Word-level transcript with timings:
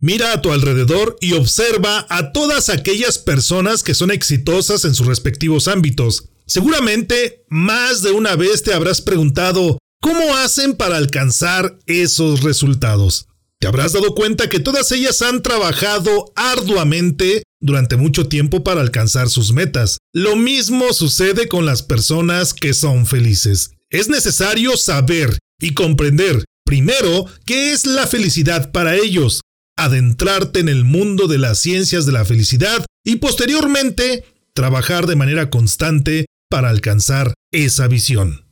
Mira 0.00 0.32
a 0.32 0.40
tu 0.40 0.52
alrededor 0.52 1.16
y 1.20 1.32
observa 1.32 2.06
a 2.08 2.32
todas 2.32 2.68
aquellas 2.68 3.18
personas 3.18 3.82
que 3.82 3.94
son 3.94 4.12
exitosas 4.12 4.84
en 4.84 4.94
sus 4.94 5.06
respectivos 5.06 5.66
ámbitos. 5.66 6.28
Seguramente 6.46 7.44
más 7.48 8.02
de 8.02 8.12
una 8.12 8.36
vez 8.36 8.62
te 8.62 8.72
habrás 8.72 9.00
preguntado 9.00 9.78
cómo 10.00 10.36
hacen 10.36 10.74
para 10.74 10.96
alcanzar 10.96 11.78
esos 11.86 12.42
resultados. 12.42 13.26
Te 13.60 13.66
habrás 13.66 13.92
dado 13.92 14.14
cuenta 14.14 14.48
que 14.48 14.60
todas 14.60 14.92
ellas 14.92 15.20
han 15.20 15.42
trabajado 15.42 16.32
arduamente 16.36 17.42
durante 17.60 17.96
mucho 17.96 18.28
tiempo 18.28 18.62
para 18.62 18.80
alcanzar 18.80 19.28
sus 19.28 19.52
metas. 19.52 19.98
Lo 20.14 20.36
mismo 20.36 20.92
sucede 20.92 21.48
con 21.48 21.66
las 21.66 21.82
personas 21.82 22.54
que 22.54 22.72
son 22.72 23.04
felices. 23.04 23.72
Es 23.90 24.08
necesario 24.08 24.76
saber 24.76 25.38
y 25.60 25.74
comprender 25.74 26.44
primero 26.64 27.26
qué 27.44 27.72
es 27.72 27.84
la 27.84 28.06
felicidad 28.06 28.70
para 28.70 28.94
ellos, 28.94 29.40
adentrarte 29.78 30.60
en 30.60 30.68
el 30.68 30.84
mundo 30.84 31.28
de 31.28 31.38
las 31.38 31.60
ciencias 31.60 32.04
de 32.04 32.12
la 32.12 32.24
felicidad 32.24 32.84
y 33.04 33.16
posteriormente 33.16 34.24
trabajar 34.52 35.06
de 35.06 35.16
manera 35.16 35.48
constante 35.48 36.26
para 36.50 36.68
alcanzar 36.68 37.34
esa 37.52 37.86
visión. 37.86 38.44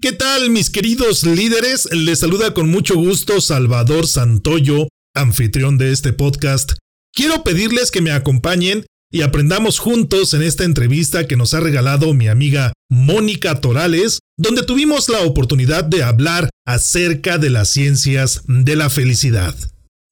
¿Qué 0.00 0.12
tal 0.12 0.50
mis 0.50 0.70
queridos 0.70 1.24
líderes? 1.24 1.88
Les 1.92 2.18
saluda 2.18 2.52
con 2.52 2.68
mucho 2.68 2.96
gusto 2.96 3.40
Salvador 3.40 4.06
Santoyo, 4.06 4.88
anfitrión 5.14 5.78
de 5.78 5.92
este 5.92 6.12
podcast. 6.12 6.72
Quiero 7.12 7.42
pedirles 7.44 7.90
que 7.90 8.02
me 8.02 8.10
acompañen 8.10 8.84
y 9.10 9.22
aprendamos 9.22 9.78
juntos 9.78 10.34
en 10.34 10.42
esta 10.42 10.64
entrevista 10.64 11.26
que 11.26 11.36
nos 11.36 11.54
ha 11.54 11.60
regalado 11.60 12.12
mi 12.12 12.28
amiga 12.28 12.72
Mónica 12.90 13.60
Torales, 13.60 14.18
donde 14.36 14.64
tuvimos 14.64 15.08
la 15.08 15.20
oportunidad 15.20 15.84
de 15.84 16.02
hablar 16.02 16.50
acerca 16.66 17.38
de 17.38 17.50
las 17.50 17.70
ciencias 17.70 18.42
de 18.46 18.76
la 18.76 18.90
felicidad. 18.90 19.54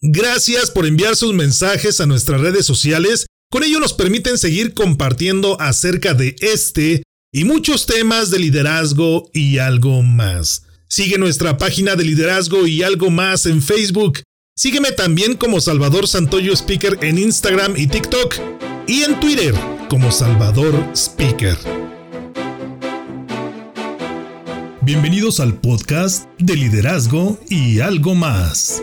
Gracias 0.05 0.73
por 0.73 0.85
enviar 0.85 1.15
sus 1.15 1.33
mensajes 1.33 2.01
a 2.01 2.07
nuestras 2.07 2.41
redes 2.41 2.67
sociales, 2.67 3.27
con 3.49 3.63
ello 3.63 3.79
nos 3.79 3.93
permiten 3.93 4.37
seguir 4.37 4.75
compartiendo 4.75 5.61
acerca 5.61 6.13
de 6.13 6.35
este 6.41 7.05
y 7.33 7.45
muchos 7.45 7.87
temas 7.87 8.29
de 8.33 8.41
liderazgo 8.41 9.31
y 9.33 9.59
algo 9.59 10.03
más. 10.03 10.65
Sigue 10.89 11.19
nuestra 11.19 11.57
página 11.57 11.95
de 11.95 12.03
liderazgo 12.03 12.67
y 12.67 12.83
algo 12.83 13.11
más 13.11 13.47
en 13.47 13.63
Facebook. 13.63 14.19
Sígueme 14.57 14.91
también 14.91 15.37
como 15.37 15.61
Salvador 15.61 16.09
Santoyo 16.09 16.53
Speaker 16.53 16.99
en 17.01 17.19
Instagram 17.19 17.77
y 17.77 17.87
TikTok 17.87 18.35
y 18.89 19.05
en 19.05 19.21
Twitter 19.21 19.55
como 19.89 20.11
Salvador 20.11 20.75
Speaker. 20.97 21.57
Bienvenidos 24.81 25.39
al 25.39 25.61
podcast 25.61 26.27
de 26.41 26.57
liderazgo 26.57 27.39
y 27.49 27.79
algo 27.79 28.17
más. 28.17 28.83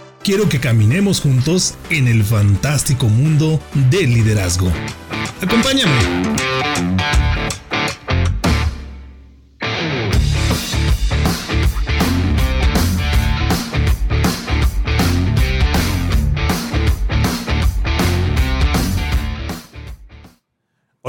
quiero 0.23 0.49
que 0.49 0.59
caminemos 0.59 1.19
juntos 1.21 1.75
en 1.89 2.07
el 2.07 2.23
fantástico 2.23 3.07
mundo 3.07 3.59
del 3.89 4.13
liderazgo. 4.13 4.71
Acompáñame. 5.41 5.91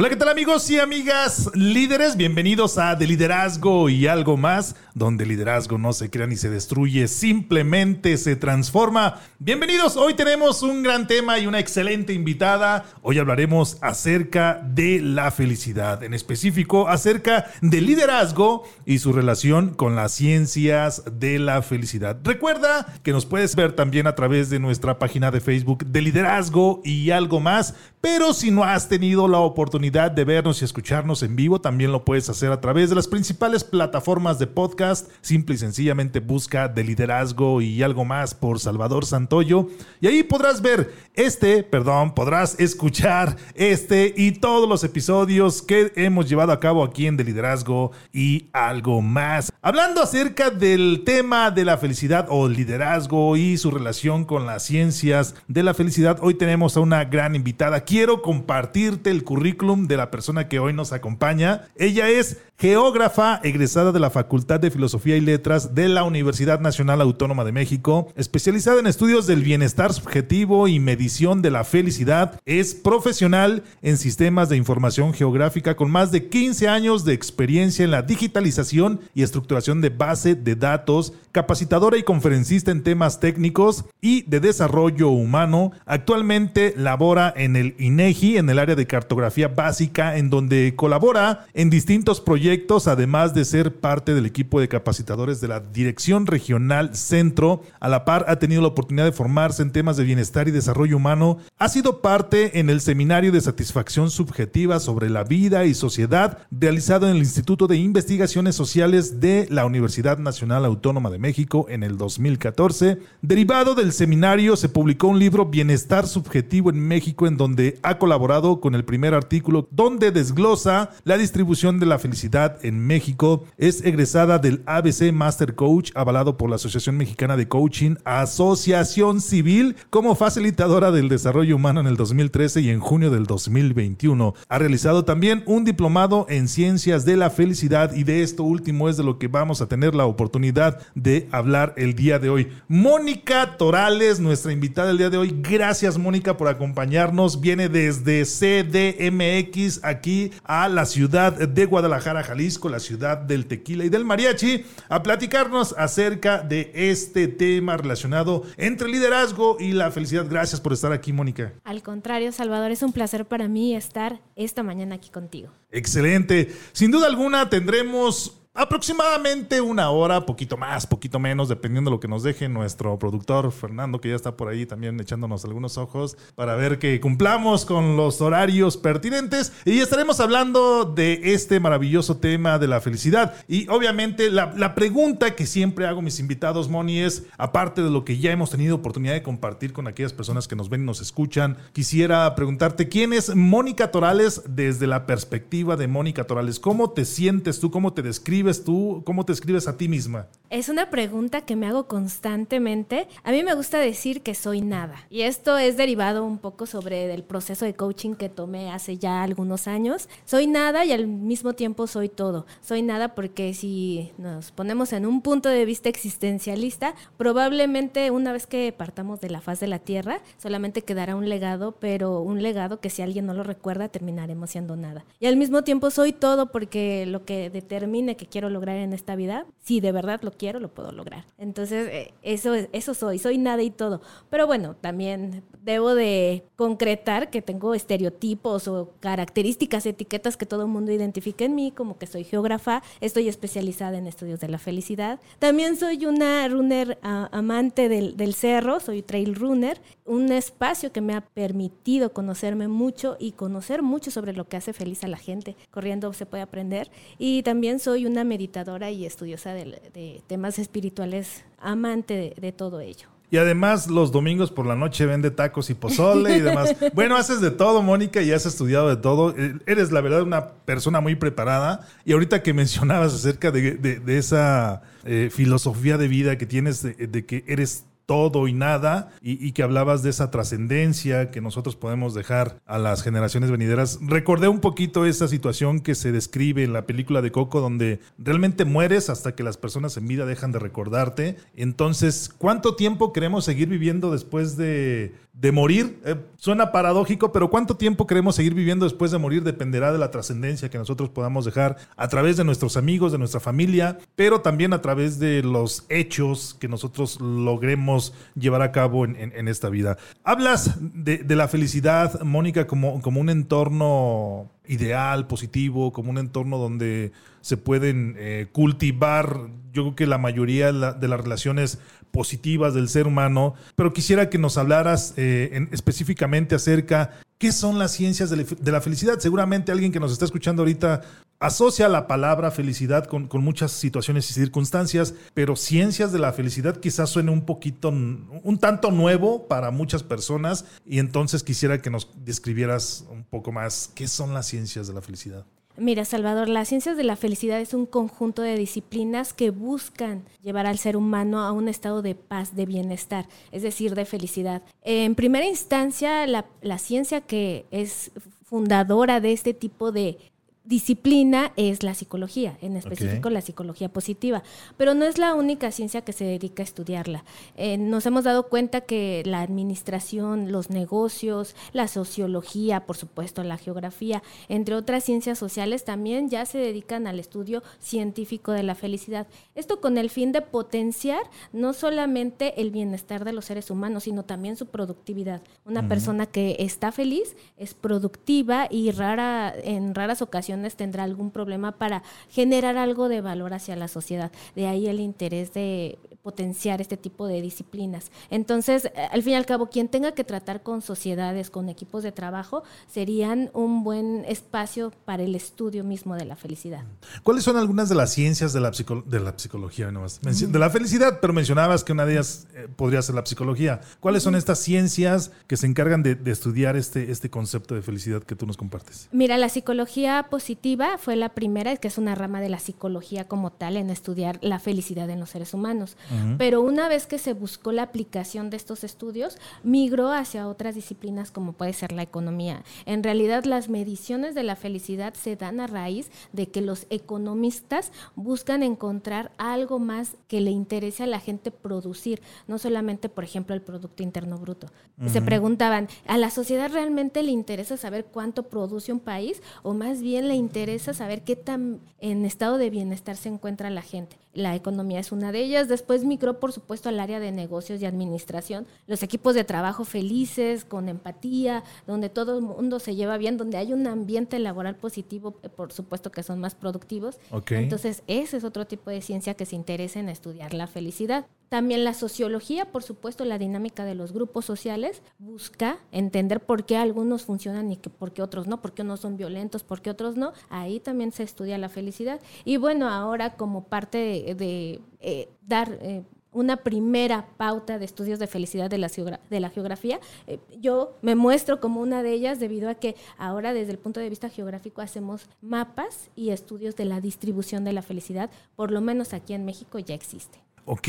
Hola, 0.02 0.08
¿qué 0.08 0.16
tal 0.16 0.30
amigos 0.30 0.68
y 0.68 0.80
amigas 0.80 1.48
líderes? 1.54 2.16
Bienvenidos 2.16 2.76
a 2.76 2.96
De 2.96 3.06
Liderazgo 3.06 3.88
y 3.88 4.08
algo 4.08 4.36
más, 4.36 4.74
donde 4.94 5.24
liderazgo 5.24 5.78
no 5.78 5.92
se 5.92 6.10
crea 6.10 6.26
ni 6.26 6.34
se 6.34 6.50
destruye, 6.50 7.06
simplemente 7.06 8.16
se 8.16 8.34
transforma. 8.34 9.20
Bienvenidos, 9.38 9.96
hoy 9.96 10.14
tenemos 10.14 10.64
un 10.64 10.82
gran 10.82 11.06
tema 11.06 11.38
y 11.38 11.46
una 11.46 11.60
excelente 11.60 12.12
invitada. 12.14 12.84
Hoy 13.02 13.20
hablaremos 13.20 13.78
acerca 13.80 14.60
de 14.64 15.00
la 15.00 15.30
felicidad, 15.30 16.02
en 16.02 16.14
específico 16.14 16.88
acerca 16.88 17.52
del 17.60 17.86
liderazgo 17.86 18.64
y 18.84 18.98
su 18.98 19.12
relación 19.12 19.72
con 19.72 19.94
las 19.94 20.10
ciencias 20.10 21.04
de 21.12 21.38
la 21.38 21.62
felicidad. 21.62 22.18
Recuerda 22.24 22.92
que 23.04 23.12
nos 23.12 23.24
puedes 23.24 23.54
ver 23.54 23.74
también 23.74 24.08
a 24.08 24.16
través 24.16 24.50
de 24.50 24.58
nuestra 24.58 24.98
página 24.98 25.30
de 25.30 25.40
Facebook 25.40 25.86
de 25.86 26.02
Liderazgo 26.02 26.80
y 26.84 27.10
algo 27.10 27.38
más, 27.38 27.76
pero 28.02 28.34
si 28.34 28.50
no 28.50 28.64
has 28.64 28.88
tenido 28.88 29.28
la 29.28 29.38
oportunidad 29.38 30.10
de 30.10 30.24
vernos 30.24 30.60
y 30.60 30.64
escucharnos 30.64 31.22
en 31.22 31.36
vivo, 31.36 31.60
también 31.60 31.92
lo 31.92 32.04
puedes 32.04 32.28
hacer 32.28 32.50
a 32.50 32.60
través 32.60 32.90
de 32.90 32.96
las 32.96 33.06
principales 33.06 33.62
plataformas 33.62 34.40
de 34.40 34.48
podcast. 34.48 35.08
Simple 35.20 35.54
y 35.54 35.58
sencillamente 35.58 36.18
busca 36.18 36.66
de 36.66 36.82
liderazgo 36.82 37.60
y 37.60 37.80
algo 37.80 38.04
más 38.04 38.34
por 38.34 38.58
Salvador 38.58 39.06
Santoyo. 39.06 39.68
Y 40.00 40.08
ahí 40.08 40.24
podrás 40.24 40.60
ver 40.60 40.92
este, 41.14 41.62
perdón, 41.62 42.14
podrás 42.14 42.58
escuchar 42.58 43.36
este 43.54 44.12
y 44.16 44.32
todos 44.32 44.68
los 44.68 44.82
episodios 44.82 45.62
que 45.62 45.92
hemos 45.94 46.28
llevado 46.28 46.50
a 46.50 46.58
cabo 46.58 46.82
aquí 46.82 47.06
en 47.06 47.16
de 47.16 47.22
liderazgo 47.22 47.92
y 48.12 48.46
algo 48.52 49.00
más. 49.00 49.52
Hablando 49.60 50.02
acerca 50.02 50.50
del 50.50 51.02
tema 51.04 51.52
de 51.52 51.64
la 51.64 51.78
felicidad 51.78 52.26
o 52.30 52.48
liderazgo 52.48 53.36
y 53.36 53.58
su 53.58 53.70
relación 53.70 54.24
con 54.24 54.44
las 54.44 54.64
ciencias 54.64 55.36
de 55.46 55.62
la 55.62 55.72
felicidad, 55.72 56.18
hoy 56.20 56.34
tenemos 56.34 56.76
a 56.76 56.80
una 56.80 57.04
gran 57.04 57.36
invitada. 57.36 57.84
Quiero 57.92 58.22
compartirte 58.22 59.10
el 59.10 59.22
currículum 59.22 59.86
de 59.86 59.98
la 59.98 60.10
persona 60.10 60.48
que 60.48 60.58
hoy 60.58 60.72
nos 60.72 60.94
acompaña. 60.94 61.68
Ella 61.76 62.08
es 62.08 62.38
geógrafa 62.62 63.40
egresada 63.42 63.90
de 63.90 63.98
la 63.98 64.08
Facultad 64.08 64.60
de 64.60 64.70
Filosofía 64.70 65.16
y 65.16 65.20
Letras 65.20 65.74
de 65.74 65.88
la 65.88 66.04
Universidad 66.04 66.60
Nacional 66.60 67.00
Autónoma 67.00 67.44
de 67.44 67.50
México, 67.50 68.12
especializada 68.16 68.78
en 68.78 68.86
estudios 68.86 69.26
del 69.26 69.42
bienestar 69.42 69.92
subjetivo 69.92 70.68
y 70.68 70.78
medición 70.78 71.42
de 71.42 71.50
la 71.50 71.64
felicidad. 71.64 72.40
Es 72.46 72.74
profesional 72.74 73.64
en 73.82 73.98
sistemas 73.98 74.48
de 74.48 74.56
información 74.56 75.12
geográfica 75.12 75.74
con 75.74 75.90
más 75.90 76.12
de 76.12 76.28
15 76.28 76.68
años 76.68 77.04
de 77.04 77.14
experiencia 77.14 77.84
en 77.84 77.90
la 77.90 78.02
digitalización 78.02 79.00
y 79.12 79.22
estructuración 79.22 79.80
de 79.80 79.90
base 79.90 80.36
de 80.36 80.54
datos, 80.54 81.14
capacitadora 81.32 81.98
y 81.98 82.04
conferencista 82.04 82.70
en 82.70 82.84
temas 82.84 83.18
técnicos 83.18 83.84
y 84.00 84.22
de 84.22 84.38
desarrollo 84.38 85.08
humano. 85.08 85.72
Actualmente 85.84 86.74
labora 86.76 87.34
en 87.36 87.56
el 87.56 87.74
INEGI 87.82 88.38
en 88.38 88.48
el 88.48 88.58
área 88.58 88.76
de 88.76 88.86
cartografía 88.86 89.48
básica 89.48 90.16
en 90.16 90.30
donde 90.30 90.74
colabora 90.76 91.46
en 91.52 91.68
distintos 91.68 92.20
proyectos 92.20 92.86
además 92.86 93.34
de 93.34 93.44
ser 93.44 93.74
parte 93.74 94.14
del 94.14 94.26
equipo 94.26 94.60
de 94.60 94.68
capacitadores 94.68 95.40
de 95.40 95.48
la 95.48 95.60
Dirección 95.60 96.26
Regional 96.26 96.94
Centro. 96.94 97.62
A 97.80 97.88
la 97.88 98.04
par 98.04 98.24
ha 98.28 98.38
tenido 98.38 98.62
la 98.62 98.68
oportunidad 98.68 99.04
de 99.04 99.12
formarse 99.12 99.62
en 99.62 99.72
temas 99.72 99.96
de 99.96 100.04
bienestar 100.04 100.48
y 100.48 100.52
desarrollo 100.52 100.96
humano. 100.96 101.38
Ha 101.58 101.68
sido 101.68 102.00
parte 102.00 102.60
en 102.60 102.70
el 102.70 102.80
seminario 102.80 103.32
de 103.32 103.40
satisfacción 103.40 104.10
subjetiva 104.10 104.78
sobre 104.80 105.10
la 105.10 105.24
vida 105.24 105.64
y 105.64 105.74
sociedad 105.74 106.38
realizado 106.50 107.08
en 107.08 107.16
el 107.16 107.22
Instituto 107.22 107.66
de 107.66 107.76
Investigaciones 107.76 108.54
Sociales 108.54 109.20
de 109.20 109.46
la 109.50 109.66
Universidad 109.66 110.18
Nacional 110.18 110.64
Autónoma 110.64 111.10
de 111.10 111.18
México 111.18 111.66
en 111.68 111.82
el 111.82 111.96
2014. 111.96 112.98
Derivado 113.22 113.74
del 113.74 113.92
seminario 113.92 114.56
se 114.56 114.68
publicó 114.68 115.08
un 115.08 115.18
libro 115.18 115.46
Bienestar 115.46 116.06
Subjetivo 116.06 116.70
en 116.70 116.80
México 116.80 117.26
en 117.26 117.36
donde 117.36 117.71
ha 117.82 117.98
colaborado 117.98 118.60
con 118.60 118.74
el 118.74 118.84
primer 118.84 119.14
artículo 119.14 119.68
donde 119.70 120.10
desglosa 120.10 120.90
la 121.04 121.18
distribución 121.18 121.78
de 121.78 121.86
la 121.86 121.98
felicidad 121.98 122.58
en 122.64 122.78
México. 122.86 123.44
Es 123.56 123.84
egresada 123.84 124.38
del 124.38 124.62
ABC 124.66 125.12
Master 125.12 125.54
Coach, 125.54 125.90
avalado 125.94 126.36
por 126.36 126.50
la 126.50 126.56
Asociación 126.56 126.96
Mexicana 126.96 127.36
de 127.36 127.48
Coaching, 127.48 127.96
Asociación 128.04 129.20
Civil, 129.20 129.76
como 129.90 130.14
facilitadora 130.14 130.90
del 130.90 131.08
desarrollo 131.08 131.56
humano 131.56 131.80
en 131.80 131.86
el 131.86 131.96
2013 131.96 132.60
y 132.60 132.70
en 132.70 132.80
junio 132.80 133.10
del 133.10 133.26
2021. 133.26 134.34
Ha 134.48 134.58
realizado 134.58 135.04
también 135.04 135.42
un 135.46 135.64
diplomado 135.64 136.26
en 136.28 136.48
ciencias 136.48 137.04
de 137.04 137.16
la 137.16 137.30
felicidad 137.30 137.94
y 137.94 138.04
de 138.04 138.22
esto 138.22 138.44
último 138.44 138.88
es 138.88 138.96
de 138.96 139.04
lo 139.04 139.18
que 139.18 139.28
vamos 139.28 139.60
a 139.60 139.68
tener 139.68 139.94
la 139.94 140.06
oportunidad 140.06 140.80
de 140.94 141.28
hablar 141.32 141.74
el 141.76 141.94
día 141.94 142.18
de 142.18 142.30
hoy. 142.30 142.48
Mónica 142.68 143.56
Torales, 143.56 144.20
nuestra 144.20 144.52
invitada 144.52 144.90
el 144.90 144.98
día 144.98 145.10
de 145.10 145.18
hoy. 145.18 145.34
Gracias 145.42 145.98
Mónica 145.98 146.36
por 146.36 146.48
acompañarnos. 146.48 147.40
Viene 147.40 147.61
desde 147.68 148.24
CDMX 148.24 149.80
aquí 149.84 150.30
a 150.44 150.68
la 150.68 150.86
ciudad 150.86 151.32
de 151.48 151.64
Guadalajara, 151.66 152.22
Jalisco, 152.22 152.68
la 152.68 152.80
ciudad 152.80 153.18
del 153.18 153.46
tequila 153.46 153.84
y 153.84 153.88
del 153.88 154.04
mariachi, 154.04 154.64
a 154.88 155.02
platicarnos 155.02 155.74
acerca 155.78 156.38
de 156.38 156.70
este 156.74 157.28
tema 157.28 157.76
relacionado 157.76 158.44
entre 158.56 158.88
liderazgo 158.88 159.56
y 159.58 159.72
la 159.72 159.90
felicidad. 159.90 160.26
Gracias 160.28 160.60
por 160.60 160.72
estar 160.72 160.92
aquí, 160.92 161.12
Mónica. 161.12 161.52
Al 161.64 161.82
contrario, 161.82 162.32
Salvador, 162.32 162.70
es 162.70 162.82
un 162.82 162.92
placer 162.92 163.26
para 163.26 163.48
mí 163.48 163.74
estar 163.74 164.20
esta 164.36 164.62
mañana 164.62 164.96
aquí 164.96 165.10
contigo. 165.10 165.50
Excelente. 165.70 166.52
Sin 166.72 166.90
duda 166.90 167.06
alguna 167.06 167.48
tendremos 167.48 168.41
aproximadamente 168.54 169.62
una 169.62 169.88
hora, 169.90 170.26
poquito 170.26 170.58
más, 170.58 170.86
poquito 170.86 171.18
menos, 171.18 171.48
dependiendo 171.48 171.90
de 171.90 171.96
lo 171.96 172.00
que 172.00 172.08
nos 172.08 172.22
deje 172.22 172.50
nuestro 172.50 172.98
productor 172.98 173.50
Fernando, 173.50 174.00
que 174.00 174.10
ya 174.10 174.14
está 174.14 174.36
por 174.36 174.48
ahí 174.48 174.66
también 174.66 175.00
echándonos 175.00 175.44
algunos 175.46 175.78
ojos 175.78 176.18
para 176.34 176.54
ver 176.54 176.78
que 176.78 177.00
cumplamos 177.00 177.64
con 177.64 177.96
los 177.96 178.20
horarios 178.20 178.76
pertinentes. 178.76 179.52
Y 179.64 179.78
estaremos 179.78 180.20
hablando 180.20 180.84
de 180.84 181.20
este 181.32 181.60
maravilloso 181.60 182.18
tema 182.18 182.58
de 182.58 182.68
la 182.68 182.82
felicidad. 182.82 183.34
Y 183.48 183.68
obviamente 183.68 184.30
la, 184.30 184.52
la 184.54 184.74
pregunta 184.74 185.34
que 185.34 185.46
siempre 185.46 185.86
hago 185.86 186.00
a 186.00 186.02
mis 186.02 186.20
invitados, 186.20 186.68
Moni, 186.68 187.00
es, 187.00 187.24
aparte 187.38 187.82
de 187.82 187.90
lo 187.90 188.04
que 188.04 188.18
ya 188.18 188.32
hemos 188.32 188.50
tenido 188.50 188.76
oportunidad 188.76 189.14
de 189.14 189.22
compartir 189.22 189.72
con 189.72 189.86
aquellas 189.86 190.12
personas 190.12 190.46
que 190.46 190.56
nos 190.56 190.68
ven 190.68 190.82
y 190.82 190.86
nos 190.86 191.00
escuchan, 191.00 191.56
quisiera 191.72 192.34
preguntarte, 192.34 192.88
¿quién 192.88 193.14
es 193.14 193.34
Mónica 193.34 193.90
Torales 193.90 194.42
desde 194.46 194.86
la 194.86 195.06
perspectiva 195.06 195.76
de 195.76 195.88
Mónica 195.88 196.24
Torales? 196.24 196.60
¿Cómo 196.60 196.90
te 196.90 197.06
sientes 197.06 197.58
tú? 197.58 197.70
¿Cómo 197.70 197.94
te 197.94 198.02
describes? 198.02 198.41
Tú? 198.64 199.02
¿Cómo 199.04 199.24
te 199.24 199.32
escribes 199.32 199.68
a 199.68 199.76
ti 199.76 199.88
misma? 199.88 200.28
Es 200.50 200.68
una 200.68 200.90
pregunta 200.90 201.40
que 201.42 201.56
me 201.56 201.66
hago 201.66 201.86
constantemente. 201.86 203.08
A 203.24 203.30
mí 203.30 203.42
me 203.42 203.54
gusta 203.54 203.78
decir 203.78 204.20
que 204.20 204.34
soy 204.34 204.60
nada. 204.60 205.06
Y 205.08 205.22
esto 205.22 205.56
es 205.56 205.78
derivado 205.78 206.26
un 206.26 206.38
poco 206.38 206.66
sobre 206.66 207.12
el 207.14 207.22
proceso 207.22 207.64
de 207.64 207.74
coaching 207.74 208.14
que 208.14 208.28
tomé 208.28 208.70
hace 208.70 208.98
ya 208.98 209.22
algunos 209.22 209.66
años. 209.66 210.10
Soy 210.26 210.46
nada 210.46 210.84
y 210.84 210.92
al 210.92 211.06
mismo 211.06 211.54
tiempo 211.54 211.86
soy 211.86 212.10
todo. 212.10 212.44
Soy 212.60 212.82
nada 212.82 213.14
porque 213.14 213.54
si 213.54 214.12
nos 214.18 214.52
ponemos 214.52 214.92
en 214.92 215.06
un 215.06 215.22
punto 215.22 215.48
de 215.48 215.64
vista 215.64 215.88
existencialista, 215.88 216.94
probablemente 217.16 218.10
una 218.10 218.32
vez 218.32 218.46
que 218.46 218.74
partamos 218.76 219.20
de 219.20 219.30
la 219.30 219.40
faz 219.40 219.60
de 219.60 219.68
la 219.68 219.78
Tierra, 219.78 220.20
solamente 220.36 220.82
quedará 220.82 221.16
un 221.16 221.28
legado, 221.28 221.72
pero 221.72 222.20
un 222.20 222.42
legado 222.42 222.80
que 222.80 222.90
si 222.90 223.00
alguien 223.00 223.24
no 223.24 223.32
lo 223.32 223.42
recuerda, 223.42 223.88
terminaremos 223.88 224.50
siendo 224.50 224.76
nada. 224.76 225.04
Y 225.18 225.26
al 225.26 225.36
mismo 225.36 225.62
tiempo 225.62 225.90
soy 225.90 226.12
todo 226.12 226.52
porque 226.52 227.06
lo 227.06 227.24
que 227.24 227.48
determine 227.48 228.16
que 228.16 228.26
quiero 228.32 228.48
lograr 228.48 228.76
en 228.78 228.94
esta 228.94 229.14
vida, 229.14 229.44
si 229.60 229.80
de 229.80 229.92
verdad 229.92 230.20
lo 230.22 230.32
quiero, 230.32 230.58
lo 230.58 230.72
puedo 230.72 230.90
lograr. 230.90 231.26
Entonces, 231.36 231.86
eh, 231.88 232.14
eso, 232.22 232.54
eso 232.54 232.94
soy, 232.94 233.18
soy 233.18 233.36
nada 233.36 233.62
y 233.62 233.70
todo. 233.70 234.00
Pero 234.30 234.46
bueno, 234.46 234.74
también 234.80 235.44
debo 235.62 235.94
de 235.94 236.42
concretar 236.56 237.28
que 237.28 237.42
tengo 237.42 237.74
estereotipos 237.74 238.68
o 238.68 238.94
características, 239.00 239.84
etiquetas 239.84 240.38
que 240.38 240.46
todo 240.46 240.62
el 240.62 240.68
mundo 240.68 240.92
identifica 240.92 241.44
en 241.44 241.54
mí, 241.54 241.72
como 241.72 241.98
que 241.98 242.06
soy 242.06 242.24
geógrafa, 242.24 242.82
estoy 243.02 243.28
especializada 243.28 243.98
en 243.98 244.06
estudios 244.06 244.40
de 244.40 244.48
la 244.48 244.58
felicidad. 244.58 245.20
También 245.38 245.76
soy 245.76 246.06
una 246.06 246.48
runner 246.48 246.98
amante 247.02 247.90
del, 247.90 248.16
del 248.16 248.32
cerro, 248.32 248.80
soy 248.80 249.02
trail 249.02 249.34
runner, 249.34 249.78
un 250.06 250.32
espacio 250.32 250.90
que 250.90 251.02
me 251.02 251.14
ha 251.14 251.20
permitido 251.20 252.12
conocerme 252.14 252.66
mucho 252.66 253.16
y 253.20 253.32
conocer 253.32 253.82
mucho 253.82 254.10
sobre 254.10 254.32
lo 254.32 254.48
que 254.48 254.56
hace 254.56 254.72
feliz 254.72 255.04
a 255.04 255.08
la 255.08 255.18
gente. 255.18 255.54
Corriendo 255.70 256.12
se 256.14 256.26
puede 256.26 256.42
aprender. 256.42 256.90
Y 257.18 257.42
también 257.42 257.78
soy 257.78 258.06
una 258.06 258.21
meditadora 258.24 258.90
y 258.90 259.04
estudiosa 259.06 259.52
de, 259.54 260.22
temas 260.26 260.58
espirituales, 260.58 261.44
amante 261.58 262.34
de, 262.38 262.52
todo 262.52 262.80
ello. 262.80 263.08
Y 263.30 263.38
además 263.38 263.88
los 263.88 264.12
domingos 264.12 264.50
por 264.50 264.66
la 264.66 264.76
noche 264.76 265.06
vende 265.06 265.30
tacos 265.30 265.70
y 265.70 265.74
pozole 265.74 266.36
y 266.36 266.40
demás. 266.40 266.76
Bueno, 266.92 267.16
haces 267.16 267.40
de 267.40 267.50
todo, 267.50 267.82
Mónica, 267.82 268.20
y 268.20 268.30
has 268.30 268.44
estudiado 268.44 268.88
de 268.88 268.96
todo. 268.96 269.34
Eh, 269.36 269.58
eres, 269.66 269.90
la 269.90 270.02
verdad, 270.02 270.22
una 270.22 270.48
persona 270.48 271.00
muy 271.00 271.14
preparada. 271.14 271.88
Y 272.04 272.12
ahorita 272.12 272.42
que 272.42 272.52
mencionabas 272.52 273.14
acerca 273.14 273.50
de, 273.50 274.02
esa 274.06 274.82
eh, 275.04 275.30
filosofía 275.32 275.96
de 275.96 276.08
vida 276.08 276.36
que 276.36 276.44
tienes, 276.44 276.82
de, 276.82 277.24
que 277.24 277.44
eres 277.46 277.86
todo 278.06 278.48
y 278.48 278.52
nada, 278.52 279.10
y, 279.20 279.52
que 279.52 279.62
hablabas 279.62 280.02
de 280.02 280.10
esa 280.10 280.30
trascendencia 280.30 281.30
que 281.30 281.40
nosotros 281.40 281.76
podemos 281.76 282.14
dejar 282.14 282.60
a 282.66 282.78
las 282.78 283.02
generaciones 283.02 283.50
venideras. 283.50 283.98
Recordé 284.02 284.48
un 284.48 284.60
poquito 284.60 285.06
esa 285.06 285.28
situación 285.28 285.80
que 285.80 285.94
se 285.94 286.12
describe 286.12 286.64
en 286.64 286.72
la 286.72 286.86
película 286.86 287.22
de 287.22 287.32
Coco, 287.32 287.60
donde 287.60 288.00
realmente 288.18 288.64
mueres 288.64 289.10
hasta 289.10 289.34
que 289.34 289.42
las 289.42 289.56
personas 289.56 289.96
en 289.96 290.06
vida 290.06 290.26
dejan 290.26 290.52
de 290.52 290.58
recordarte. 290.58 291.36
Entonces, 291.54 292.30
¿cuánto 292.36 292.76
tiempo 292.76 293.12
queremos 293.12 293.44
seguir 293.44 293.68
viviendo 293.68 294.10
después 294.10 294.56
de, 294.56 295.14
de 295.32 295.50
morir. 295.50 295.98
Eh, 296.04 296.16
suena 296.36 296.72
paradójico, 296.72 297.32
pero 297.32 297.48
cuánto 297.48 297.76
tiempo 297.76 298.06
queremos 298.06 298.36
seguir 298.36 298.54
viviendo 298.54 298.84
después 298.84 299.10
de 299.10 299.18
morir 299.18 299.42
dependerá 299.42 299.92
de 299.92 299.98
la 299.98 300.10
trascendencia 300.10 300.68
que 300.68 300.78
nosotros 300.78 301.08
podamos 301.08 301.44
dejar 301.44 301.78
a 301.96 302.08
través 302.08 302.36
de 302.36 302.44
nuestros 302.44 302.76
amigos, 302.76 303.12
de 303.12 303.18
nuestra 303.18 303.40
familia, 303.40 303.98
pero 304.14 304.42
también 304.42 304.72
a 304.72 304.82
través 304.82 305.18
de 305.18 305.42
los 305.42 305.86
hechos 305.88 306.54
que 306.60 306.68
nosotros 306.68 307.20
logremos 307.20 307.91
llevar 308.34 308.62
a 308.62 308.72
cabo 308.72 309.04
en, 309.04 309.48
esta 309.48 309.68
vida. 309.68 309.96
Hablas 310.24 310.76
de, 310.80 311.24
la 311.36 311.48
felicidad, 311.48 312.20
Mónica, 312.22 312.66
como, 312.66 313.00
como 313.00 313.20
un 313.20 313.30
entorno 313.30 314.50
ideal, 314.66 315.26
positivo, 315.26 315.92
como 315.92 316.10
un 316.10 316.18
entorno 316.18 316.58
donde 316.58 317.12
se 317.40 317.56
pueden 317.56 318.14
eh, 318.18 318.46
cultivar, 318.52 319.48
yo 319.72 319.82
creo 319.82 319.96
que 319.96 320.06
la 320.06 320.18
mayoría 320.18 320.72
de 320.72 321.08
las 321.08 321.20
relaciones 321.20 321.78
positivas 322.12 322.74
del 322.74 322.88
ser 322.88 323.06
humano, 323.06 323.54
pero 323.74 323.92
quisiera 323.92 324.30
que 324.30 324.38
nos 324.38 324.58
hablaras 324.58 325.14
eh, 325.16 325.66
específicamente 325.72 326.54
acerca 326.54 327.10
qué 327.38 327.50
son 327.50 327.78
las 327.78 327.90
ciencias 327.90 328.30
de, 328.30 328.70
la 328.70 328.80
felicidad. 328.80 329.18
Seguramente 329.18 329.72
alguien 329.72 329.90
que 329.90 329.98
nos 329.98 330.12
está 330.12 330.24
escuchando 330.24 330.62
ahorita 330.62 331.00
asocia 331.40 331.88
la 331.88 332.06
palabra 332.06 332.52
felicidad 332.52 333.06
con, 333.06 333.28
muchas 333.42 333.72
situaciones 333.72 334.30
y 334.30 334.34
circunstancias, 334.34 335.14
pero 335.34 335.56
ciencias 335.56 336.12
de 336.12 336.20
la 336.20 336.32
felicidad 336.32 336.76
quizás 336.76 337.10
suene 337.10 337.32
un 337.32 337.44
poquito, 337.44 337.88
un 337.88 338.58
tanto 338.60 338.92
nuevo 338.92 339.48
para 339.48 339.72
muchas 339.72 340.04
personas 340.04 340.66
y 340.86 341.00
entonces 341.00 341.42
quisiera 341.42 341.82
que 341.82 341.90
nos 341.90 342.10
describieras 342.24 343.06
un 343.10 343.24
poco 343.24 343.50
más 343.50 343.90
qué 343.96 344.06
son 344.06 344.34
las 344.34 344.46
ciencias 344.46 344.86
de 344.86 344.94
la 344.94 345.02
felicidad. 345.02 345.44
Mira, 345.78 346.04
Salvador, 346.04 346.48
las 346.48 346.68
ciencias 346.68 346.98
de 346.98 347.04
la 347.04 347.16
felicidad 347.16 347.58
es 347.58 347.72
un 347.72 347.86
conjunto 347.86 348.42
de 348.42 348.56
disciplinas 348.56 349.32
que 349.32 349.50
buscan 349.50 350.22
llevar 350.42 350.66
al 350.66 350.78
ser 350.78 350.98
humano 350.98 351.40
a 351.40 351.52
un 351.52 351.66
estado 351.66 352.02
de 352.02 352.14
paz, 352.14 352.54
de 352.54 352.66
bienestar, 352.66 353.26
es 353.52 353.62
decir, 353.62 353.94
de 353.94 354.04
felicidad. 354.04 354.62
En 354.82 355.14
primera 355.14 355.46
instancia, 355.46 356.26
la, 356.26 356.44
la 356.60 356.78
ciencia 356.78 357.22
que 357.22 357.64
es 357.70 358.12
fundadora 358.44 359.20
de 359.20 359.32
este 359.32 359.54
tipo 359.54 359.92
de 359.92 360.18
disciplina 360.64 361.52
es 361.56 361.82
la 361.82 361.94
psicología, 361.94 362.56
en 362.60 362.76
específico 362.76 363.30
la 363.30 363.40
psicología 363.40 363.88
positiva, 363.88 364.44
pero 364.76 364.94
no 364.94 365.04
es 365.04 365.18
la 365.18 365.34
única 365.34 365.72
ciencia 365.72 366.02
que 366.02 366.12
se 366.12 366.24
dedica 366.24 366.62
a 366.62 366.64
estudiarla. 366.64 367.24
Eh, 367.56 367.78
nos 367.78 368.06
hemos 368.06 368.24
dado 368.24 368.48
cuenta 368.48 368.82
que 368.82 369.22
la 369.26 369.40
administración, 369.40 370.52
los 370.52 370.70
negocios, 370.70 371.56
la 371.72 371.88
sociología, 371.88 372.86
por 372.86 372.96
supuesto, 372.96 373.42
la 373.42 373.58
geografía, 373.58 374.22
entre 374.48 374.76
otras 374.76 375.02
ciencias 375.02 375.38
sociales, 375.38 375.84
también 375.84 376.30
ya 376.30 376.46
se 376.46 376.58
dedican 376.58 377.08
al 377.08 377.18
estudio 377.18 377.62
científico 377.80 378.52
de 378.52 378.62
la 378.62 378.76
felicidad. 378.76 379.26
Esto 379.56 379.80
con 379.80 379.98
el 379.98 380.10
fin 380.10 380.30
de 380.30 380.42
potenciar 380.42 381.22
no 381.52 381.72
solamente 381.72 382.60
el 382.60 382.70
bienestar 382.70 383.24
de 383.24 383.32
los 383.32 383.46
seres 383.46 383.70
humanos, 383.70 384.04
sino 384.04 384.24
también 384.24 384.56
su 384.56 384.66
productividad. 384.66 385.42
Una 385.64 385.88
persona 385.88 386.26
que 386.26 386.56
está 386.60 386.92
feliz 386.92 387.36
es 387.56 387.74
productiva 387.74 388.68
y 388.70 388.92
rara, 388.92 389.52
en 389.64 389.94
raras 389.94 390.22
ocasiones 390.22 390.51
ocasiones 390.52 390.76
tendrá 390.76 391.04
algún 391.04 391.30
problema 391.30 391.72
para 391.72 392.02
generar 392.28 392.76
algo 392.76 393.08
de 393.08 393.20
valor 393.20 393.54
hacia 393.54 393.76
la 393.76 393.88
sociedad. 393.88 394.30
De 394.54 394.66
ahí 394.66 394.86
el 394.86 395.00
interés 395.00 395.52
de 395.52 395.98
potenciar 396.22 396.80
este 396.80 396.96
tipo 396.96 397.26
de 397.26 397.42
disciplinas. 397.42 398.10
Entonces, 398.30 398.90
al 399.10 399.22
fin 399.22 399.32
y 399.32 399.36
al 399.36 399.46
cabo, 399.46 399.66
quien 399.66 399.88
tenga 399.88 400.12
que 400.12 400.24
tratar 400.24 400.62
con 400.62 400.80
sociedades, 400.80 401.50
con 401.50 401.68
equipos 401.68 402.02
de 402.04 402.12
trabajo, 402.12 402.62
serían 402.86 403.50
un 403.54 403.82
buen 403.82 404.24
espacio 404.26 404.92
para 405.04 405.24
el 405.24 405.34
estudio 405.34 405.82
mismo 405.82 406.14
de 406.14 406.24
la 406.24 406.36
felicidad. 406.36 406.84
¿Cuáles 407.22 407.42
son 407.44 407.56
algunas 407.56 407.88
de 407.88 407.96
las 407.96 408.12
ciencias 408.12 408.52
de 408.52 408.60
la, 408.60 408.70
de 408.70 409.20
la 409.20 409.36
psicología? 409.36 409.90
De 409.90 410.58
la 410.58 410.70
felicidad, 410.70 411.18
pero 411.20 411.32
mencionabas 411.32 411.82
que 411.82 411.92
una 411.92 412.06
de 412.06 412.12
ellas 412.12 412.46
eh, 412.54 412.68
podría 412.74 413.02
ser 413.02 413.16
la 413.16 413.26
psicología. 413.26 413.80
¿Cuáles 413.98 414.22
son 414.22 414.36
estas 414.36 414.60
ciencias 414.60 415.32
que 415.48 415.56
se 415.56 415.66
encargan 415.66 416.02
de, 416.02 416.18
estudiar 416.26 416.76
este, 416.76 417.10
este 417.10 417.30
concepto 417.30 417.74
de 417.74 417.82
felicidad 417.82 418.22
que 418.22 418.36
tú 418.36 418.46
nos 418.46 418.56
compartes? 418.56 419.08
Mira, 419.12 419.36
la 419.38 419.48
psicología 419.48 420.26
positiva 420.42 420.98
fue 420.98 421.14
la 421.14 421.28
primera, 421.28 421.76
que 421.76 421.86
es 421.86 421.98
una 421.98 422.16
rama 422.16 422.40
de 422.40 422.48
la 422.48 422.58
psicología 422.58 423.28
como 423.28 423.52
tal, 423.52 423.76
en 423.76 423.90
estudiar 423.90 424.40
la 424.42 424.58
felicidad 424.58 425.08
en 425.08 425.20
los 425.20 425.30
seres 425.30 425.54
humanos. 425.54 425.96
Pero 426.36 426.62
una 426.62 426.88
vez 426.88 427.06
que 427.06 427.18
se 427.18 427.32
buscó 427.32 427.70
la 427.70 427.84
aplicación 427.84 428.50
de 428.50 428.56
estos 428.56 428.82
estudios, 428.82 429.38
migró 429.62 430.10
hacia 430.10 430.48
otras 430.48 430.74
disciplinas 430.74 431.30
como 431.30 431.52
puede 431.52 431.74
ser 431.74 431.92
la 431.92 432.02
economía. 432.02 432.64
En 432.86 433.04
realidad, 433.04 433.44
las 433.44 433.68
mediciones 433.68 434.34
de 434.34 434.42
la 434.42 434.56
felicidad 434.56 435.14
se 435.14 435.36
dan 435.36 435.60
a 435.60 435.68
raíz 435.68 436.10
de 436.32 436.48
que 436.48 436.60
los 436.60 436.88
economistas 436.90 437.92
buscan 438.16 438.64
encontrar 438.64 439.30
algo 439.38 439.78
más 439.78 440.16
que 440.26 440.40
le 440.40 440.50
interese 440.50 441.04
a 441.04 441.06
la 441.06 441.20
gente 441.20 441.52
producir, 441.52 442.20
no 442.48 442.58
solamente, 442.58 443.08
por 443.08 443.22
ejemplo, 443.22 443.54
el 443.54 443.62
Producto 443.62 444.02
Interno 444.02 444.38
Bruto. 444.38 444.66
Se 445.06 445.22
preguntaban, 445.22 445.88
¿a 446.06 446.18
la 446.18 446.30
sociedad 446.30 446.70
realmente 446.70 447.22
le 447.22 447.30
interesa 447.30 447.76
saber 447.76 448.06
cuánto 448.06 448.44
produce 448.44 448.92
un 448.92 449.00
país 449.00 449.40
o 449.62 449.72
más 449.72 450.00
bien 450.00 450.28
le 450.28 450.31
interesa 450.34 450.94
saber 450.94 451.22
qué 451.22 451.36
tan 451.36 451.80
en 451.98 452.24
estado 452.24 452.58
de 452.58 452.70
bienestar 452.70 453.16
se 453.16 453.28
encuentra 453.28 453.70
la 453.70 453.82
gente? 453.82 454.16
La 454.34 454.54
economía 454.54 454.98
es 455.00 455.12
una 455.12 455.32
de 455.32 455.40
ellas. 455.40 455.68
Después 455.68 456.04
migró, 456.04 456.40
por 456.40 456.52
supuesto, 456.52 456.88
al 456.88 457.00
área 457.00 457.20
de 457.20 457.32
negocios 457.32 457.80
y 457.80 457.86
administración. 457.86 458.66
Los 458.86 459.02
equipos 459.02 459.34
de 459.34 459.44
trabajo 459.44 459.84
felices, 459.84 460.64
con 460.64 460.88
empatía, 460.88 461.64
donde 461.86 462.08
todo 462.08 462.38
el 462.38 462.42
mundo 462.42 462.78
se 462.78 462.94
lleva 462.94 463.18
bien, 463.18 463.36
donde 463.36 463.58
hay 463.58 463.72
un 463.72 463.86
ambiente 463.86 464.38
laboral 464.38 464.76
positivo, 464.76 465.36
eh, 465.42 465.48
por 465.48 465.72
supuesto 465.72 466.10
que 466.10 466.22
son 466.22 466.40
más 466.40 466.54
productivos. 466.54 467.18
Entonces, 467.50 468.02
ese 468.06 468.38
es 468.38 468.44
otro 468.44 468.66
tipo 468.66 468.90
de 468.90 469.02
ciencia 469.02 469.34
que 469.34 469.46
se 469.46 469.56
interesa 469.56 470.00
en 470.00 470.08
estudiar 470.08 470.54
la 470.54 470.66
felicidad. 470.66 471.26
También 471.52 471.84
la 471.84 471.92
sociología, 471.92 472.72
por 472.72 472.82
supuesto, 472.82 473.26
la 473.26 473.36
dinámica 473.36 473.84
de 473.84 473.94
los 473.94 474.14
grupos 474.14 474.46
sociales, 474.46 475.02
busca 475.18 475.76
entender 475.90 476.40
por 476.40 476.64
qué 476.64 476.78
algunos 476.78 477.24
funcionan 477.26 477.70
y 477.70 477.76
que, 477.76 477.90
por 477.90 478.14
qué 478.14 478.22
otros 478.22 478.46
no, 478.46 478.62
por 478.62 478.72
qué 478.72 478.80
unos 478.80 479.00
son 479.00 479.18
violentos, 479.18 479.62
por 479.62 479.82
qué 479.82 479.90
otros 479.90 480.16
no. 480.16 480.32
Ahí 480.48 480.80
también 480.80 481.12
se 481.12 481.24
estudia 481.24 481.58
la 481.58 481.68
felicidad. 481.68 482.22
Y 482.46 482.56
bueno, 482.56 482.88
ahora 482.88 483.36
como 483.36 483.64
parte 483.64 483.98
de, 484.34 484.80
eh, 485.00 485.28
dar... 485.46 485.78
Eh, 485.82 486.04
una 486.34 486.56
primera 486.56 487.28
pauta 487.36 487.78
de 487.78 487.84
estudios 487.84 488.18
de 488.18 488.26
felicidad 488.26 488.70
de 488.70 488.78
la, 488.78 488.88
de 489.28 489.40
la 489.40 489.50
geografía. 489.50 490.00
Eh, 490.26 490.38
yo 490.58 490.96
me 491.02 491.14
muestro 491.14 491.60
como 491.60 491.82
una 491.82 492.02
de 492.02 492.14
ellas 492.14 492.40
debido 492.40 492.70
a 492.70 492.74
que 492.76 492.96
ahora 493.18 493.52
desde 493.52 493.72
el 493.72 493.78
punto 493.78 494.00
de 494.00 494.08
vista 494.08 494.30
geográfico 494.30 494.80
hacemos 494.80 495.28
mapas 495.42 496.08
y 496.16 496.30
estudios 496.30 496.74
de 496.74 496.86
la 496.86 497.02
distribución 497.02 497.64
de 497.64 497.74
la 497.74 497.82
felicidad, 497.82 498.30
por 498.56 498.70
lo 498.70 498.80
menos 498.80 499.12
aquí 499.12 499.34
en 499.34 499.44
México 499.44 499.78
ya 499.78 499.94
existe. 499.94 500.38
Ok, 500.64 500.88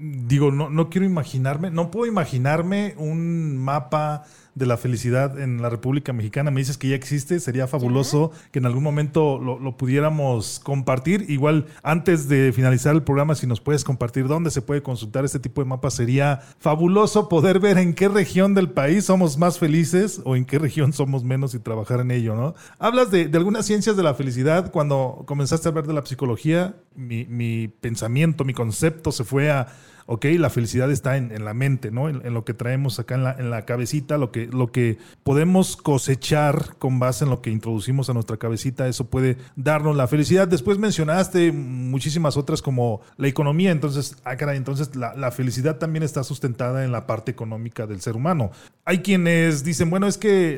digo, 0.00 0.50
no, 0.50 0.68
no 0.68 0.90
quiero 0.90 1.06
imaginarme, 1.06 1.70
no 1.70 1.90
puedo 1.90 2.06
imaginarme 2.06 2.94
un 2.98 3.56
mapa 3.56 4.24
de 4.54 4.66
la 4.66 4.76
felicidad 4.76 5.38
en 5.40 5.60
la 5.60 5.68
República 5.68 6.12
Mexicana. 6.12 6.50
Me 6.50 6.60
dices 6.60 6.78
que 6.78 6.88
ya 6.88 6.94
existe, 6.94 7.40
sería 7.40 7.66
fabuloso 7.66 8.30
que 8.52 8.60
en 8.60 8.66
algún 8.66 8.84
momento 8.84 9.38
lo, 9.38 9.76
pudiéramos 9.76 10.60
compartir. 10.62 11.26
Igual, 11.28 11.66
antes 11.82 12.28
de 12.28 12.52
finalizar 12.52 12.94
el 12.94 13.02
programa, 13.02 13.34
si 13.34 13.46
nos 13.46 13.60
puedes 13.60 13.84
compartir 13.84 14.28
dónde 14.28 14.50
se 14.50 14.62
puede 14.62 14.82
consultar 14.82 15.24
este 15.24 15.40
tipo 15.40 15.60
de 15.60 15.66
mapas, 15.66 15.94
sería 15.94 16.40
fabuloso 16.58 17.28
poder 17.28 17.58
ver 17.58 17.78
en 17.78 17.94
qué 17.94 18.08
región 18.08 18.54
del 18.54 18.70
país 18.70 19.06
somos 19.06 19.38
más 19.38 19.58
felices 19.58 20.20
o 20.24 20.36
en 20.36 20.44
qué 20.44 20.58
región 20.58 20.92
somos 20.92 21.24
menos 21.24 21.54
y 21.54 21.58
trabajar 21.58 22.00
en 22.00 22.12
ello, 22.12 22.36
¿no? 22.36 22.54
Hablas 22.78 23.10
de, 23.10 23.30
algunas 23.34 23.66
ciencias 23.66 23.96
de 23.96 24.02
la 24.02 24.14
felicidad. 24.14 24.70
Cuando 24.70 25.24
comenzaste 25.26 25.68
a 25.68 25.70
hablar 25.70 25.86
de 25.86 25.94
la 25.94 26.06
psicología, 26.06 26.76
mi, 26.94 27.24
mi 27.24 27.68
pensamiento, 27.68 28.44
mi 28.44 28.54
concepto 28.54 29.10
se 29.10 29.24
fue 29.24 29.50
a 29.50 29.66
ok, 30.06 30.26
la 30.38 30.50
felicidad 30.50 30.90
está 30.90 31.16
en, 31.16 31.44
la 31.44 31.54
mente, 31.54 31.90
¿no? 31.90 32.08
En, 32.08 32.34
lo 32.34 32.44
que 32.44 32.54
traemos 32.54 32.98
acá 32.98 33.14
en 33.14 33.24
la, 33.24 33.32
en 33.32 33.50
la 33.50 33.64
cabecita, 33.64 34.18
lo 34.18 34.30
que, 34.30 34.46
lo 34.46 34.70
que 34.70 34.98
podemos 35.22 35.76
cosechar 35.76 36.76
con 36.78 36.98
base 36.98 37.24
en 37.24 37.30
lo 37.30 37.40
que 37.42 37.50
introducimos 37.50 38.10
a 38.10 38.12
nuestra 38.12 38.36
cabecita, 38.36 38.86
eso 38.88 39.06
puede 39.06 39.36
darnos 39.56 39.96
la 39.96 40.06
felicidad. 40.06 40.48
Después 40.48 40.78
mencionaste 40.78 41.52
muchísimas 41.52 42.36
otras 42.36 42.62
como 42.62 43.00
la 43.16 43.28
economía, 43.28 43.70
entonces, 43.70 44.16
ah, 44.24 44.36
caray, 44.36 44.56
entonces 44.56 44.94
la, 44.96 45.14
la 45.14 45.30
felicidad 45.30 45.78
también 45.78 46.02
está 46.02 46.24
sustentada 46.24 46.84
en 46.84 46.92
la 46.92 47.06
parte 47.06 47.30
económica 47.30 47.86
del 47.86 48.00
ser 48.00 48.16
humano. 48.16 48.50
Hay 48.84 48.98
quienes 48.98 49.64
dicen, 49.64 49.90
bueno, 49.90 50.06
es 50.06 50.18
que 50.18 50.56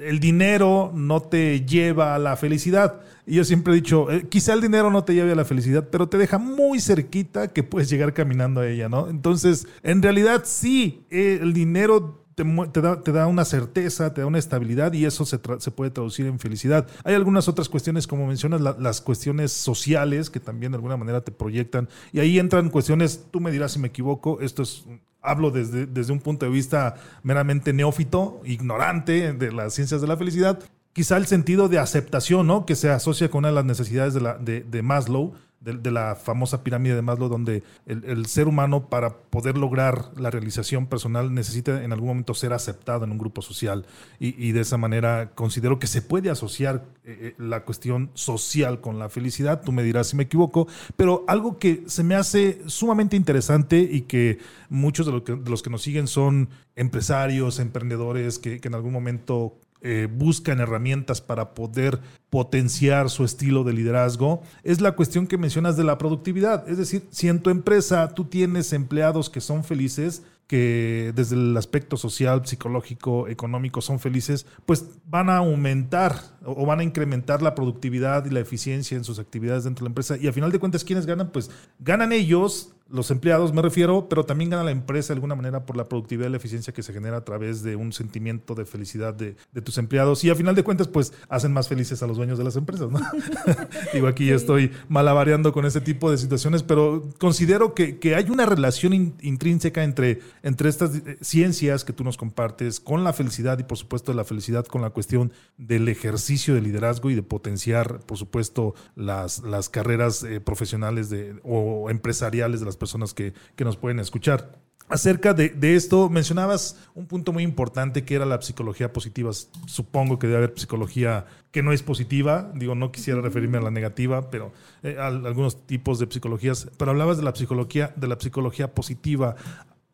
el 0.00 0.20
dinero 0.20 0.90
no 0.94 1.20
te 1.20 1.64
lleva 1.64 2.14
a 2.14 2.18
la 2.18 2.36
felicidad. 2.36 3.00
Y 3.28 3.34
yo 3.34 3.44
siempre 3.44 3.74
he 3.74 3.76
dicho, 3.76 4.10
eh, 4.10 4.26
quizá 4.26 4.54
el 4.54 4.62
dinero 4.62 4.90
no 4.90 5.04
te 5.04 5.14
lleve 5.14 5.32
a 5.32 5.34
la 5.34 5.44
felicidad, 5.44 5.88
pero 5.90 6.08
te 6.08 6.16
deja 6.16 6.38
muy 6.38 6.80
cerquita 6.80 7.48
que 7.48 7.62
puedes 7.62 7.90
llegar 7.90 8.14
caminando 8.14 8.62
a 8.62 8.66
ella, 8.66 8.88
¿no? 8.88 9.10
Entonces, 9.10 9.66
en 9.82 10.00
realidad 10.02 10.44
sí, 10.46 11.04
eh, 11.10 11.38
el 11.42 11.52
dinero 11.52 12.24
te, 12.34 13.12
da, 13.12 13.26
una 13.26 13.44
certeza, 13.44 14.14
te 14.14 14.22
da 14.22 14.26
una 14.26 14.38
estabilidad 14.38 14.94
y 14.94 15.04
eso 15.04 15.26
se, 15.26 15.38
puede 15.38 15.90
traducir 15.90 16.26
en 16.26 16.38
felicidad. 16.38 16.86
Hay 17.04 17.14
algunas 17.14 17.48
otras 17.48 17.68
cuestiones, 17.68 18.06
como 18.06 18.26
mencionas, 18.26 18.60
las 18.60 19.00
cuestiones 19.02 19.52
sociales 19.52 20.30
que 20.30 20.40
también 20.40 20.72
de 20.72 20.76
alguna 20.76 20.96
manera 20.96 21.20
te 21.20 21.32
proyectan 21.32 21.88
y 22.12 22.20
ahí 22.20 22.38
entran 22.38 22.70
cuestiones, 22.70 23.26
tú 23.30 23.40
me 23.40 23.50
dirás 23.50 23.72
si 23.72 23.78
me 23.78 23.88
equivoco, 23.88 24.40
esto 24.40 24.62
es 24.62 24.84
hablo 25.20 25.50
desde, 25.50 25.86
desde 25.86 26.12
un 26.12 26.20
punto 26.20 26.46
de 26.46 26.52
vista 26.52 26.94
meramente 27.22 27.72
neófito, 27.72 28.40
ignorante 28.44 29.32
de 29.32 29.52
las 29.52 29.74
ciencias 29.74 30.00
de 30.00 30.06
la 30.06 30.16
felicidad, 30.16 30.60
quizá 30.98 31.16
el 31.16 31.26
sentido 31.26 31.68
de 31.68 31.78
aceptación, 31.78 32.48
¿no? 32.48 32.66
Que 32.66 32.74
se 32.74 32.90
asocia 32.90 33.30
con 33.30 33.38
una 33.38 33.50
de 33.50 33.54
las 33.54 33.64
necesidades 33.64 34.14
de, 34.14 34.82
Maslow, 34.82 35.32
de, 35.60 35.92
la 35.92 36.16
famosa 36.16 36.64
pirámide 36.64 36.96
de 36.96 37.02
Maslow, 37.02 37.28
donde 37.28 37.62
el, 37.86 38.26
ser 38.26 38.48
humano 38.48 38.88
para 38.88 39.16
poder 39.16 39.56
lograr 39.56 40.10
la 40.16 40.32
realización 40.32 40.88
personal 40.88 41.32
necesita 41.32 41.84
en 41.84 41.92
algún 41.92 42.08
momento 42.08 42.34
ser 42.34 42.52
aceptado 42.52 43.04
en 43.04 43.12
un 43.12 43.18
grupo 43.18 43.42
social. 43.42 43.86
Y, 44.18 44.50
de 44.50 44.60
esa 44.60 44.76
manera 44.76 45.30
considero 45.36 45.78
que 45.78 45.86
se 45.86 46.02
puede 46.02 46.30
asociar 46.30 46.84
eh, 47.04 47.16
eh, 47.20 47.34
la 47.38 47.64
cuestión 47.64 48.10
social 48.14 48.80
con 48.80 48.98
la 48.98 49.08
felicidad. 49.08 49.62
Tú 49.62 49.70
me 49.70 49.84
dirás 49.84 50.08
si 50.08 50.16
me 50.16 50.24
equivoco, 50.24 50.66
pero 50.96 51.24
algo 51.28 51.58
que 51.58 51.84
se 51.86 52.02
me 52.02 52.16
hace 52.16 52.60
sumamente 52.66 53.14
interesante 53.14 53.78
y 53.78 54.00
que 54.00 54.40
muchos 54.68 55.06
de, 55.06 55.12
los 55.48 55.62
que 55.62 55.70
nos 55.70 55.80
siguen 55.80 56.08
son 56.08 56.48
empresarios, 56.74 57.60
emprendedores 57.60 58.40
que 58.40 58.60
en 58.60 58.74
algún 58.74 58.92
momento 58.92 59.60
eh, 59.82 60.08
buscan 60.10 60.60
herramientas 60.60 61.20
para 61.20 61.54
poder 61.54 62.00
potenciar 62.30 63.10
su 63.10 63.24
estilo 63.24 63.64
de 63.64 63.72
liderazgo, 63.72 64.42
es 64.62 64.80
la 64.80 64.92
cuestión 64.92 65.26
que 65.26 65.38
mencionas 65.38 65.76
de 65.76 65.84
la 65.84 65.98
productividad. 65.98 66.68
Es 66.68 66.78
decir, 66.78 67.06
si 67.10 67.28
en 67.28 67.40
tu 67.40 67.50
empresa 67.50 68.08
tú 68.08 68.24
tienes 68.24 68.72
empleados 68.72 69.30
que 69.30 69.40
son 69.40 69.64
felices, 69.64 70.22
que 70.48 71.12
desde 71.14 71.36
el 71.36 71.56
aspecto 71.56 71.98
social, 71.98 72.44
psicológico, 72.46 73.28
económico 73.28 73.82
son 73.82 74.00
felices, 74.00 74.46
pues 74.64 74.86
van 75.06 75.28
a 75.28 75.36
aumentar 75.36 76.16
o 76.42 76.64
van 76.64 76.80
a 76.80 76.84
incrementar 76.84 77.42
la 77.42 77.54
productividad 77.54 78.24
y 78.24 78.30
la 78.30 78.40
eficiencia 78.40 78.96
en 78.96 79.04
sus 79.04 79.18
actividades 79.18 79.64
dentro 79.64 79.84
de 79.84 79.88
la 79.88 79.90
empresa. 79.90 80.16
Y 80.16 80.26
a 80.26 80.32
final 80.32 80.50
de 80.50 80.58
cuentas, 80.58 80.84
¿quiénes 80.84 81.04
ganan? 81.04 81.30
Pues 81.32 81.50
ganan 81.78 82.12
ellos 82.12 82.72
los 82.90 83.10
empleados 83.10 83.52
me 83.52 83.60
refiero, 83.60 84.08
pero 84.08 84.24
también 84.24 84.50
gana 84.50 84.64
la 84.64 84.70
empresa 84.70 85.08
de 85.08 85.18
alguna 85.18 85.34
manera 85.34 85.66
por 85.66 85.76
la 85.76 85.88
productividad 85.88 86.28
y 86.28 86.30
la 86.30 86.38
eficiencia 86.38 86.72
que 86.72 86.82
se 86.82 86.92
genera 86.92 87.18
a 87.18 87.24
través 87.24 87.62
de 87.62 87.76
un 87.76 87.92
sentimiento 87.92 88.54
de 88.54 88.64
felicidad 88.64 89.12
de, 89.14 89.36
tus 89.62 89.76
empleados 89.76 90.24
y 90.24 90.30
a 90.30 90.34
final 90.34 90.54
de 90.54 90.62
cuentas 90.62 90.88
pues 90.88 91.12
hacen 91.28 91.52
más 91.52 91.68
felices 91.68 92.02
a 92.02 92.06
los 92.06 92.16
dueños 92.16 92.38
de 92.38 92.44
las 92.44 92.56
empresas, 92.56 92.90
¿no? 92.90 93.00
Digo, 93.92 94.06
aquí 94.06 94.26
ya 94.26 94.34
estoy 94.34 94.72
malabareando 94.88 95.52
con 95.52 95.66
ese 95.66 95.80
tipo 95.80 96.10
de 96.10 96.16
situaciones, 96.16 96.62
pero 96.62 97.08
considero 97.18 97.74
que, 97.74 97.98
hay 98.14 98.30
una 98.30 98.46
relación 98.46 99.14
intrínseca 99.20 99.84
entre, 99.84 100.20
entre 100.42 100.70
estas 100.70 100.96
eh, 100.96 101.18
ciencias 101.20 101.84
que 101.84 101.92
tú 101.92 102.04
nos 102.04 102.16
compartes 102.16 102.80
con 102.80 103.04
la 103.04 103.12
felicidad 103.12 103.58
y 103.58 103.64
por 103.64 103.76
supuesto 103.76 104.14
la 104.14 104.24
felicidad 104.24 104.64
con 104.64 104.80
la 104.80 104.90
cuestión 104.90 105.32
del 105.58 105.88
ejercicio 105.88 106.54
de 106.54 106.62
liderazgo 106.62 107.10
y 107.10 107.14
de 107.14 107.22
potenciar 107.22 108.00
por 108.00 108.16
supuesto 108.16 108.74
las, 108.96 109.40
las 109.40 109.68
carreras 109.68 110.22
eh, 110.22 110.40
profesionales 110.40 111.10
de, 111.10 111.38
o 111.44 111.90
empresariales 111.90 112.60
de 112.60 112.66
las 112.66 112.77
personas 112.78 113.14
que, 113.14 113.34
nos 113.58 113.76
pueden 113.76 113.98
escuchar. 113.98 114.58
Acerca 114.88 115.34
de, 115.34 115.52
esto, 115.74 116.08
mencionabas 116.08 116.78
un 116.94 117.06
punto 117.06 117.34
muy 117.34 117.42
importante 117.42 118.04
que 118.04 118.14
era 118.14 118.24
la 118.24 118.40
psicología 118.40 118.90
positiva. 118.90 119.30
Supongo 119.66 120.18
que 120.18 120.26
debe 120.26 120.38
haber 120.38 120.58
psicología 120.58 121.26
que 121.50 121.62
no 121.62 121.72
es 121.72 121.82
positiva. 121.82 122.50
Digo, 122.54 122.74
no 122.74 122.90
quisiera 122.90 123.20
referirme 123.20 123.58
a 123.58 123.60
la 123.60 123.70
negativa, 123.70 124.30
pero 124.30 124.52
eh, 124.82 124.96
a, 124.98 125.08
algunos 125.08 125.66
tipos 125.66 125.98
de 125.98 126.06
psicologías. 126.10 126.70
Pero 126.78 126.92
hablabas 126.92 127.18
de 127.18 127.24
la 127.24 127.34
psicología, 127.34 127.92
de 127.96 128.08
la 128.08 128.18
psicología 128.18 128.74
positiva. 128.74 129.36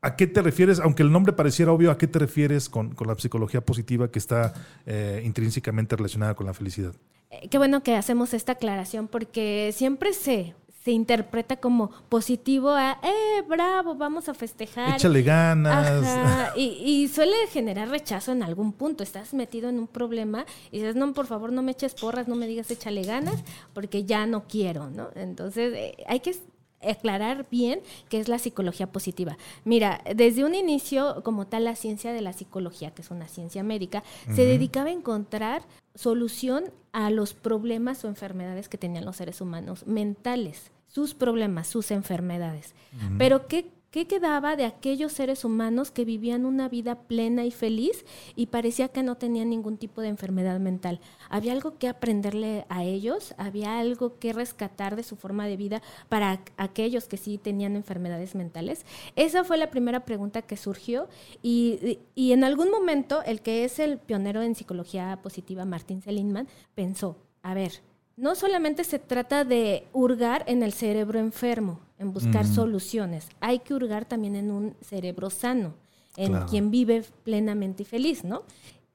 ¿A 0.00 0.14
qué 0.14 0.28
te 0.28 0.42
refieres? 0.42 0.78
Aunque 0.78 1.02
el 1.02 1.10
nombre 1.10 1.32
pareciera 1.32 1.72
obvio, 1.72 1.90
¿a 1.90 1.98
qué 1.98 2.06
te 2.06 2.20
refieres 2.20 2.68
con, 2.68 2.94
la 3.04 3.16
psicología 3.16 3.62
positiva 3.62 4.12
que 4.12 4.20
está 4.20 4.54
eh, 4.86 5.22
intrínsecamente 5.24 5.96
relacionada 5.96 6.34
con 6.34 6.46
la 6.46 6.54
felicidad? 6.54 6.94
eh, 7.30 7.48
qué 7.48 7.58
bueno 7.58 7.82
que 7.82 7.96
hacemos 7.96 8.34
esta 8.34 8.52
aclaración 8.52 9.08
porque 9.08 9.72
siempre 9.74 10.12
se 10.12 10.54
se 10.84 10.90
interpreta 10.90 11.56
como 11.56 11.90
positivo 12.10 12.68
a, 12.68 12.98
eh, 13.02 13.42
bravo, 13.48 13.94
vamos 13.94 14.28
a 14.28 14.34
festejar. 14.34 14.96
Échale 14.96 15.22
ganas. 15.22 16.04
Ajá, 16.04 16.52
y, 16.56 16.76
y, 16.84 17.08
suele 17.08 17.34
generar 17.50 17.88
rechazo 17.88 18.32
en 18.32 18.42
algún 18.42 18.74
punto. 18.74 19.02
Estás 19.02 19.32
metido 19.32 19.70
en 19.70 19.78
un 19.78 19.86
problema 19.86 20.44
y 20.70 20.80
dices, 20.80 20.94
no, 20.94 21.10
por 21.14 21.26
favor, 21.26 21.52
no 21.52 21.62
me 21.62 21.72
eches 21.72 21.94
porras, 21.94 22.28
no 22.28 22.36
me 22.36 22.46
digas 22.46 22.70
échale 22.70 23.02
ganas, 23.02 23.42
porque 23.72 24.04
ya 24.04 24.26
no 24.26 24.44
quiero, 24.46 24.90
¿no? 24.90 25.08
Entonces, 25.14 25.72
eh, 25.74 26.04
hay 26.06 26.20
que 26.20 26.36
aclarar 26.82 27.46
bien 27.50 27.80
qué 28.10 28.20
es 28.20 28.28
la 28.28 28.38
psicología 28.38 28.86
positiva. 28.92 29.38
Mira, 29.64 30.02
desde 30.14 30.44
un 30.44 30.54
inicio, 30.54 31.22
como 31.24 31.46
tal, 31.46 31.64
la 31.64 31.76
ciencia 31.76 32.12
de 32.12 32.20
la 32.20 32.34
psicología, 32.34 32.90
que 32.90 33.00
es 33.00 33.10
una 33.10 33.26
ciencia 33.26 33.62
médica, 33.62 34.04
se 34.34 34.44
dedicaba 34.44 34.90
a 34.90 34.92
encontrar 34.92 35.62
solución 35.94 36.64
a 36.92 37.08
los 37.08 37.32
problemas 37.32 38.04
o 38.04 38.08
enfermedades 38.08 38.68
que 38.68 38.76
tenían 38.76 39.06
los 39.06 39.16
seres 39.16 39.40
humanos 39.40 39.86
mentales 39.86 40.73
sus 40.94 41.12
problemas, 41.12 41.66
sus 41.66 41.90
enfermedades. 41.90 42.72
Pero 43.18 43.48
¿qué, 43.48 43.72
¿qué 43.90 44.06
quedaba 44.06 44.54
de 44.54 44.64
aquellos 44.64 45.10
seres 45.10 45.44
humanos 45.44 45.90
que 45.90 46.04
vivían 46.04 46.46
una 46.46 46.68
vida 46.68 47.00
plena 47.00 47.44
y 47.44 47.50
feliz 47.50 48.04
y 48.36 48.46
parecía 48.46 48.86
que 48.86 49.02
no 49.02 49.16
tenían 49.16 49.50
ningún 49.50 49.76
tipo 49.76 50.02
de 50.02 50.06
enfermedad 50.06 50.60
mental? 50.60 51.00
¿Había 51.28 51.52
algo 51.52 51.78
que 51.78 51.88
aprenderle 51.88 52.64
a 52.68 52.84
ellos? 52.84 53.34
¿Había 53.38 53.80
algo 53.80 54.20
que 54.20 54.32
rescatar 54.32 54.94
de 54.94 55.02
su 55.02 55.16
forma 55.16 55.48
de 55.48 55.56
vida 55.56 55.82
para 56.08 56.40
aquellos 56.56 57.08
que 57.08 57.16
sí 57.16 57.38
tenían 57.38 57.74
enfermedades 57.74 58.36
mentales? 58.36 58.86
Esa 59.16 59.42
fue 59.42 59.56
la 59.56 59.70
primera 59.70 60.04
pregunta 60.04 60.42
que 60.42 60.56
surgió 60.56 61.08
y, 61.42 61.98
y 62.14 62.30
en 62.30 62.44
algún 62.44 62.70
momento 62.70 63.20
el 63.24 63.40
que 63.40 63.64
es 63.64 63.80
el 63.80 63.98
pionero 63.98 64.42
en 64.42 64.54
psicología 64.54 65.18
positiva, 65.22 65.64
Martin 65.64 66.02
Seligman, 66.02 66.46
pensó, 66.76 67.16
a 67.42 67.52
ver, 67.52 67.82
no 68.16 68.34
solamente 68.34 68.84
se 68.84 68.98
trata 68.98 69.44
de 69.44 69.86
hurgar 69.92 70.44
en 70.46 70.62
el 70.62 70.72
cerebro 70.72 71.18
enfermo, 71.18 71.80
en 71.98 72.12
buscar 72.12 72.46
soluciones, 72.46 73.28
hay 73.40 73.60
que 73.60 73.74
hurgar 73.74 74.04
también 74.04 74.36
en 74.36 74.50
un 74.50 74.76
cerebro 74.80 75.30
sano, 75.30 75.74
en 76.16 76.34
quien 76.46 76.70
vive 76.70 77.04
plenamente 77.24 77.82
y 77.82 77.86
feliz, 77.86 78.24
¿no? 78.24 78.42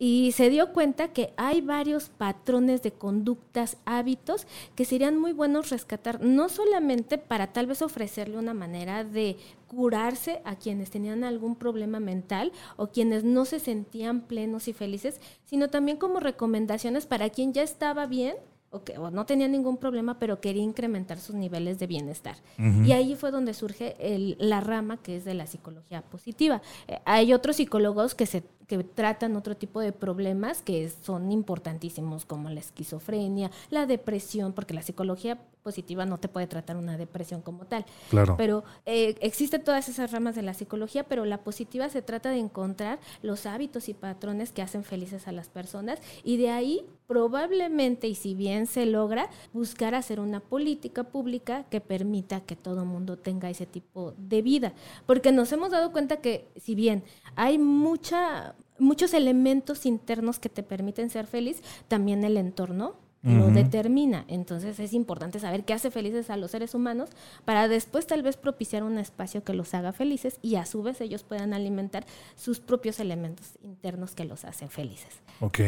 Y 0.02 0.32
se 0.32 0.50
dio 0.50 0.72
cuenta 0.72 1.10
que 1.10 1.34
hay 1.36 1.60
varios 1.60 2.08
patrones 2.08 2.82
de 2.82 2.94
conductas, 2.94 3.76
hábitos 3.84 4.48
que 4.74 4.86
serían 4.86 5.18
muy 5.18 5.34
buenos 5.34 5.72
rescatar, 5.72 6.24
no 6.24 6.48
solamente 6.48 7.18
para 7.18 7.52
tal 7.52 7.68
vez 7.68 7.82
ofrecerle 7.82 8.38
una 8.38 8.54
manera 8.54 9.04
de 9.04 9.36
curarse 9.68 10.42
a 10.46 10.56
quienes 10.56 10.90
tenían 10.90 11.26
algún 11.26 11.58
problema 11.58 12.00
mental 12.00 12.54
o 12.78 12.88
quienes 12.88 13.26
no 13.26 13.44
se 13.44 13.60
sentían 13.60 14.22
plenos 14.22 14.70
y 14.70 14.74
felices, 14.74 15.20
sino 15.44 15.70
también 15.70 15.98
como 15.98 16.22
recomendaciones 16.22 17.06
para 17.06 17.30
quien 17.30 17.52
ya 17.52 17.64
estaba 17.64 18.06
bien 18.06 18.38
o, 18.72 18.84
que, 18.84 18.98
no 18.98 19.26
tenía 19.26 19.48
ningún 19.48 19.78
problema, 19.78 20.20
pero 20.20 20.40
quería 20.42 20.64
incrementar 20.64 21.20
sus 21.20 21.36
niveles 21.36 21.80
de 21.80 21.88
bienestar. 21.88 22.36
Y 22.58 22.92
ahí 22.92 23.16
fue 23.16 23.32
donde 23.32 23.54
surge 23.54 23.96
la 24.38 24.62
rama 24.62 24.98
que 24.98 25.18
es 25.18 25.26
de 25.26 25.34
la 25.34 25.48
psicología 25.48 26.02
positiva. 26.02 26.62
Eh, 26.88 27.00
hay 27.06 27.34
otros 27.34 27.56
psicólogos 27.58 28.16
que 28.16 28.26
se 28.26 28.44
que 28.70 28.84
tratan 28.84 29.36
otro 29.36 29.58
tipo 29.58 29.82
de 29.82 29.92
problemas 29.92 30.62
que 30.62 30.92
son 31.02 31.32
importantísimos, 31.32 32.26
como 32.26 32.52
la 32.52 32.60
esquizofrenia, 32.60 33.50
la 33.72 33.88
depresión, 33.88 34.54
porque 34.54 34.76
la 34.76 34.84
psicología 34.84 35.40
positiva 35.64 36.06
no 36.06 36.20
te 36.20 36.28
puede 36.28 36.46
tratar 36.46 36.78
una 36.78 36.96
depresión 36.96 37.42
como 37.42 37.66
tal. 37.66 37.84
Claro. 38.12 38.36
Pero 38.38 38.64
eh, 38.86 39.16
existen 39.22 39.64
todas 39.64 39.90
esas 39.90 40.12
ramas 40.12 40.36
de 40.36 40.44
la 40.44 40.54
psicología, 40.54 41.04
pero 41.04 41.26
la 41.26 41.40
positiva 41.40 41.90
se 41.90 42.04
trata 42.04 42.30
de 42.30 42.38
encontrar 42.38 43.00
los 43.24 43.48
hábitos 43.48 43.90
y 43.90 43.96
patrones 43.96 44.52
que 44.52 44.62
hacen 44.62 44.84
felices 44.84 45.28
a 45.28 45.32
las 45.32 45.50
personas 45.50 46.00
y 46.24 46.38
de 46.38 46.52
ahí 46.52 46.86
probablemente, 47.10 48.08
y 48.08 48.14
si 48.14 48.36
bien 48.36 48.68
se 48.68 48.86
logra, 48.86 49.32
buscar 49.52 49.96
hacer 49.96 50.20
una 50.20 50.42
política 50.42 51.06
pública 51.06 51.64
que 51.64 51.82
permita 51.82 52.42
que 52.42 52.56
todo 52.56 52.86
mundo 52.86 53.18
tenga 53.18 53.50
ese 53.50 53.66
tipo 53.66 54.14
de 54.16 54.44
vida. 54.44 54.74
Porque 55.08 55.32
nos 55.32 55.52
hemos 55.52 55.72
dado 55.72 55.92
cuenta 55.92 56.18
que 56.18 56.48
si 56.56 56.76
bien 56.76 57.04
hay 57.36 57.58
mucha, 57.58 58.54
muchos 58.78 59.16
elementos 59.16 59.88
internos 59.88 60.38
que 60.38 60.50
te 60.50 60.62
permiten 60.62 61.10
ser 61.10 61.26
feliz, 61.26 61.64
también 61.88 62.24
el 62.24 62.38
entorno 62.38 62.94
lo 63.24 63.48
determina. 63.50 64.24
Entonces 64.28 64.80
es 64.80 64.94
importante 64.94 65.40
saber 65.40 65.66
qué 65.66 65.74
hace 65.74 65.92
felices 65.92 66.30
a 66.30 66.38
los 66.38 66.52
seres 66.52 66.74
humanos 66.74 67.10
para 67.46 67.68
después 67.68 68.08
tal 68.08 68.24
vez 68.24 68.38
propiciar 68.38 68.84
un 68.84 68.98
espacio 68.98 69.44
que 69.44 69.54
los 69.54 69.74
haga 69.74 69.92
felices 69.92 70.40
y 70.42 70.56
a 70.56 70.66
su 70.66 70.84
vez 70.84 71.02
ellos 71.02 71.24
puedan 71.24 71.54
alimentar 71.54 72.06
sus 72.36 72.60
propios 72.60 73.00
elementos 73.00 73.58
internos 73.62 74.12
que 74.16 74.26
los 74.26 74.46
hacen 74.46 74.70
felices. 74.70 75.22
Ok, 75.42 75.60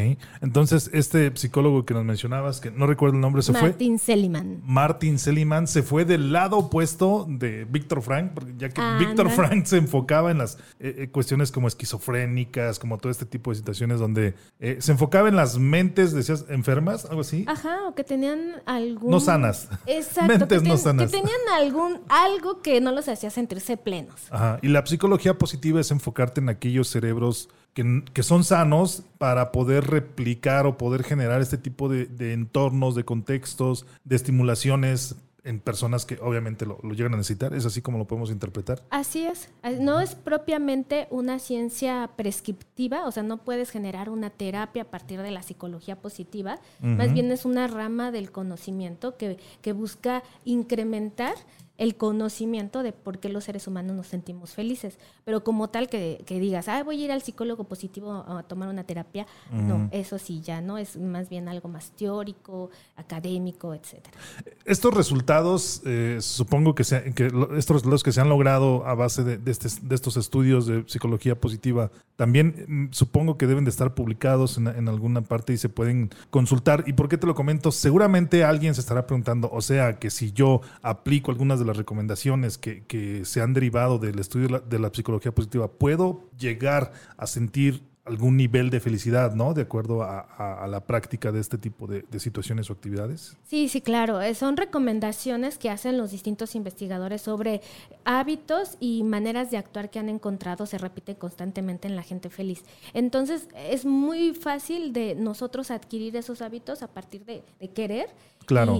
entonces 0.42 0.90
este 0.94 1.36
psicólogo 1.36 1.86
que 1.86 1.94
nos 1.94 2.06
mencionabas, 2.06 2.62
que 2.62 2.72
no 2.72 2.88
recuerdo 2.88 3.16
el 3.16 3.22
nombre, 3.22 3.42
se 3.42 3.54
fue... 3.54 3.70
Martin 3.70 4.00
Seligman. 4.00 4.62
Martin 4.64 5.20
Seligman 5.20 5.68
se 5.68 5.84
fue 5.84 6.06
del 6.06 6.32
lado 6.32 6.58
opuesto 6.58 7.26
de 7.28 7.66
Víctor 7.66 8.02
Frank, 8.02 8.32
ya 8.58 8.70
que 8.70 8.82
Víctor 9.00 9.30
Frank 9.30 9.66
se 9.66 9.78
enfocaba 9.78 10.32
en 10.32 10.38
las 10.38 10.56
eh, 10.80 10.96
eh, 10.98 11.10
cuestiones 11.10 11.52
como 11.52 11.68
esquizofrénicas, 11.68 12.80
como 12.80 12.98
todo 12.98 13.12
este 13.12 13.26
tipo 13.26 13.52
de 13.52 13.56
situaciones 13.58 14.00
donde 14.00 14.36
eh, 14.60 14.78
se 14.80 14.92
enfocaba 14.92 15.30
en 15.30 15.36
las 15.36 15.58
mentes, 15.58 16.14
decías, 16.14 16.46
enfermas, 16.50 17.06
algo 17.06 17.22
así. 17.22 17.41
Ajá, 17.48 17.88
o 17.88 17.96
que 17.96 18.04
tenían 18.04 18.62
algún... 18.66 19.12
No 19.12 19.20
sanas. 19.20 19.70
Exacto. 19.86 20.28
Mentes 20.40 20.64
no 20.64 20.78
sanas. 20.78 21.12
Que 21.12 21.18
tenían 21.18 21.40
algún, 21.54 22.00
algo 22.10 22.62
que 22.62 22.82
no 22.82 22.92
los 22.92 23.08
hacía 23.08 23.30
sentirse 23.30 23.78
plenos. 23.78 24.16
Ajá, 24.30 24.60
y 24.62 24.68
la 24.68 24.86
psicología 24.86 25.38
positiva 25.38 25.80
es 25.80 25.92
enfocarte 25.92 26.42
en 26.42 26.50
aquellos 26.50 26.88
cerebros 26.88 27.50
que, 27.74 28.04
que, 28.14 28.24
son 28.24 28.44
sanos 28.44 29.04
para 29.18 29.52
poder 29.52 29.88
replicar 29.88 30.66
o 30.66 30.78
poder 30.78 31.04
generar 31.04 31.42
este 31.42 31.58
tipo 31.58 31.88
de, 31.88 32.06
de 32.06 32.34
entornos, 32.34 32.96
de 32.96 33.06
contextos, 33.06 33.86
de 34.04 34.16
estimulaciones 34.16 35.16
en 35.44 35.60
personas 35.60 36.06
que 36.06 36.20
obviamente 36.22 36.66
lo, 36.66 36.80
llegan 36.82 37.14
a 37.14 37.18
necesitar. 37.18 37.54
¿Es 37.54 37.66
así 37.66 37.82
como 37.82 37.98
lo 37.98 38.06
podemos 38.06 38.32
interpretar? 38.32 38.84
Así 38.90 39.26
es. 39.26 39.50
No 39.80 40.00
es 40.00 40.16
propiamente 40.16 41.08
una 41.10 41.40
ciencia 41.40 42.12
prescriptiva, 42.16 43.06
o 43.06 43.12
sea, 43.12 43.24
no 43.24 43.38
puedes 43.38 43.72
generar 43.72 44.10
una 44.10 44.30
terapia 44.30 44.84
a 44.84 44.92
partir 44.92 45.22
de 45.22 45.32
la 45.32 45.42
psicología 45.42 45.96
positiva. 45.96 46.60
Más 46.80 47.14
bien 47.14 47.32
es 47.32 47.46
una 47.46 47.68
rama 47.68 48.12
del 48.12 48.32
conocimiento 48.32 49.18
que, 49.18 49.38
que 49.62 49.74
busca 49.74 50.24
incrementar 50.46 51.36
el 51.82 51.96
conocimiento 51.96 52.84
de 52.84 52.94
por 52.94 53.18
qué 53.18 53.28
los 53.28 53.46
seres 53.46 53.66
humanos 53.66 53.96
nos 53.96 54.06
sentimos 54.06 54.54
felices. 54.54 55.00
Pero 55.26 55.44
como 55.44 55.72
tal 55.72 55.90
que, 55.90 56.24
digas, 56.28 56.68
ah, 56.68 56.84
voy 56.84 57.02
a 57.02 57.06
ir 57.06 57.12
al 57.12 57.24
psicólogo 57.24 57.64
positivo 57.64 58.24
a 58.28 58.44
tomar 58.44 58.70
una 58.70 58.84
terapia, 58.84 59.26
no, 59.52 59.90
eso 59.92 60.20
sí 60.20 60.42
ya 60.42 60.62
no, 60.62 60.78
es 60.78 60.96
más 60.96 61.28
bien 61.28 61.48
algo 61.48 61.70
más 61.70 61.90
teórico, 61.98 62.70
académico, 62.98 63.74
etcétera. 63.74 64.16
Estos 64.64 64.94
resultados, 64.94 65.82
eh, 65.84 66.20
supongo 66.22 66.76
que, 66.76 66.84
que 67.16 67.32
estos 67.58 67.84
los 67.84 68.04
que 68.04 68.12
se 68.12 68.22
han 68.22 68.30
logrado 68.30 68.86
a 68.86 68.94
base 68.94 69.24
de, 69.24 69.52
este, 69.52 69.68
de, 69.82 69.96
estos 69.96 70.18
estudios 70.18 70.68
de 70.68 70.84
psicología 70.86 71.40
positiva, 71.42 71.90
también 72.16 72.66
mm, 72.68 72.94
supongo 72.94 73.40
que 73.40 73.48
deben 73.48 73.64
de 73.64 73.72
estar 73.72 73.96
publicados 73.96 74.60
en, 74.60 74.68
en 74.68 74.88
alguna 74.88 75.22
parte 75.22 75.54
y 75.54 75.58
se 75.58 75.70
pueden 75.70 76.12
consultar. 76.30 76.84
¿Y 76.86 76.94
por 76.94 77.10
qué 77.10 77.18
te 77.18 77.26
lo 77.26 77.34
comento? 77.34 77.72
Seguramente 77.72 78.44
alguien 78.44 78.76
se 78.76 78.82
estará 78.82 79.08
preguntando, 79.08 79.50
o 79.52 79.62
sea, 79.62 79.98
que 79.98 80.12
si 80.12 80.32
yo 80.32 80.62
aplico 80.84 81.32
algunas 81.32 81.58
de 81.58 81.66
las 81.66 81.71
recomendaciones 81.78 82.58
que, 82.58 82.84
que 82.86 83.26
se 83.26 83.42
han 83.42 83.54
derivado 83.54 84.00
del 84.00 84.20
estudio 84.20 84.60
de 84.60 84.80
la, 84.80 84.92
psicología 84.94 85.34
positiva, 85.34 85.72
¿puedo 85.72 86.30
llegar 86.38 86.92
a 87.18 87.28
sentir 87.28 87.91
algún 88.12 88.38
nivel 88.38 88.70
de 88.70 88.80
felicidad, 88.80 89.34
¿no? 89.34 89.54
De 89.54 89.64
acuerdo 89.64 90.04
a, 90.04 90.68
la 90.68 90.82
práctica 90.86 91.32
de 91.32 91.40
este 91.40 91.58
tipo 91.58 91.88
de, 91.88 92.06
situaciones 92.20 92.70
o 92.70 92.74
actividades. 92.74 93.38
Sí, 93.48 93.68
sí, 93.68 93.82
claro. 93.82 94.22
Eh, 94.22 94.36
son 94.36 94.58
recomendaciones 94.58 95.58
que 95.58 95.70
hacen 95.70 95.98
los 95.98 96.12
distintos 96.12 96.56
investigadores 96.56 97.22
sobre 97.22 97.62
hábitos 98.06 98.78
y 98.80 99.04
maneras 99.04 99.50
de 99.50 99.58
actuar 99.58 99.90
que 99.90 100.00
han 100.00 100.10
encontrado, 100.10 100.66
se 100.66 100.78
repiten 100.78 101.16
constantemente 101.16 101.88
en 101.88 101.96
la 101.96 102.04
gente 102.04 102.30
feliz. 102.30 102.64
Entonces, 102.94 103.48
es 103.56 103.86
muy 103.86 104.34
fácil 104.34 104.94
de 104.94 105.16
nosotros 105.16 105.72
adquirir 105.72 106.16
esos 106.16 106.42
hábitos 106.42 106.84
a 106.84 106.88
partir 106.88 107.26
de, 107.26 107.44
de 107.60 107.70
querer 107.70 108.10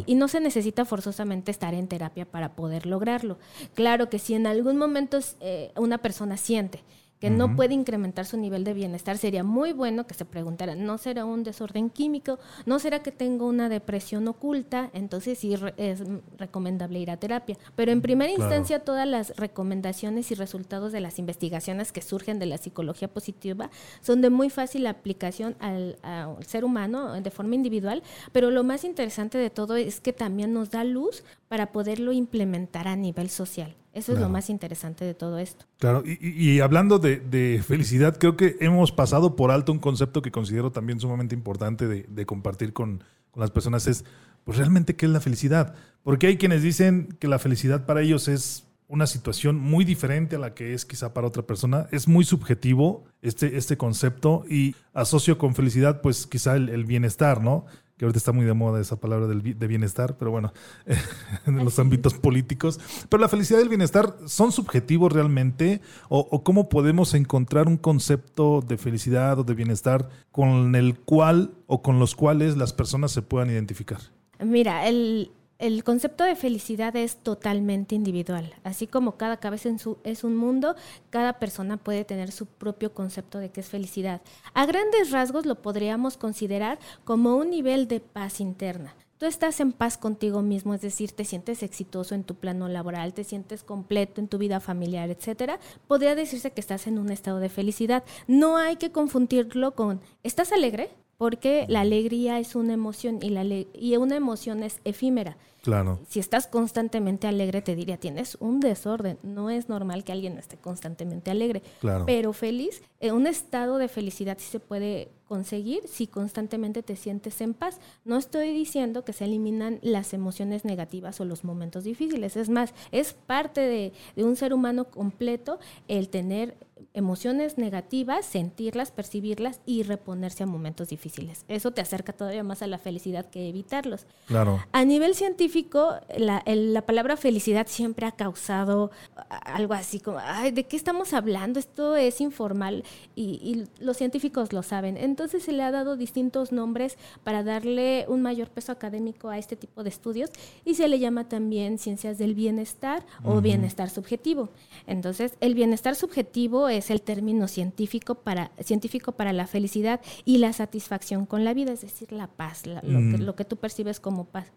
y, 0.06 0.16
no 0.16 0.28
se 0.28 0.40
necesita 0.40 0.86
forzosamente 0.86 1.52
estar 1.52 1.74
en 1.74 1.88
terapia 1.88 2.26
para 2.26 2.56
poder 2.56 2.86
lograrlo. 2.86 3.38
Claro 3.74 4.10
que 4.10 4.20
si 4.20 4.34
en 4.34 4.48
algún 4.48 4.78
momento 4.78 5.20
eh, 5.40 5.72
una 5.76 6.00
persona 6.00 6.38
siente 6.38 6.84
que 7.22 7.30
no 7.30 7.56
puede 7.56 7.76
incrementar 7.76 8.26
su 8.26 8.36
nivel 8.36 8.64
de 8.64 8.74
bienestar, 8.74 9.20
sería 9.20 9.44
muy 9.44 9.74
bueno 9.74 10.08
que 10.08 10.16
se 10.16 10.26
preguntara, 10.26 10.74
¿no 10.74 10.98
será 10.98 11.24
un 11.24 11.44
desorden 11.44 11.92
químico? 11.92 12.40
¿No 12.66 12.80
será 12.80 13.04
que 13.04 13.12
tengo 13.12 13.46
una 13.46 13.70
depresión 13.70 14.28
oculta? 14.28 14.90
Entonces 14.94 15.38
sí 15.38 15.54
es 15.78 16.04
recomendable 16.38 16.98
ir 16.98 17.12
a 17.12 17.18
terapia. 17.18 17.58
Pero 17.76 17.92
en 17.92 18.02
primera 18.02 18.32
instancia 18.32 18.80
todas 18.80 19.08
las 19.08 19.38
recomendaciones 19.38 20.32
y 20.32 20.36
resultados 20.36 20.92
de 20.92 21.00
las 21.00 21.20
investigaciones 21.20 21.92
que 21.92 22.02
surgen 22.02 22.40
de 22.40 22.48
la 22.48 22.58
psicología 22.58 23.08
positiva 23.08 23.70
son 24.02 24.22
de 24.22 24.32
muy 24.32 24.50
fácil 24.50 24.88
aplicación 24.88 25.56
al, 25.60 26.00
al 26.02 26.44
ser 26.44 26.66
humano 26.66 27.22
de 27.22 27.30
forma 27.30 27.54
individual, 27.54 28.02
pero 28.32 28.50
lo 28.50 28.64
más 28.64 28.84
interesante 28.84 29.38
de 29.38 29.52
todo 29.52 29.76
es 29.76 30.02
que 30.02 30.12
también 30.12 30.54
nos 30.54 30.72
da 30.72 30.84
luz 30.84 31.24
para 31.48 31.72
poderlo 31.72 32.14
implementar 32.14 32.88
a 32.88 32.96
nivel 32.96 33.30
social. 33.30 33.76
Eso 33.94 34.14
es 34.14 34.20
lo 34.20 34.30
más 34.30 34.50
interesante 34.50 35.04
de 35.04 35.14
todo 35.14 35.38
esto. 35.38 35.66
Claro, 35.78 36.04
y, 36.06 36.60
hablando 36.62 36.98
de, 37.00 37.64
felicidad, 37.66 38.18
creo 38.18 38.38
que 38.38 38.58
hemos 38.62 38.92
pasado 38.92 39.36
por 39.36 39.52
alto 39.52 39.72
un 39.72 39.80
concepto 39.80 40.22
que 40.22 40.32
considero 40.32 40.72
también 40.72 41.00
sumamente 41.00 41.36
importante 41.36 41.88
de, 41.88 42.26
compartir 42.26 42.74
con, 42.74 43.04
con 43.32 43.42
las 43.42 43.52
personas 43.52 43.88
es, 43.88 44.06
pues 44.44 44.58
realmente, 44.58 44.96
¿qué 44.96 45.06
es 45.06 45.12
la 45.12 45.20
felicidad? 45.20 45.76
Porque 46.04 46.28
hay 46.28 46.38
quienes 46.38 46.64
dicen 46.64 47.16
que 47.20 47.28
la 47.28 47.40
felicidad 47.40 47.86
para 47.86 48.02
ellos 48.02 48.28
es 48.28 48.66
una 48.92 49.08
situación 49.08 49.58
muy 49.58 49.86
diferente 49.86 50.36
a 50.36 50.40
la 50.40 50.54
que 50.54 50.74
es 50.74 50.84
quizá 50.84 51.14
para 51.14 51.26
otra 51.26 51.44
persona. 51.44 51.88
Es 51.92 52.10
muy 52.10 52.26
subjetivo 52.26 53.06
este, 53.22 53.56
este 53.56 53.78
concepto 53.78 54.44
y 54.50 54.76
asocio 54.94 55.38
con 55.38 55.56
felicidad 55.56 56.02
pues 56.02 56.28
quizá 56.28 56.58
el, 56.58 56.84
bienestar, 56.84 57.42
¿no? 57.42 57.66
Que 58.02 58.06
ahorita 58.06 58.18
está 58.18 58.32
muy 58.32 58.46
de 58.46 58.56
moda 58.56 58.82
esa 58.82 58.96
palabra 58.96 59.28
del, 59.28 59.44
de 59.44 59.68
bienestar, 59.68 60.18
pero 60.18 60.32
bueno, 60.32 60.54
en 61.46 61.64
los 61.64 61.78
ámbitos 61.78 62.16
políticos. 62.16 62.80
Pero 63.08 63.22
la 63.22 63.30
felicidad 63.30 63.60
y 63.60 63.62
el 63.62 63.70
bienestar 63.70 64.16
son 64.26 64.52
subjetivos 64.52 65.14
realmente 65.14 65.82
o, 66.10 66.28
o 66.32 66.44
cómo 66.44 66.68
podemos 66.68 67.14
encontrar 67.14 67.68
un 67.68 67.78
concepto 67.78 68.62
de 68.68 68.80
felicidad 68.80 69.38
o 69.38 69.44
de 69.44 69.54
bienestar 69.54 70.10
con 70.32 70.74
el 70.74 70.98
cual 70.98 71.52
o 71.68 71.84
con 71.84 72.00
los 72.00 72.16
cuales 72.16 72.58
las 72.58 72.74
personas 72.74 73.12
se 73.12 73.22
puedan 73.22 73.52
identificar. 73.52 74.00
Mira, 74.40 74.88
el, 74.88 75.30
el 75.62 75.84
concepto 75.84 76.24
de 76.24 76.36
felicidad 76.36 76.96
es 76.96 77.18
totalmente 77.18 77.94
individual. 77.94 78.52
Así 78.64 78.88
como 78.88 79.16
cada 79.16 79.38
cabeza 79.38 79.70
es 80.04 80.24
un 80.24 80.36
mundo, 80.36 80.76
cada 81.12 81.34
persona 81.38 81.78
puede 81.78 82.04
tener 82.04 82.32
su 82.32 82.48
propio 82.48 82.96
concepto 82.96 83.38
de 83.38 83.52
qué 83.52 83.62
es 83.62 83.70
felicidad. 83.70 84.22
A 84.56 84.66
grandes 84.66 85.12
rasgos 85.12 85.46
lo 85.46 85.62
podríamos 85.62 86.18
considerar 86.18 86.80
como 87.04 87.36
un 87.36 87.52
nivel 87.52 87.88
de 87.88 88.00
paz 88.00 88.40
interna. 88.40 88.96
Tú 89.20 89.28
estás 89.28 89.60
en 89.60 89.72
paz 89.72 90.00
contigo 90.00 90.42
mismo, 90.42 90.74
es 90.74 90.82
decir, 90.82 91.12
te 91.12 91.26
sientes 91.26 91.62
exitoso 91.62 92.16
en 92.16 92.24
tu 92.24 92.34
plano 92.34 92.68
laboral, 92.68 93.14
te 93.14 93.24
sientes 93.24 93.64
completo 93.64 94.20
en 94.20 94.28
tu 94.28 94.40
vida 94.40 94.60
familiar, 94.60 95.12
etcétera. 95.12 95.60
Podría 95.88 96.16
decirse 96.16 96.50
que 96.50 96.60
estás 96.60 96.88
en 96.88 96.98
un 96.98 97.12
estado 97.12 97.38
de 97.38 97.50
felicidad. 97.50 98.04
No 98.26 98.58
hay 98.58 98.78
que 98.78 98.92
confundirlo 98.92 99.76
con 99.76 100.02
¿estás 100.24 100.52
alegre? 100.52 100.90
Porque 101.22 101.68
la 101.70 101.82
alegría 101.82 102.40
es 102.40 102.56
una 102.56 102.74
emoción 102.74 103.20
y, 103.22 103.30
la 103.30 103.44
y 103.44 103.96
una 103.96 104.16
emoción 104.16 104.64
es 104.64 104.82
efímera. 104.86 105.38
Claro. 105.62 106.00
Si 106.10 106.20
estás 106.20 106.48
constantemente 106.48 107.28
alegre, 107.28 107.62
te 107.62 107.76
diría, 107.76 107.98
tienes 107.98 108.38
un 108.40 108.60
desorden. 108.60 109.20
No 109.22 109.52
es 109.52 109.70
normal 109.70 110.04
que 110.04 110.14
alguien 110.14 110.40
esté 110.40 110.58
constantemente 110.58 111.30
alegre. 111.30 111.62
Claro. 111.80 112.08
Pero 112.08 112.34
feliz, 112.34 112.82
eh, 113.02 113.12
un 113.12 113.28
estado 113.28 113.78
de 113.78 113.88
felicidad 113.88 114.40
sí 114.40 114.50
se 114.50 114.60
puede 114.60 115.12
conseguir 115.28 115.84
si 115.88 116.08
constantemente 116.08 116.82
te 116.82 116.96
sientes 116.96 117.40
en 117.42 117.54
paz. 117.54 117.80
No 118.04 118.18
estoy 118.18 118.52
diciendo 118.52 119.06
que 119.06 119.14
se 119.14 119.26
eliminan 119.26 119.78
las 119.84 120.16
emociones 120.16 120.66
negativas 120.66 121.22
o 121.22 121.26
los 121.26 121.44
momentos 121.44 121.84
difíciles. 121.84 122.36
Es 122.36 122.50
más, 122.50 122.74
es 122.92 123.14
parte 123.14 123.62
de, 123.62 123.94
de 124.16 124.24
un 124.24 124.36
ser 124.36 124.56
humano 124.56 124.86
completo 124.86 125.60
el 125.88 126.10
tener 126.10 126.58
emociones 126.94 127.58
negativas, 127.58 128.26
sentirlas, 128.26 128.92
percibirlas 128.92 129.62
y 129.66 129.84
reponerse 129.84 130.44
a 130.44 130.46
momentos 130.46 130.90
difíciles. 130.90 131.46
Eso 131.48 131.72
te 131.72 131.82
acerca 131.82 132.14
todavía 132.14 132.44
más 132.44 132.62
a 132.62 132.68
la 132.68 132.78
felicidad 132.78 133.30
que 133.30 133.50
evitarlos. 133.50 134.06
Claro. 134.28 134.60
A 134.72 134.86
nivel 134.86 135.16
científico, 135.16 135.96
la, 136.18 136.42
palabra 136.86 137.18
felicidad 137.18 137.68
siempre 137.68 138.06
ha 138.06 138.12
causado 138.12 138.92
algo 139.30 139.74
así 139.74 140.00
como, 140.00 140.20
ay, 140.20 140.52
¿de 140.52 140.66
qué 140.66 140.76
estamos 140.76 141.14
hablando? 141.14 141.60
Esto 141.60 141.96
es 141.96 142.22
informal 142.22 142.84
y, 143.16 143.66
los 143.80 143.98
científicos 143.98 144.54
lo 144.54 144.64
saben. 144.64 144.98
Entonces 144.98 145.44
se 145.44 145.52
le 145.52 145.64
ha 145.64 145.72
dado 145.72 145.96
distintos 145.96 146.52
nombres 146.52 146.98
para 147.24 147.44
darle 147.44 148.06
un 148.08 148.22
mayor 148.22 148.50
peso 148.50 148.72
académico 148.72 149.30
a 149.30 149.38
este 149.38 149.56
tipo 149.56 149.84
de 149.84 149.90
estudios 149.90 150.30
y 150.66 150.76
se 150.76 150.88
le 150.88 151.00
llama 151.00 151.28
también 151.28 151.78
ciencias 151.78 152.18
del 152.18 152.36
bienestar 152.36 153.06
o 153.24 153.42
bienestar 153.42 153.90
subjetivo. 153.90 154.50
Entonces, 154.88 155.34
el 155.40 155.56
bienestar 155.56 155.96
subjetivo 155.96 156.70
es 156.72 156.90
el 156.90 157.02
término 157.02 157.48
científico 157.48 158.16
para, 158.16 158.52
científico 158.60 159.12
para 159.12 159.34
la 159.34 159.48
felicidad 159.48 160.02
y 160.26 160.38
la 160.40 160.54
satisfacción 160.54 161.26
con 161.26 161.46
la 161.46 161.54
vida, 161.54 161.72
es 161.72 161.82
decir, 161.82 162.12
la 162.12 162.28
paz, 162.28 162.64
lo, 162.66 163.36
que, 163.36 163.46
tú 163.46 163.58
percibes 163.58 164.00
como 164.00 164.26
paz. 164.26 164.52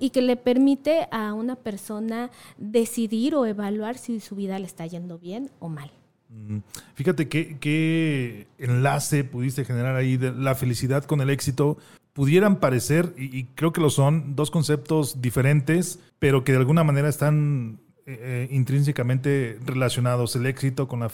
y 0.00 0.10
que 0.10 0.22
le 0.22 0.36
permite 0.36 1.08
a 1.10 1.32
una 1.32 1.56
persona 1.56 2.30
decidir 2.58 3.34
o 3.34 3.46
evaluar 3.46 3.98
si 3.98 4.20
su 4.20 4.36
vida 4.36 4.58
le 4.58 4.66
está 4.66 4.86
yendo 4.86 5.18
bien 5.18 5.50
o 5.58 5.68
mal. 5.68 5.90
Mm, 6.34 6.58
fíjate 6.94 7.28
qué, 7.28 8.46
enlace 8.58 9.24
pudiste 9.24 9.64
generar 9.64 9.96
ahí 9.96 10.16
de 10.16 10.32
la 10.32 10.54
felicidad 10.54 11.04
con 11.04 11.20
el 11.20 11.30
éxito. 11.30 11.78
Pudieran 12.12 12.60
parecer, 12.60 13.12
y, 13.16 13.44
creo 13.54 13.72
que 13.72 13.80
lo 13.80 13.90
son, 13.90 14.36
dos 14.36 14.50
conceptos 14.50 15.20
diferentes, 15.20 15.98
pero 16.18 16.44
que 16.44 16.52
de 16.52 16.58
alguna 16.58 16.84
manera 16.84 17.08
están 17.08 17.80
eh, 18.06 18.48
intrínsecamente 18.50 19.58
relacionados. 19.64 20.36
El 20.36 20.46
éxito 20.46 20.88
con 20.88 21.00
la, 21.00 21.08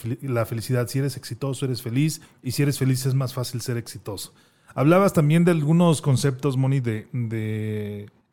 felicidad. 0.47 0.89
Si 0.89 0.99
eres 0.99 1.17
exitoso, 1.17 1.65
eres 1.65 1.83
feliz, 1.83 2.21
y 2.43 2.53
si 2.53 2.63
eres 2.63 2.79
feliz 2.79 3.07
es 3.07 3.15
más 3.15 3.35
fácil 3.35 3.61
ser 3.61 3.77
exitoso. 3.77 4.35
Hablabas 4.75 5.13
también 5.13 5.45
de 5.45 5.51
algunos 5.51 6.01
conceptos, 6.01 6.57
Moni, 6.57 6.81
de 6.81 7.09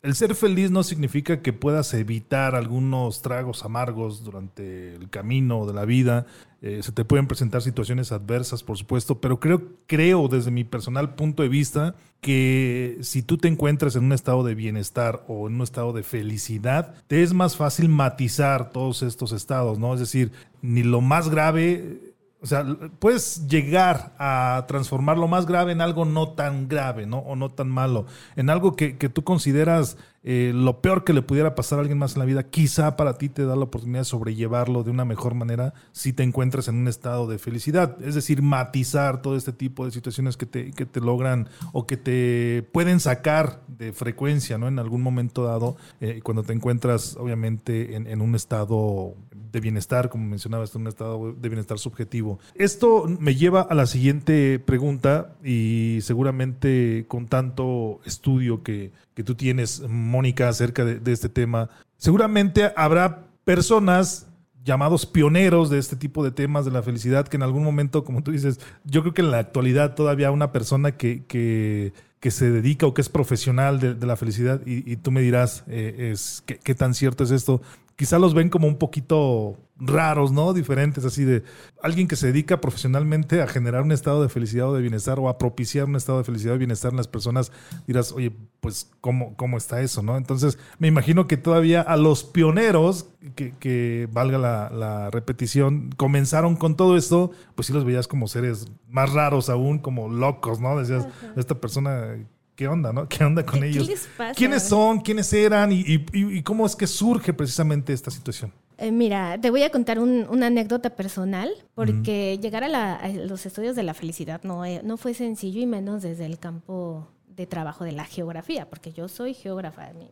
el 0.08 0.16
ser 0.16 0.36
feliz 0.36 0.72
no 0.72 0.84
significa 0.84 1.42
que 1.42 1.52
puedas 1.52 1.94
evitar 1.94 2.56
algunos 2.56 3.22
tragos 3.22 3.66
amargos 3.66 4.24
durante 4.24 4.96
el 4.96 5.10
camino 5.10 5.66
de 5.66 5.74
la 5.74 5.84
vida. 5.84 6.26
Eh, 6.62 6.80
se 6.82 6.94
te 6.94 7.04
pueden 7.04 7.28
presentar 7.28 7.62
situaciones 7.62 8.14
adversas, 8.14 8.64
por 8.64 8.78
supuesto, 8.78 9.20
pero 9.20 9.42
creo, 9.42 9.64
creo 9.86 10.30
desde 10.30 10.50
mi 10.50 10.64
personal 10.64 11.16
punto 11.16 11.44
de 11.44 11.50
vista 11.50 11.96
que 12.22 12.98
si 13.02 13.22
tú 13.22 13.38
te 13.38 13.50
encuentras 13.50 13.98
en 13.98 14.06
un 14.06 14.14
estado 14.14 14.46
de 14.46 14.56
bienestar 14.56 15.26
o 15.28 15.50
en 15.50 15.56
un 15.56 15.62
estado 15.64 15.92
de 15.92 16.04
felicidad, 16.04 16.96
te 17.08 17.22
es 17.22 17.34
más 17.34 17.58
fácil 17.58 17.90
matizar 17.90 18.72
todos 18.72 19.04
estos 19.04 19.34
estados, 19.34 19.78
¿no? 19.78 19.94
Es 19.94 20.00
decir, 20.00 20.32
ni 20.62 20.84
lo 20.84 21.02
más 21.02 21.28
grave 21.28 22.07
o 22.42 22.46
sea, 22.46 22.64
puedes 23.00 23.48
llegar 23.48 24.14
a 24.20 24.66
transformar 24.68 25.18
lo 25.18 25.28
más 25.28 25.46
grave 25.48 25.72
en 25.72 25.82
algo 25.82 26.06
no 26.06 26.30
tan 26.30 26.68
grave, 26.68 27.08
¿no? 27.08 27.20
O 27.20 27.36
no 27.36 27.50
tan 27.50 27.70
malo. 27.70 28.06
En 28.36 28.50
algo 28.50 28.76
que, 28.76 28.98
que 28.98 29.10
tú 29.10 29.24
consideras 29.24 29.98
eh, 30.30 30.52
lo 30.54 30.82
peor 30.82 31.06
que 31.06 31.14
le 31.14 31.22
pudiera 31.22 31.56
pasar 31.56 31.80
a 31.80 31.82
alguien 31.84 31.98
más 31.98 32.16
en 32.16 32.20
la 32.20 32.26
vida, 32.26 32.44
quizá 32.44 32.98
para 32.98 33.18
ti 33.18 33.30
te 33.30 33.46
da 33.46 33.56
la 33.56 33.64
oportunidad 33.64 34.02
de 34.02 34.06
sobrellevarlo 34.06 34.84
de 34.84 34.92
una 34.92 35.06
mejor 35.06 35.36
manera 35.36 35.74
si 35.94 36.12
te 36.12 36.24
encuentras 36.24 36.68
en 36.68 36.76
un 36.76 36.90
estado 36.90 37.28
de 37.28 37.38
felicidad. 37.38 37.96
Es 38.04 38.14
decir, 38.14 38.42
matizar 38.42 39.22
todo 39.22 39.38
este 39.38 39.54
tipo 39.54 39.86
de 39.86 39.92
situaciones 39.92 40.36
que 40.36 40.46
te, 40.46 40.74
que 40.74 40.86
te 40.86 41.00
logran 41.00 41.48
o 41.72 41.88
que 41.88 41.96
te 41.96 42.68
pueden 42.74 43.00
sacar 43.00 43.62
de 43.70 43.94
frecuencia, 43.94 44.58
¿no? 44.58 44.68
En 44.68 44.80
algún 44.80 45.02
momento 45.02 45.46
dado, 45.46 45.78
eh, 46.02 46.20
cuando 46.22 46.44
te 46.44 46.52
encuentras, 46.52 47.16
obviamente, 47.16 47.96
en, 47.96 48.22
un 48.22 48.36
estado 48.36 49.14
de 49.32 49.62
bienestar, 49.62 50.10
como 50.10 50.26
mencionabas, 50.26 50.76
en 50.76 50.82
un 50.82 50.88
estado 50.88 51.32
de 51.32 51.48
bienestar 51.48 51.80
subjetivo. 51.80 52.38
Esto 52.54 53.06
me 53.18 53.36
lleva 53.36 53.62
a 53.62 53.74
la 53.76 53.86
siguiente 53.86 54.60
pregunta 54.60 55.38
y 55.42 56.00
seguramente 56.02 57.06
con 57.08 57.28
tanto 57.28 58.02
estudio 58.04 58.62
que, 58.62 58.92
que 59.18 59.24
tú 59.24 59.34
tienes, 59.34 59.82
Mónica, 59.90 60.48
acerca 60.48 60.86
de, 60.86 61.12
este 61.12 61.28
tema. 61.28 61.72
Seguramente 61.98 62.72
habrá 62.76 63.26
personas 63.46 64.28
llamados 64.64 65.08
pioneros 65.08 65.72
de 65.72 65.80
este 65.80 65.96
tipo 65.96 66.24
de 66.24 66.30
temas 66.30 66.66
de 66.66 66.72
la 66.72 66.84
felicidad, 66.84 67.28
que 67.28 67.36
en 67.36 67.42
algún 67.42 67.64
momento, 67.64 68.04
como 68.04 68.22
tú 68.22 68.30
dices, 68.30 68.60
yo 68.84 69.02
creo 69.02 69.16
que 69.16 69.24
en 69.24 69.32
la 69.32 69.40
actualidad 69.40 69.96
todavía 69.96 70.30
una 70.30 70.52
persona 70.52 70.98
que, 70.98 71.26
que, 71.26 71.94
se 72.30 72.52
dedica 72.52 72.86
o 72.86 72.94
que 72.94 73.02
es 73.02 73.10
profesional 73.10 73.80
de, 73.80 74.06
la 74.06 74.18
felicidad, 74.18 74.62
y, 74.68 74.98
tú 74.98 75.10
me 75.10 75.22
dirás 75.22 75.64
eh, 75.66 76.12
es, 76.12 76.44
¿qué, 76.46 76.60
qué, 76.60 76.76
tan 76.76 76.94
cierto 76.94 77.24
es 77.24 77.32
esto, 77.32 77.64
quizá 77.98 78.20
los 78.20 78.34
ven 78.34 78.50
como 78.50 78.68
un 78.68 78.78
poquito 78.78 79.58
raros, 79.80 80.32
¿no? 80.32 80.54
Diferentes, 80.54 81.04
así 81.04 81.24
de 81.24 81.44
alguien 81.82 82.08
que 82.08 82.16
se 82.16 82.28
dedica 82.28 82.62
profesionalmente 82.62 83.42
a 83.42 83.48
generar 83.48 83.82
un 83.82 83.92
estado 83.92 84.22
de 84.22 84.30
felicidad 84.30 84.70
o 84.70 84.74
de 84.74 84.82
bienestar 84.82 85.20
o 85.20 85.30
a 85.30 85.38
propiciar 85.38 85.86
un 85.86 85.96
estado 85.96 86.20
de 86.20 86.24
felicidad 86.24 86.56
o 86.56 86.58
bienestar 86.58 86.92
en 86.92 86.98
las 86.98 87.08
personas, 87.08 87.52
dirás, 87.86 88.12
oye, 88.12 88.32
pues, 88.60 88.92
¿cómo, 89.02 89.36
cómo 89.36 89.58
está 89.58 89.82
eso, 89.82 90.02
no? 90.04 90.16
Entonces, 90.16 90.60
me 90.78 90.88
imagino 90.88 91.28
que 91.28 91.38
todavía 91.38 91.82
a 91.82 91.98
los 91.98 92.24
pioneros, 92.24 93.10
que, 93.36 94.08
valga 94.12 94.38
la, 94.38 95.10
repetición, 95.10 95.90
comenzaron 95.98 96.56
con 96.56 96.76
todo 96.76 96.98
esto, 96.98 97.32
pues 97.56 97.68
sí 97.68 97.74
los 97.74 97.84
veías 97.84 98.08
como 98.08 98.28
seres 98.28 98.68
más 98.90 99.12
raros 99.14 99.50
aún, 99.50 99.80
como 99.80 100.08
locos, 100.08 100.60
¿no? 100.60 100.78
Decías, 100.78 101.08
esta 101.36 101.56
persona 101.56 102.16
¿qué 102.58 102.68
onda, 102.68 102.92
no? 102.92 103.08
¿Qué 103.08 103.24
onda 103.24 103.46
con 103.46 103.64
ellos? 103.64 103.88
¿Quiénes 104.36 104.64
son? 104.64 105.00
¿Quiénes 105.00 105.32
eran? 105.32 105.70
Y, 105.72 106.42
cómo 106.42 106.66
es 106.66 106.76
que 106.76 106.88
surge 106.88 107.32
precisamente 107.32 107.94
esta 107.94 108.12
situación? 108.12 108.52
Eh, 108.80 108.92
mira, 108.92 109.40
te 109.40 109.50
voy 109.50 109.64
a 109.64 109.70
contar 109.70 110.00
una 110.00 110.48
anécdota 110.48 110.90
personal, 110.90 111.50
porque 111.76 112.38
llegar 112.42 112.64
a, 112.64 113.08
los 113.10 113.46
estudios 113.46 113.76
de 113.76 113.84
la 113.84 113.94
felicidad 113.94 114.42
no, 114.44 114.66
eh, 114.66 114.82
no 114.84 114.98
fue 114.98 115.14
sencillo 115.14 115.62
y 115.62 115.66
menos 115.68 116.02
desde 116.02 116.26
el 116.26 116.40
campo 116.40 117.08
de 117.28 117.46
trabajo 117.46 117.86
de 117.86 117.92
la 117.92 118.06
geografía, 118.06 118.68
porque 118.68 118.92
yo 118.92 119.08
soy 119.08 119.36
geógrafa. 119.36 119.92
mi 119.94 120.10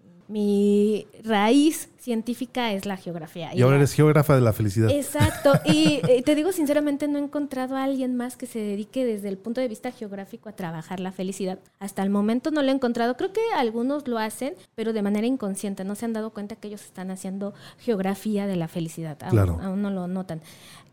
raíz 1.23 1.89
científica 1.99 2.71
es 2.71 2.85
la 2.85 2.97
geografía. 2.97 3.53
Y, 3.53 3.61
ahora 3.61 3.77
eres 3.77 3.93
geógrafa 3.93 4.35
de 4.35 4.41
la 4.41 4.53
felicidad. 4.53 4.89
Exacto. 4.91 5.53
Y 5.65 5.99
eh, 6.07 6.21
te 6.23 6.35
digo 6.35 6.51
sinceramente, 6.51 7.07
no 7.07 7.17
he 7.17 7.21
encontrado 7.21 7.75
a 7.75 7.83
alguien 7.83 8.15
más 8.15 8.37
que 8.37 8.45
se 8.45 8.59
dedique 8.59 9.03
desde 9.03 9.29
el 9.29 9.37
punto 9.37 9.61
de 9.61 9.67
vista 9.67 9.91
geográfico 9.91 10.47
a 10.47 10.51
trabajar 10.51 10.99
la 10.99 11.11
felicidad. 11.11 11.59
Hasta 11.79 12.03
el 12.03 12.09
momento 12.09 12.51
no 12.51 12.61
lo 12.61 12.69
he 12.69 12.73
encontrado. 12.73 13.17
Creo 13.17 13.33
que 13.33 13.41
algunos 13.55 14.07
lo 14.07 14.19
hacen, 14.19 14.53
pero 14.75 14.93
de 14.93 15.01
manera 15.01 15.25
inconsciente. 15.25 15.83
No 15.83 15.95
se 15.95 16.05
han 16.05 16.13
dado 16.13 16.31
cuenta 16.31 16.55
que 16.55 16.67
ellos 16.67 16.83
están 16.83 17.09
haciendo 17.11 17.53
geografía 17.79 18.45
de 18.45 18.55
la 18.55 18.67
felicidad. 18.67 19.17
Claro. 19.29 19.59
aún 19.61 19.81
no 19.81 19.89
lo 19.89 20.07
notan. 20.07 20.41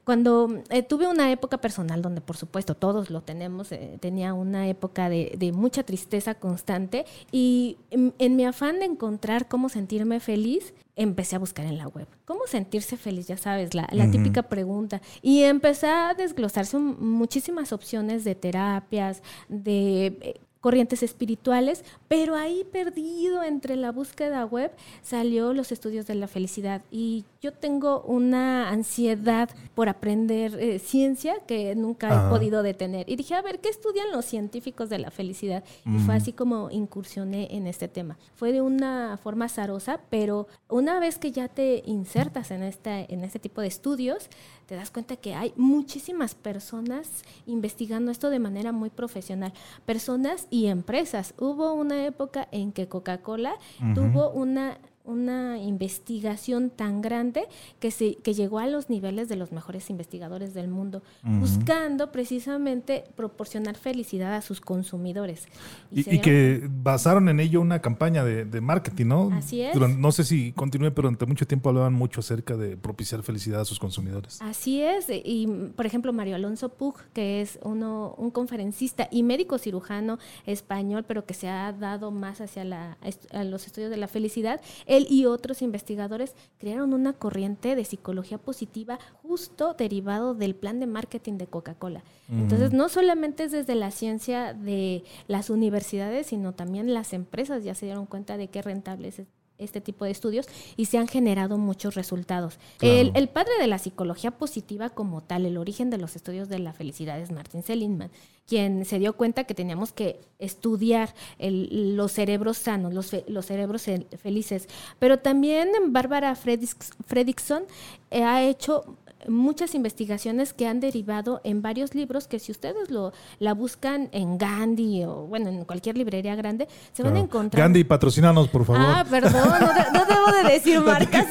Cuando 0.05 0.63
eh, 0.71 0.83
tuve 0.83 1.07
una 1.07 1.31
época 1.31 1.59
personal 1.59 2.03
donde, 2.03 2.21
por 2.21 2.37
supuesto, 2.37 2.75
todos 2.75 3.09
lo 3.11 3.21
tenemos, 3.21 3.71
eh, 3.71 3.99
tenía 4.01 4.35
una 4.35 4.69
época 4.69 5.09
de, 5.09 5.35
de, 5.39 5.53
mucha 5.53 5.85
tristeza 5.85 6.35
constante 6.35 7.05
y 7.31 7.77
en, 7.91 8.13
en, 8.19 8.35
mi 8.35 8.45
afán 8.45 8.81
de 8.81 8.87
encontrar 8.87 9.47
cómo 9.47 9.69
sentirme 9.69 10.19
feliz, 10.19 10.75
empecé 10.97 11.37
a 11.37 11.39
buscar 11.39 11.67
en 11.67 11.79
la 11.79 11.87
web. 11.87 12.09
¿Cómo 12.25 12.49
sentirse 12.49 12.97
feliz? 12.97 13.29
Ya 13.29 13.37
sabes, 13.37 13.75
la, 13.75 13.89
la 13.93 14.05
uh 14.05 14.09
-huh. 14.09 14.13
típica 14.13 14.43
pregunta. 14.43 15.01
Y 15.23 15.43
empecé 15.43 15.87
a 15.87 16.15
desglosarse 16.15 16.79
muchísimas 16.79 17.73
opciones 17.73 18.25
de 18.25 18.35
terapias, 18.35 19.23
de... 19.49 20.07
Eh, 20.21 20.41
corrientes 20.63 21.03
espirituales, 21.03 21.85
pero 22.07 22.37
ahí 22.37 22.65
perdido 22.73 23.43
entre 23.43 23.75
la 23.75 23.91
búsqueda 23.91 24.47
web 24.47 24.71
salió 25.03 25.53
los 25.53 25.73
estudios 25.73 26.07
de 26.07 26.15
la 26.15 26.29
felicidad 26.29 26.83
y 26.89 27.25
yo 27.43 27.53
tengo 27.53 28.03
una 28.03 28.71
ansiedad 28.71 29.51
por 29.75 29.89
aprender 29.89 30.57
eh, 30.61 30.79
ciencia 30.79 31.35
que 31.45 31.75
nunca 31.75 32.07
Ajá. 32.07 32.27
he 32.27 32.31
podido 32.31 32.63
detener 32.63 33.11
y 33.11 33.17
dije, 33.17 33.35
a 33.35 33.43
ver, 33.43 33.59
¿qué 33.59 33.69
estudian 33.69 34.13
los 34.13 34.25
científicos 34.25 34.89
de 34.89 35.01
la 35.01 35.11
felicidad? 35.11 35.65
Mm. 35.85 35.97
Y 35.97 35.99
fue 35.99 36.15
así 36.15 36.33
como 36.33 36.71
incursioné 36.71 37.49
en 37.51 37.67
este 37.67 37.89
tema. 37.89 38.17
Fue 38.37 38.53
de 38.53 38.63
una 38.63 39.19
forma 39.21 39.47
azarosa, 39.47 40.01
pero 40.09 40.47
una 40.69 41.01
vez 41.01 41.19
que 41.19 41.33
ya 41.33 41.49
te 41.49 41.83
insertas 41.85 42.53
en, 42.53 42.63
esta, 42.63 43.01
en 43.01 43.25
este 43.25 43.41
tipo 43.41 43.61
de 43.61 43.67
estudios, 43.67 44.29
te 44.67 44.77
das 44.77 44.93
cuenta 44.93 45.17
que 45.17 45.35
hay 45.35 45.53
muchísimas 45.57 46.37
personas 46.37 47.25
investigando 47.47 48.13
esto 48.13 48.31
de 48.31 48.39
manera 48.39 48.71
muy 48.71 48.91
profesional, 48.91 49.53
personas 49.85 50.47
y 50.49 50.67
empresas. 50.67 51.35
Hubo 51.39 51.73
una 51.73 52.07
época 52.07 52.47
en 52.53 52.71
que 52.71 52.87
Coca-Cola 52.87 53.55
uh 53.81 53.85
-huh. 53.85 53.95
tuvo 53.95 54.31
una 54.31 54.79
una 55.05 55.59
investigación 55.59 56.71
tan 56.71 57.03
grande 57.03 57.45
que, 57.81 57.91
se, 57.91 58.17
que 58.17 58.35
llegó 58.35 58.59
a 58.59 58.67
los 58.67 58.89
niveles 58.89 59.29
de 59.29 59.37
los 59.37 59.51
mejores 59.53 59.91
investigadores 59.91 60.55
del 60.55 60.69
mundo, 60.69 61.03
uh 61.25 61.29
-huh. 61.29 61.41
buscando 61.41 62.13
precisamente 62.13 63.05
proporcionar 63.17 63.77
felicidad 63.77 64.35
a 64.35 64.43
sus 64.43 64.61
consumidores. 64.61 65.47
Y, 65.91 66.09
y, 66.09 66.17
y 66.17 66.19
que 66.21 66.69
basaron 66.71 67.29
en 67.29 67.41
ello 67.41 67.61
una 67.61 67.81
campaña 67.81 68.25
de, 68.25 68.45
de 68.45 68.61
marketing, 68.61 69.07
¿no? 69.07 69.31
Así 69.33 69.61
es. 69.63 69.75
Durante, 69.75 69.99
no 69.99 70.13
sé 70.13 70.25
si 70.25 70.53
continúe, 70.53 70.91
pero 70.95 71.09
durante 71.09 71.27
mucho 71.27 71.47
tiempo 71.47 71.69
hablaban 71.69 71.95
mucho 71.95 72.21
acerca 72.21 72.57
de 72.57 72.77
propiciar 72.77 73.23
felicidad 73.23 73.61
a 73.61 73.65
sus 73.65 73.79
consumidores. 73.79 74.39
Así 74.41 74.83
es. 74.83 75.07
Y, 75.09 75.47
por 75.75 75.87
ejemplo, 75.87 76.13
Mario 76.13 76.37
Alonso 76.37 76.69
Pug, 76.71 76.97
que 77.13 77.41
es 77.41 77.59
uno, 77.63 78.15
un 78.19 78.31
conferencista 78.31 79.09
y 79.11 79.23
médico 79.23 79.59
cirujano 79.59 80.19
español, 80.47 81.05
pero 81.07 81.25
que 81.27 81.35
se 81.35 81.49
ha 81.49 81.73
dado 81.73 82.11
más 82.11 82.41
hacia 82.41 82.65
la, 82.65 82.99
a 83.33 83.45
los 83.45 83.67
estudios 83.67 83.91
de 83.91 83.97
la 83.97 84.09
felicidad, 84.09 84.61
él 84.97 85.07
y 85.09 85.27
otros 85.27 85.63
investigadores 85.63 86.35
crearon 86.59 86.93
una 86.93 87.13
corriente 87.13 87.75
de 87.75 87.85
psicología 87.85 88.39
positiva 88.39 88.99
justo 89.23 89.75
derivado 89.75 90.35
del 90.35 90.55
plan 90.55 90.81
de 90.81 90.87
marketing 90.87 91.39
de 91.39 91.47
Coca-Cola. 91.47 92.03
Uh 92.29 92.35
-huh. 92.35 92.43
Entonces, 92.43 92.73
no 92.73 92.89
solamente 92.89 93.45
es 93.45 93.53
desde 93.53 93.75
la 93.75 93.91
ciencia 93.91 94.55
de 94.55 95.05
las 95.29 95.51
universidades, 95.51 96.27
sino 96.29 96.53
también 96.53 96.93
las 96.95 97.13
empresas 97.13 97.65
ya 97.65 97.75
se 97.75 97.87
dieron 97.87 98.07
cuenta 98.07 98.37
de 98.37 98.49
qué 98.49 98.63
rentable 98.63 99.09
es 99.09 99.23
este 99.59 99.81
tipo 99.81 100.05
de 100.05 100.11
estudios 100.11 100.47
y 100.77 100.87
se 100.87 100.99
han 100.99 101.09
generado 101.09 101.59
muchos 101.59 101.95
resultados. 101.95 102.59
Claro. 102.79 102.97
El, 102.97 103.13
el, 103.15 103.29
padre 103.29 103.53
de 103.61 103.67
la 103.67 103.79
psicología 103.79 104.33
positiva 104.33 104.91
como 104.91 105.23
tal, 105.23 105.47
el 105.47 105.57
origen 105.57 105.91
de 105.91 105.99
los 105.99 106.17
estudios 106.17 106.49
de 106.49 106.59
la 106.59 106.73
felicidad 106.73 107.21
es 107.21 107.31
Martin 107.31 107.63
Seligman, 107.63 108.11
quien 108.53 108.85
se 108.85 108.99
dio 108.99 109.15
cuenta 109.15 109.45
que 109.45 109.55
teníamos 109.55 109.95
que 109.95 110.21
estudiar 110.39 111.15
el, 111.39 111.97
los 111.97 112.13
cerebros 112.13 112.59
sanos, 112.59 112.93
los, 112.93 113.07
fe, 113.07 113.25
los 113.27 113.47
cerebros 113.47 113.87
felices. 114.19 114.69
Pero 114.99 115.21
también 115.21 115.71
Bárbara 115.87 116.35
Fredrickson 116.35 117.63
eh, 118.11 118.25
ha 118.25 118.43
hecho 118.43 118.99
muchas 119.29 119.75
investigaciones 119.75 120.53
que 120.53 120.67
han 120.67 120.81
derivado 120.81 121.41
en 121.45 121.63
varios 121.63 121.95
libros 121.95 122.27
que 122.29 122.39
si 122.39 122.53
ustedes 122.53 122.91
lo 122.91 123.13
la 123.39 123.55
buscan 123.55 124.09
en 124.13 124.39
Gandhi 124.39 125.05
o 125.05 125.27
bueno 125.27 125.49
en 125.49 125.65
cualquier 125.65 125.97
librería 125.97 126.35
grande 126.35 126.69
se 126.93 127.03
van 127.03 127.17
a 127.17 127.21
encontrar 127.21 127.63
Gandhi 127.63 127.85
patrocínanos 127.85 128.49
por 128.49 128.65
favor. 128.65 128.83
Ah 128.83 129.05
perdón 129.09 129.33
no, 129.33 129.99
no 129.99 130.05
debo 130.07 130.33
de 130.43 130.53
decir 130.53 130.81
marcas 130.85 131.27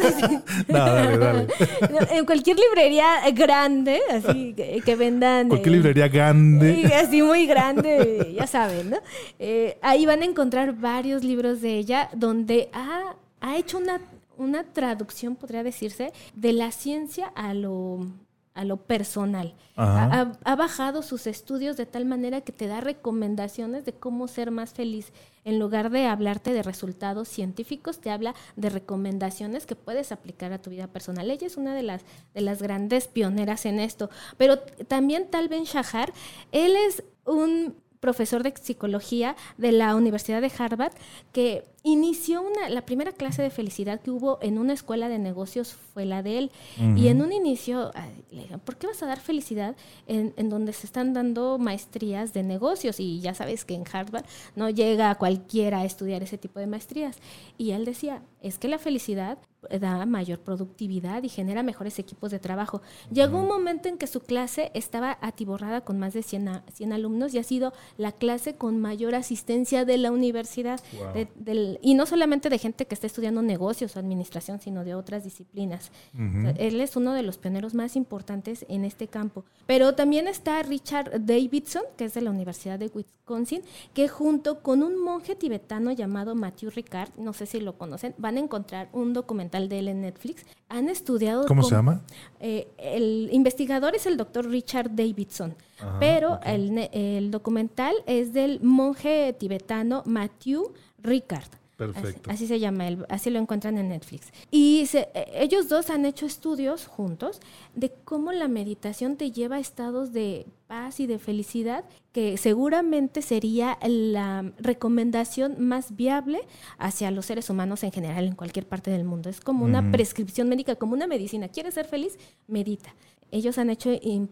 no, 0.67 0.77
dale, 0.77 1.17
dale. 1.17 1.47
en 2.12 2.25
cualquier 2.25 2.58
librería 2.58 3.30
grande 3.34 3.99
así 4.12 4.54
que, 4.54 4.82
que 4.84 4.95
vendan 4.95 5.49
cualquier 5.49 5.73
eh, 5.73 5.77
librería 5.77 6.08
grande. 6.08 6.91
así 6.95 7.21
muy 7.21 7.45
grande 7.45 8.36
ya 8.38 8.47
saben 8.47 8.91
¿no? 8.91 8.97
Eh, 9.39 9.77
ahí 9.82 10.06
van 10.06 10.21
a 10.21 10.25
encontrar 10.25 10.73
varios 10.73 11.23
libros 11.23 11.62
de 11.62 11.77
ella 11.77 12.10
donde 12.13 12.69
ha, 12.73 13.15
ha 13.39 13.58
hecho 13.58 13.77
una 13.77 13.99
una 14.41 14.63
traducción, 14.63 15.36
podría 15.36 15.63
decirse, 15.63 16.12
de 16.36 16.54
la 16.54 16.71
ciencia 16.71 17.27
a 17.36 17.54
lo, 17.54 18.08
a 18.54 18.65
lo 18.65 18.77
personal. 18.77 19.54
Ha, 19.77 20.34
ha, 20.43 20.56
bajado 20.56 21.01
sus 21.01 21.25
estudios 21.25 21.77
de 21.77 21.86
tal 21.86 22.06
manera 22.06 22.41
que 22.41 22.51
te 22.51 22.67
da 22.67 22.82
recomendaciones 22.82 23.86
de 23.86 23.93
cómo 23.93 24.27
ser 24.27 24.51
más 24.51 24.73
feliz. 24.73 25.12
En 25.43 25.58
lugar 25.58 25.89
de 25.89 26.06
hablarte 26.06 26.54
de 26.54 26.62
resultados 26.62 27.27
científicos, 27.27 27.99
te 27.99 28.12
habla 28.12 28.36
de 28.56 28.69
recomendaciones 28.69 29.65
que 29.65 29.75
puedes 29.75 30.12
aplicar 30.12 30.54
a 30.54 30.62
tu 30.62 30.69
vida 30.69 30.88
personal. 30.88 31.32
Ella 31.32 31.47
es 31.47 31.58
una 31.58 31.73
de 31.73 31.84
las, 31.84 32.04
de 32.34 32.41
las 32.41 32.62
grandes 32.62 33.08
pioneras 33.08 33.65
en 33.65 33.80
esto. 33.80 34.10
Pero 34.38 34.60
también 34.60 35.30
Tal 35.30 35.47
Ben 35.47 35.63
Shahar, 35.63 36.13
él 36.51 36.75
es 36.88 37.04
un 37.25 37.75
profesor 38.01 38.43
de 38.43 38.54
psicología 38.60 39.38
de 39.58 39.71
la 39.71 39.95
Universidad 39.95 40.41
de 40.41 40.51
Harvard, 40.58 40.93
que 41.32 41.63
inició 41.83 42.41
una, 42.43 42.69
la 42.69 42.85
primera 42.85 43.11
clase 43.11 43.41
de 43.41 43.49
felicidad 43.49 44.01
que 44.01 44.11
hubo 44.11 44.37
en 44.41 44.59
una 44.59 44.73
escuela 44.73 45.09
de 45.09 45.17
negocios 45.17 45.73
fue 45.93 46.05
la 46.05 46.21
de 46.21 46.37
él. 46.37 46.51
Uh 46.77 46.81
-huh. 46.81 46.99
Y 46.99 47.07
en 47.07 47.21
un 47.21 47.31
inicio 47.31 47.91
le 48.29 48.41
dijeron, 48.41 48.59
¿por 48.59 48.77
qué 48.77 48.87
vas 48.87 49.01
a 49.01 49.07
dar 49.07 49.19
felicidad 49.19 49.75
en, 50.07 50.33
en, 50.37 50.49
donde 50.49 50.73
se 50.73 50.85
están 50.85 51.13
dando 51.13 51.57
maestrías 51.57 52.33
de 52.33 52.43
negocios? 52.43 52.99
Y 52.99 53.19
ya 53.19 53.33
sabes 53.33 53.65
que 53.65 53.73
en 53.73 53.83
Harvard 53.91 54.25
no 54.55 54.69
llega 54.69 55.15
cualquiera 55.15 55.79
a 55.79 55.85
estudiar 55.85 56.21
ese 56.21 56.37
tipo 56.37 56.59
de 56.59 56.67
maestrías. 56.67 57.17
Y 57.57 57.71
él 57.71 57.85
decía, 57.85 58.21
es 58.41 58.59
que 58.59 58.67
la 58.67 58.77
felicidad 58.77 59.39
da 59.79 60.05
mayor 60.05 60.39
productividad 60.39 61.23
y 61.23 61.29
genera 61.29 61.63
mejores 61.63 61.99
equipos 61.99 62.31
de 62.31 62.39
trabajo. 62.39 62.81
Llegó 63.11 63.39
un 63.39 63.47
momento 63.47 63.89
en 63.89 63.97
que 63.97 64.07
su 64.07 64.21
clase 64.21 64.71
estaba 64.73 65.17
atiborrada 65.21 65.81
con 65.81 65.99
más 65.99 66.13
de 66.13 66.23
100, 66.23 66.47
a, 66.47 66.63
100 66.73 66.93
alumnos 66.93 67.33
y 67.33 67.39
ha 67.39 67.43
sido 67.43 67.73
la 67.97 68.11
clase 68.11 68.55
con 68.55 68.79
mayor 68.79 69.15
asistencia 69.15 69.85
de 69.85 69.97
la 69.97 70.11
universidad. 70.11 70.81
Wow. 70.93 71.13
De, 71.13 71.27
del, 71.35 71.70
y 71.81 71.93
no 71.93 72.05
solamente 72.05 72.49
de 72.49 72.57
gente 72.57 72.86
que 72.86 72.95
está 72.95 73.07
estudiando 73.07 73.41
negocios 73.41 73.95
o 73.95 73.99
administración, 73.99 74.60
sino 74.60 74.84
de 74.84 74.95
otras 74.95 75.23
disciplinas. 75.23 75.91
Uh 76.13 76.17
-huh. 76.17 76.39
o 76.39 76.41
sea, 76.41 76.51
él 76.67 76.81
es 76.81 76.95
uno 76.95 77.13
de 77.13 77.23
los 77.23 77.38
pioneros 77.38 77.73
más 77.73 77.95
importantes 77.95 78.65
en 78.69 78.86
este 78.86 79.07
campo. 79.07 79.45
Pero 79.65 79.95
también 79.95 80.27
está 80.27 80.62
Richard 80.63 81.25
Davidson, 81.25 81.84
que 81.97 82.05
es 82.05 82.13
de 82.13 82.21
la 82.21 82.31
Universidad 82.31 82.79
de 82.79 82.91
Wisconsin, 82.93 83.62
que 83.93 84.07
junto 84.07 84.62
con 84.62 84.84
un 84.84 85.01
monje 85.01 85.36
tibetano 85.36 85.91
llamado 85.91 86.36
Matthew 86.36 86.71
Ricard, 86.71 87.12
no 87.17 87.34
sé 87.34 87.45
si 87.45 87.60
lo 87.60 87.77
conocen, 87.77 88.13
van 88.17 88.38
a 88.38 88.39
encontrar 88.39 88.89
un 88.93 89.13
documental 89.13 89.69
de 89.69 89.79
él 89.79 89.88
en 89.88 90.01
Netflix, 90.01 90.45
han 90.69 90.89
estudiado... 90.89 91.45
¿Cómo, 91.47 91.62
cómo 91.62 91.69
se 91.69 91.75
llama? 91.75 92.01
Eh, 92.39 92.67
el 92.77 93.29
investigador 93.31 93.95
es 93.95 94.05
el 94.05 94.17
doctor 94.17 94.47
Richard 94.47 94.91
Davidson, 94.95 95.55
Ajá, 95.79 95.97
pero 95.99 96.34
okay. 96.36 96.55
el, 96.55 96.89
el, 96.91 97.31
documental 97.31 97.95
es 98.05 98.34
del 98.34 98.62
monje 98.62 99.36
tibetano 99.38 100.03
Matthew 100.05 100.73
Ricard. 101.01 101.61
Perfecto. 101.87 102.29
Así, 102.29 102.43
así, 102.43 102.47
se 102.47 102.59
llama, 102.59 102.87
él, 102.87 103.05
así 103.09 103.29
lo 103.29 103.39
encuentran 103.39 103.77
en 103.77 103.89
Netflix. 103.89 104.31
Y 104.51 104.85
se, 104.85 105.09
eh, 105.13 105.31
ellos 105.35 105.67
dos 105.67 105.89
han 105.89 106.05
hecho 106.05 106.25
estudios 106.25 106.85
juntos 106.85 107.39
de 107.73 107.91
cómo 108.03 108.31
la 108.31 108.47
meditación 108.47 109.17
te 109.17 109.31
lleva 109.31 109.55
a 109.55 109.59
estados 109.59 110.13
de 110.13 110.45
paz 110.67 110.99
y 110.99 111.07
de 111.07 111.19
felicidad, 111.19 111.83
que 112.13 112.37
seguramente 112.37 113.21
sería 113.21 113.77
la 113.81 114.53
recomendación 114.59 115.55
más 115.59 115.95
viable 115.95 116.41
hacia 116.77 117.11
los 117.11 117.25
seres 117.25 117.49
humanos 117.49 117.83
en 117.83 117.91
general 117.91 118.25
en 118.25 118.35
cualquier 118.35 118.67
parte 118.67 118.91
del 118.91 119.03
mundo. 119.03 119.29
Es 119.29 119.41
como 119.41 119.65
una 119.65 119.81
mm. 119.81 119.91
prescripción 119.91 120.47
médica, 120.47 120.75
como 120.75 120.93
una 120.93 121.07
medicina. 121.07 121.49
¿Quieres 121.49 121.73
ser 121.73 121.87
feliz? 121.87 122.17
Medita. 122.47 122.93
Ellos 123.31 123.57
han 123.57 123.69
hecho 123.69 123.89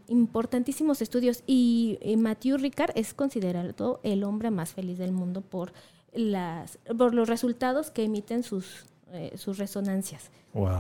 importantísimos 0.08 1.02
estudios 1.02 1.44
y, 1.48 1.98
y 2.02 2.18
Matthew 2.18 2.58
Ricard 2.58 2.92
es 2.96 3.14
considerado 3.14 4.02
el 4.04 4.24
hombre 4.26 4.52
más 4.52 4.74
feliz 4.74 4.98
del 4.98 5.14
mundo 5.14 5.42
por 5.42 5.72
las, 6.14 6.80
por 6.98 7.14
los 7.14 7.30
resultados 7.30 7.92
que 7.92 8.04
emiten 8.04 8.44
sus, 8.44 8.86
eh, 9.12 9.34
sus 9.38 9.58
resonancias. 9.58 10.30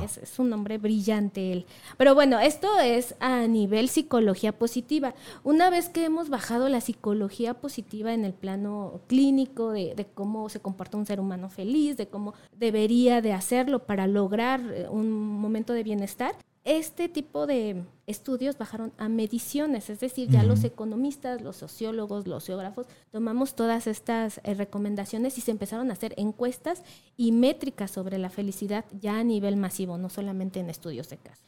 Es, 0.04 0.40
un 0.40 0.50
nombre 0.50 0.80
brillante 0.80 1.52
él. 1.52 1.66
Pero 1.98 2.16
bueno, 2.16 2.40
esto 2.40 2.80
es 2.80 3.16
a 3.20 3.46
nivel 3.46 3.88
psicología 3.88 4.52
positiva. 4.52 5.14
Una 5.44 5.70
vez 5.70 5.90
que 5.90 6.06
hemos 6.06 6.30
bajado 6.30 6.70
la 6.70 6.82
psicología 6.82 7.54
positiva 7.54 8.14
en 8.14 8.26
el 8.26 8.34
plano 8.34 9.02
clínico, 9.08 9.72
de, 9.72 9.94
de 9.96 10.06
cómo 10.06 10.50
se 10.50 10.60
comporta 10.60 10.98
un 10.98 11.06
ser 11.06 11.20
humano 11.20 11.50
feliz, 11.50 11.98
de 11.98 12.08
cómo 12.08 12.34
debería 12.58 13.22
de 13.22 13.34
hacerlo 13.34 13.86
para 13.86 14.08
lograr 14.08 14.60
eh, 14.74 14.88
un 14.90 15.12
momento 15.12 15.74
de 15.74 15.84
bienestar, 15.84 16.36
este 16.66 17.10
tipo 17.10 17.48
de 17.48 17.84
estudios 18.06 18.58
bajaron 18.58 18.92
a 18.98 19.10
mediciones, 19.10 19.90
es 19.90 20.00
decir, 20.00 20.30
ya 20.30 20.44
los 20.44 20.64
economistas, 20.64 21.42
los 21.42 21.56
sociólogos, 21.56 22.28
los 22.28 22.46
geógrafos, 22.46 22.88
tomamos 23.12 23.56
todas 23.56 23.88
estas 23.88 24.42
eh, 24.44 24.54
recomendaciones 24.54 25.38
y 25.38 25.42
se 25.42 25.52
empezaron 25.52 25.90
a 25.90 25.94
hacer 25.94 26.14
encuestas 26.18 26.84
y 27.16 27.32
métricas 27.32 27.92
sobre 27.92 28.18
la 28.18 28.30
felicidad 28.30 28.86
ya 29.00 29.20
a 29.20 29.24
nivel 29.24 29.56
masivo, 29.56 29.98
no 29.98 30.10
solamente 30.10 30.60
en 30.60 30.70
estudios 30.70 31.10
de 31.10 31.18
caso. 31.18 31.44